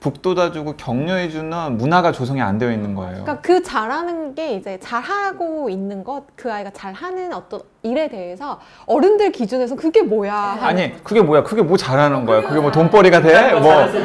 북돋아주고 0.00 0.74
격려해주는 0.76 1.78
문화가 1.78 2.12
조성이 2.12 2.40
안 2.42 2.58
되어 2.58 2.70
있는 2.70 2.94
거예요. 2.94 3.22
그러니까 3.22 3.40
그 3.40 3.62
잘하는 3.62 4.34
게 4.34 4.54
이제 4.54 4.78
잘하고 4.78 5.68
있는 5.70 6.04
것, 6.04 6.24
그 6.36 6.52
아이가 6.52 6.70
잘하는 6.70 7.32
어떤 7.32 7.60
일에 7.82 8.08
대해서 8.08 8.60
어른들 8.86 9.32
기준에서 9.32 9.74
그게 9.74 10.02
뭐야? 10.02 10.58
아니 10.60 11.02
그게 11.02 11.22
뭐야? 11.22 11.42
그게 11.42 11.62
뭐 11.62 11.76
잘하는 11.76 12.26
거야? 12.26 12.42
그게 12.42 12.60
뭐 12.60 12.70
돈벌이가 12.70 13.22
돼? 13.22 13.52
뭐 13.52 13.60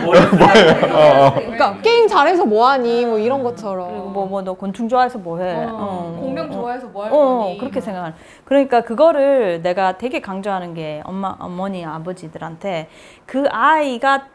뭐예요? 0.06 0.28
어, 0.96 1.28
어. 1.28 1.34
그러니까 1.36 1.78
게임 1.82 2.08
잘해서 2.08 2.46
뭐하니? 2.46 3.06
뭐 3.06 3.20
이런 3.20 3.44
것처럼. 3.44 3.90
그리고 3.90 4.10
뭐뭐너 4.10 4.54
곤충 4.54 4.88
좋아해서 4.88 5.18
뭐해? 5.18 5.66
어, 5.70 6.18
공룡 6.20 6.52
좋아해서 6.52 6.88
뭐할 6.88 7.12
어, 7.12 7.16
거니? 7.16 7.58
그렇게 7.58 7.82
생각하는. 7.82 8.16
그러니까 8.46 8.82
그거를 8.82 9.62
내가 9.62 9.98
되게 9.98 10.22
강조하는 10.22 10.74
게 10.74 11.02
엄마, 11.06 11.36
어머니, 11.40 11.86
아버지들한테 11.86 12.88
그 13.26 13.46
아이가 13.50 14.28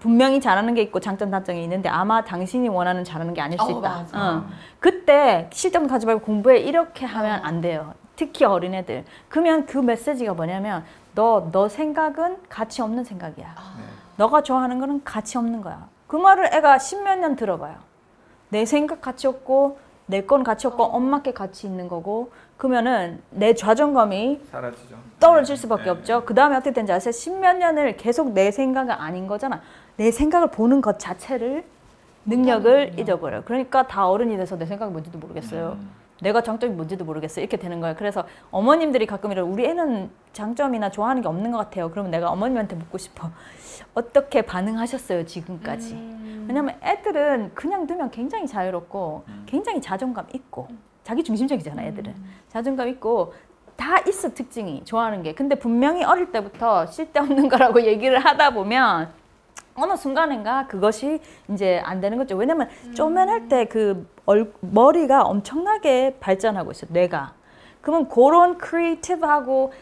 분명히 0.00 0.40
잘하는 0.40 0.74
게 0.74 0.82
있고 0.82 1.00
장점, 1.00 1.30
단점이 1.30 1.62
있는데 1.64 1.88
아마 1.88 2.22
당신이 2.24 2.68
원하는 2.68 3.04
잘하는 3.04 3.34
게 3.34 3.40
아닐 3.40 3.58
수 3.58 3.64
어, 3.64 3.70
있다. 3.70 3.88
맞아. 3.88 4.18
어. 4.36 4.44
그때 4.80 5.48
실점 5.52 5.86
가지 5.86 6.06
말고 6.06 6.22
공부해 6.22 6.58
이렇게 6.58 7.06
하면 7.06 7.40
안 7.44 7.60
돼요. 7.60 7.94
특히 8.16 8.44
어린애들. 8.44 9.04
그러면 9.28 9.66
그 9.66 9.78
메시지가 9.78 10.34
뭐냐면 10.34 10.84
너, 11.14 11.48
너 11.52 11.68
생각은 11.68 12.36
가치 12.48 12.82
없는 12.82 13.04
생각이야. 13.04 13.54
너가 14.16 14.42
좋아하는 14.42 14.78
거는 14.78 15.02
가치 15.04 15.38
없는 15.38 15.60
거야. 15.62 15.88
그 16.06 16.16
말을 16.16 16.50
애가 16.54 16.78
십몇 16.78 17.18
년 17.18 17.36
들어봐요. 17.36 17.76
내 18.50 18.64
생각 18.66 19.00
가치 19.00 19.26
없고 19.26 19.78
내 20.06 20.26
건 20.26 20.42
가치 20.44 20.66
없고 20.66 20.82
엄마께 20.84 21.32
가치 21.32 21.66
있는 21.66 21.88
거고 21.88 22.32
그러면은 22.58 23.22
내 23.30 23.54
자존감이 23.54 24.40
사라지죠. 24.50 24.96
떨어질 25.18 25.56
수밖에 25.56 25.88
없죠. 25.88 26.24
그 26.26 26.34
다음에 26.34 26.56
어떻게 26.56 26.72
되는지 26.72 26.92
아세요? 26.92 27.12
십몇 27.12 27.56
년을 27.56 27.96
계속 27.96 28.32
내 28.32 28.50
생각은 28.50 28.90
아닌 28.92 29.26
거잖아. 29.26 29.62
내 30.02 30.10
생각을 30.10 30.48
보는 30.48 30.80
것 30.80 30.98
자체를 30.98 31.64
능력을 32.24 32.98
잊어버려요. 32.98 33.42
그러니까 33.44 33.86
다 33.86 34.08
어른이 34.08 34.36
돼서 34.36 34.58
내 34.58 34.66
생각이 34.66 34.90
뭔지도 34.90 35.16
모르겠어요. 35.20 35.78
내가 36.20 36.42
장점이 36.42 36.74
뭔지도 36.74 37.04
모르겠어요. 37.04 37.44
이렇게 37.44 37.56
되는 37.56 37.78
거예요. 37.78 37.94
그래서 37.96 38.24
어머님들이 38.50 39.06
가끔 39.06 39.30
이러 39.30 39.44
우리 39.44 39.64
애는 39.64 40.10
장점이나 40.32 40.90
좋아하는 40.90 41.22
게 41.22 41.28
없는 41.28 41.52
것 41.52 41.58
같아요. 41.58 41.88
그러면 41.92 42.10
내가 42.10 42.30
어머님한테 42.30 42.74
묻고 42.74 42.98
싶어. 42.98 43.30
어떻게 43.94 44.42
반응하셨어요, 44.42 45.24
지금까지? 45.24 45.94
왜냐면 46.48 46.74
애들은 46.82 47.52
그냥 47.54 47.86
두면 47.86 48.10
굉장히 48.10 48.48
자유롭고 48.48 49.22
굉장히 49.46 49.80
자존감 49.80 50.26
있고 50.34 50.66
자기 51.04 51.22
중심적이잖아, 51.22 51.80
애들은. 51.84 52.12
자존감 52.48 52.88
있고 52.88 53.34
다 53.76 54.00
있어 54.08 54.34
특징이 54.34 54.84
좋아하는 54.84 55.22
게. 55.22 55.32
근데 55.32 55.54
분명히 55.54 56.02
어릴 56.02 56.32
때부터 56.32 56.86
쓸데없는 56.86 57.46
거라고 57.48 57.82
얘기를 57.82 58.18
하다 58.18 58.50
보면 58.50 59.21
어느 59.74 59.96
순간인가 59.96 60.66
그것이 60.66 61.20
이제 61.50 61.80
안 61.84 62.00
되는 62.00 62.18
거죠. 62.18 62.36
왜냐면 62.36 62.68
쪼맨할 62.94 63.48
때 63.48 63.64
그 63.66 64.06
머리가 64.60 65.22
엄청나게 65.22 66.16
발전하고 66.20 66.70
있어요. 66.72 66.90
뇌가. 66.92 67.32
그러면 67.80 68.08
그런 68.08 68.58
creative하고 68.58 69.72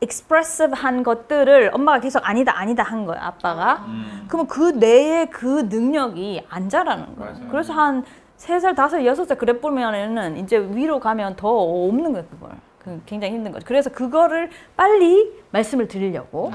expressive한 0.00 1.02
것들을 1.02 1.70
엄마가 1.72 2.00
계속 2.00 2.28
아니다 2.28 2.58
아니다 2.58 2.82
한 2.82 3.06
거예요. 3.06 3.20
아빠가. 3.22 3.84
그러면 4.28 4.46
그 4.48 4.70
뇌의 4.72 5.30
그 5.30 5.66
능력이 5.70 6.44
안 6.48 6.68
자라는 6.68 7.16
거예요. 7.16 7.32
맞아요. 7.34 7.48
그래서 7.50 7.72
한 7.72 8.04
세 8.36 8.58
살, 8.58 8.74
다섯, 8.74 9.02
여섯 9.06 9.24
살 9.24 9.38
그래 9.38 9.58
보면은 9.60 10.36
이제 10.36 10.58
위로 10.58 10.98
가면 11.00 11.36
더 11.36 11.48
없는 11.48 12.12
거예요, 12.12 12.26
그걸. 12.28 12.50
그 12.84 13.00
굉장히 13.06 13.34
힘든 13.34 13.50
거죠. 13.50 13.64
그래서 13.66 13.90
그거를 13.90 14.50
빨리 14.76 15.32
말씀을 15.50 15.88
드리려고 15.88 16.52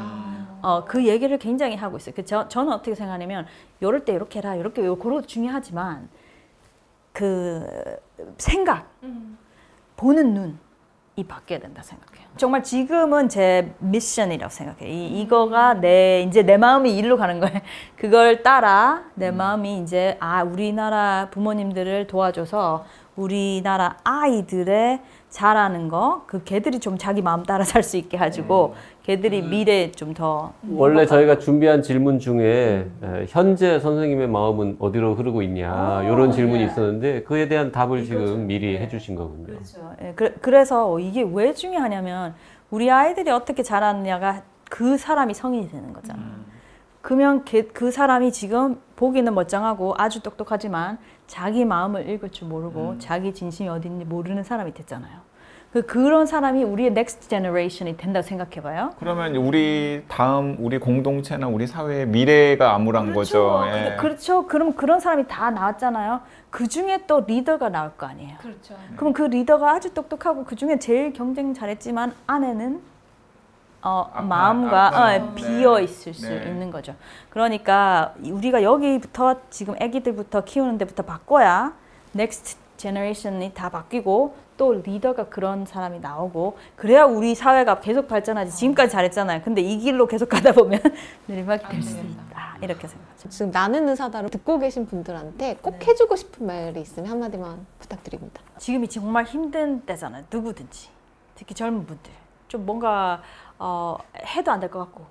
어, 0.61 0.85
그 0.85 1.05
얘기를 1.05 1.37
굉장히 1.39 1.75
하고 1.75 1.97
있어요. 1.97 2.13
그 2.15 2.23
저, 2.23 2.47
저는 2.47 2.71
어떻게 2.71 2.93
생각하냐면 2.93 3.47
요럴 3.81 4.05
때 4.05 4.13
이렇게 4.13 4.39
해라. 4.39 4.55
이렇게 4.55 4.85
요 4.85 4.95
그것도 4.97 5.25
중요하지만 5.25 6.09
그 7.11 7.65
생각 8.37 8.91
보는 9.97 10.33
눈이 10.33 11.27
바뀌어야 11.27 11.59
된다 11.59 11.81
생각해요. 11.81 12.27
정말 12.37 12.63
지금은 12.63 13.27
제 13.27 13.73
미션이라고 13.79 14.51
생각해요. 14.51 14.89
이, 14.89 15.21
이거가 15.21 15.73
내 15.73 16.21
이제 16.21 16.43
내 16.43 16.57
마음이 16.57 16.95
일로 16.95 17.17
가는 17.17 17.39
거예요. 17.39 17.59
그걸 17.97 18.43
따라 18.43 19.03
내 19.15 19.31
마음이 19.31 19.79
이제 19.79 20.15
아 20.19 20.43
우리나라 20.43 21.29
부모님들을 21.31 22.07
도와줘서 22.07 22.85
우리나라 23.15 23.97
아이들의 24.03 25.01
잘하는 25.29 25.89
거, 25.89 26.23
그 26.25 26.43
걔들이 26.43 26.79
좀 26.79 26.97
자기 26.97 27.21
마음 27.21 27.43
따라 27.43 27.63
살 27.65 27.83
수 27.83 27.97
있게 27.97 28.17
해주고 28.17 28.73
걔들이 29.03 29.41
미래에 29.41 29.91
좀 29.91 30.13
더 30.13 30.53
원래 30.69 31.05
저희가 31.05 31.37
준비한 31.37 31.81
질문 31.83 32.19
중에 32.19 32.89
에, 33.03 33.25
현재 33.29 33.79
선생님의 33.79 34.27
마음은 34.27 34.77
어디로 34.79 35.15
흐르고 35.15 35.41
있냐 35.43 36.01
이런 36.03 36.31
질문이 36.31 36.65
있었는데 36.65 37.23
그에 37.23 37.47
대한 37.47 37.71
답을 37.71 38.03
지금 38.05 38.47
미리 38.47 38.77
해주신 38.77 39.15
거군요. 39.15 39.45
그렇죠. 39.45 39.93
예, 40.01 40.13
그, 40.15 40.33
그래서 40.41 40.99
이게 40.99 41.23
왜 41.31 41.53
중요하냐면 41.53 42.33
우리 42.71 42.89
아이들이 42.91 43.29
어떻게 43.29 43.61
자라느냐가 43.63 44.41
그 44.69 44.97
사람이 44.97 45.33
성인이 45.33 45.69
되는 45.69 45.93
거잖아. 45.93 46.19
그러면 47.01 47.43
걔- 47.45 47.63
그 47.67 47.91
사람이 47.91 48.31
지금 48.31 48.79
보기는 48.95 49.33
멀쩡하고 49.33 49.93
아주 49.97 50.21
똑똑하지만 50.21 50.97
자기 51.29 51.63
마음을 51.63 52.09
읽을 52.09 52.31
줄 52.31 52.47
모르고 52.47 52.97
자기 52.97 53.33
진심이 53.33 53.69
어딘지 53.69 54.03
모르는 54.03 54.43
사람이 54.43 54.73
됐잖아요. 54.73 55.29
그 55.71 55.85
그런 55.85 56.25
사람이 56.25 56.63
우리의 56.63 56.93
next 56.93 57.29
generation이 57.29 57.95
된다고 57.95 58.25
생각해 58.25 58.63
봐요. 58.63 58.91
그러면 58.97 59.35
우리 59.35 60.03
다음 60.07 60.57
우리 60.59 60.79
공동체나 60.79 61.47
우리 61.47 61.67
사회의 61.67 62.07
미래가 62.07 62.73
암울한 62.73 63.13
거죠. 63.13 63.63
예. 63.67 63.71
근데 63.71 63.95
그렇죠. 63.97 64.47
그럼 64.47 64.73
그런 64.73 64.99
사람이 64.99 65.25
다 65.27 65.51
나왔잖아요. 65.51 66.21
그 66.49 66.67
중에 66.67 67.03
또 67.05 67.23
리더가 67.27 67.69
나올 67.69 67.91
거 67.95 68.07
아니에요. 68.07 68.37
그렇죠. 68.39 68.73
그럼 68.95 69.13
그 69.13 69.21
리더가 69.21 69.73
아주 69.73 69.93
똑똑하고 69.93 70.45
그 70.45 70.55
중에 70.55 70.79
제일 70.79 71.13
경쟁 71.13 71.53
잘했지만 71.53 72.13
안에는 72.25 72.81
어, 73.81 74.09
아, 74.13 74.21
마음과 74.21 74.87
아, 74.87 75.07
아, 75.07 75.15
어, 75.15 75.19
네. 75.19 75.35
비어 75.35 75.79
있을 75.79 76.13
수 76.13 76.27
네. 76.27 76.47
있는 76.47 76.69
거죠. 76.71 76.95
그러니까 77.29 78.13
우리가 78.23 78.61
여기부터 78.63 79.35
지금 79.49 79.75
아기들부터 79.79 80.43
키우는 80.43 80.77
데부터 80.77 81.03
바꿔야 81.03 81.73
next 82.11 82.57
generation이 82.77 83.53
다 83.53 83.69
바뀌고 83.69 84.35
또 84.57 84.73
리더가 84.73 85.27
그런 85.27 85.65
사람이 85.65 85.99
나오고 85.99 86.57
그래야 86.75 87.05
우리 87.05 87.33
사회가 87.35 87.79
계속 87.79 88.07
발전하지. 88.09 88.53
지금까지 88.55 88.91
잘했잖아요. 88.91 89.41
근데 89.43 89.61
이 89.61 89.77
길로 89.77 90.05
계속 90.07 90.27
가다 90.27 90.51
보면 90.51 90.81
내리막이 91.27 91.65
될 91.67 91.81
수 91.81 91.97
있다. 91.97 92.57
이렇게 92.61 92.87
생각하죠. 92.87 93.29
지금 93.29 93.51
나는 93.51 93.87
의사다를 93.87 94.29
듣고 94.29 94.59
계신 94.59 94.85
분들한테 94.85 95.57
꼭 95.61 95.85
해주고 95.87 96.17
싶은 96.17 96.45
말이 96.45 96.81
있으면 96.81 97.09
한마디만 97.09 97.65
부탁드립니다. 97.79 98.41
지금이 98.57 98.89
정말 98.89 99.23
힘든 99.23 99.79
때잖아요. 99.85 100.25
누구든지. 100.29 100.89
특히 101.35 101.55
젊은 101.55 101.85
분들. 101.85 102.11
좀 102.49 102.65
뭔가 102.65 103.21
어, 103.59 103.97
해도 104.25 104.51
안 104.51 104.59
될 104.61 104.69
것 104.71 104.79
같고 104.79 105.05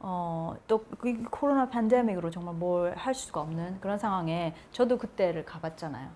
어, 0.00 0.54
또그 0.68 1.24
코로나 1.30 1.68
팬데믹으로 1.68 2.30
정말 2.30 2.54
뭘 2.54 2.94
할 2.96 3.14
수가 3.14 3.40
없는 3.40 3.80
그런 3.80 3.98
상황에 3.98 4.54
저도 4.72 4.98
그때를 4.98 5.44
가봤잖아요. 5.44 6.08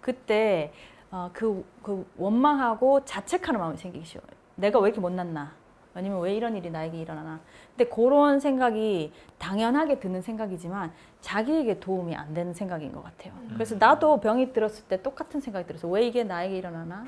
그때 0.00 0.72
어, 1.10 1.30
그, 1.32 1.64
그 1.82 2.06
원망하고 2.16 3.04
자책하는 3.04 3.58
마음이 3.60 3.76
생기기 3.78 4.04
쉬워요. 4.04 4.28
내가 4.56 4.78
왜 4.80 4.88
이렇게 4.88 5.00
못났나? 5.00 5.52
아니면 5.98 6.20
왜 6.20 6.34
이런 6.34 6.56
일이 6.56 6.70
나에게 6.70 6.96
일어나나? 6.96 7.40
근데 7.76 7.90
그런 7.90 8.38
생각이 8.38 9.12
당연하게 9.38 9.98
드는 9.98 10.22
생각이지만 10.22 10.92
자기에게 11.20 11.80
도움이 11.80 12.14
안 12.14 12.32
되는 12.34 12.54
생각인 12.54 12.92
것 12.92 13.02
같아요. 13.02 13.32
그래서 13.54 13.74
나도 13.76 14.20
병이 14.20 14.52
들었을 14.52 14.84
때 14.84 15.02
똑같은 15.02 15.40
생각이 15.40 15.66
들어서 15.66 15.88
왜 15.88 16.06
이게 16.06 16.22
나에게 16.24 16.56
일어나나? 16.56 17.04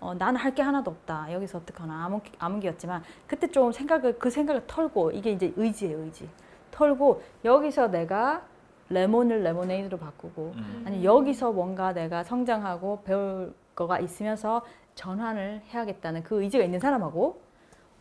어, 0.00 0.14
나는 0.14 0.40
할 0.40 0.50
게 0.54 0.62
하나도 0.62 0.90
없다. 0.90 1.30
여기서 1.32 1.58
어떡하나. 1.58 2.06
암흑, 2.06 2.22
암흑이었지만 2.38 3.02
그때 3.26 3.46
좀 3.46 3.70
생각을 3.70 4.18
그 4.18 4.30
생각을 4.30 4.64
털고 4.66 5.10
이게 5.12 5.30
이제 5.32 5.52
의지예요, 5.56 5.98
의지. 6.00 6.28
털고 6.70 7.22
여기서 7.44 7.88
내가 7.88 8.42
레몬을 8.88 9.42
레모네이드로 9.44 9.98
바꾸고 9.98 10.52
아니 10.86 11.04
여기서 11.04 11.52
뭔가 11.52 11.92
내가 11.92 12.24
성장하고 12.24 13.02
배울 13.04 13.52
거가 13.76 14.00
있으면서 14.00 14.62
전환을 14.96 15.62
해야겠다는 15.68 16.22
그 16.24 16.42
의지가 16.42 16.64
있는 16.64 16.80
사람하고 16.80 17.40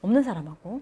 없는 0.01 0.23
사람하고 0.23 0.81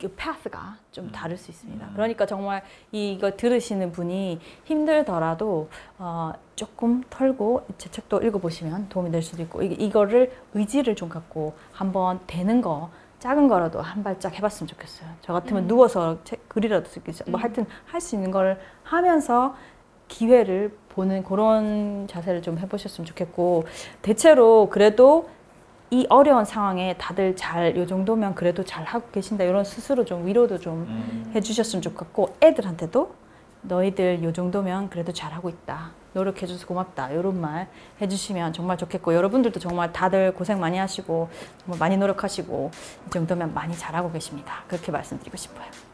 그 0.00 0.08
파스가 0.08 0.76
좀 0.90 1.10
다를 1.12 1.36
수 1.36 1.50
있습니다. 1.50 1.90
그러니까 1.94 2.26
정말 2.26 2.62
이거 2.92 3.36
들으시는 3.36 3.92
분이 3.92 4.40
힘들더라도 4.64 5.68
어, 5.98 6.32
조금 6.56 7.02
털고 7.08 7.64
제 7.78 7.90
책도 7.90 8.20
읽어보시면 8.22 8.88
도움이 8.88 9.10
될 9.10 9.22
수도 9.22 9.42
있고 9.42 9.62
이, 9.62 9.66
이거를 9.66 10.32
의지를 10.52 10.96
좀 10.96 11.08
갖고 11.08 11.54
한번 11.72 12.20
되는 12.26 12.60
거 12.60 12.90
작은 13.20 13.48
거라도 13.48 13.80
한 13.80 14.02
발짝 14.02 14.34
해봤으면 14.34 14.68
좋겠어요. 14.68 15.08
저 15.22 15.32
같으면 15.32 15.66
누워서 15.66 16.22
책 16.24 16.46
글이라도 16.48 16.90
쓰기 16.90 17.12
뭐 17.30 17.40
하여튼 17.40 17.64
할 17.86 18.00
수 18.00 18.16
있는 18.16 18.30
걸 18.30 18.60
하면서 18.82 19.54
기회를 20.08 20.76
보는 20.90 21.24
그런 21.24 22.06
자세를 22.08 22.42
좀 22.42 22.58
해보셨으면 22.58 23.06
좋겠고 23.06 23.64
대체로 24.02 24.68
그래도 24.68 25.28
이 25.94 26.06
어려운 26.08 26.44
상황에 26.44 26.96
다들 26.98 27.36
잘 27.36 27.76
요 27.76 27.86
정도면 27.86 28.34
그래도 28.34 28.64
잘 28.64 28.82
하고 28.82 29.06
계신다 29.12 29.44
이런 29.44 29.62
스스로 29.62 30.04
좀 30.04 30.26
위로도 30.26 30.58
좀 30.58 30.82
음. 30.88 31.32
해주셨으면 31.36 31.82
좋겠고 31.82 32.34
애들한테도 32.42 33.14
너희들 33.62 34.24
요 34.24 34.32
정도면 34.32 34.90
그래도 34.90 35.12
잘 35.12 35.32
하고 35.32 35.48
있다. 35.48 35.92
노력해줘서 36.12 36.66
고맙다. 36.66 37.10
이런 37.10 37.40
말 37.40 37.68
해주시면 38.00 38.52
정말 38.54 38.76
좋겠고 38.76 39.14
여러분들도 39.14 39.60
정말 39.60 39.92
다들 39.92 40.34
고생 40.34 40.58
많이 40.58 40.78
하시고 40.78 41.28
정말 41.60 41.78
많이 41.78 41.96
노력하시고 41.96 42.70
이 43.06 43.10
정도면 43.10 43.54
많이 43.54 43.76
잘하고 43.76 44.10
계십니다. 44.10 44.64
그렇게 44.66 44.90
말씀드리고 44.90 45.36
싶어요. 45.36 45.93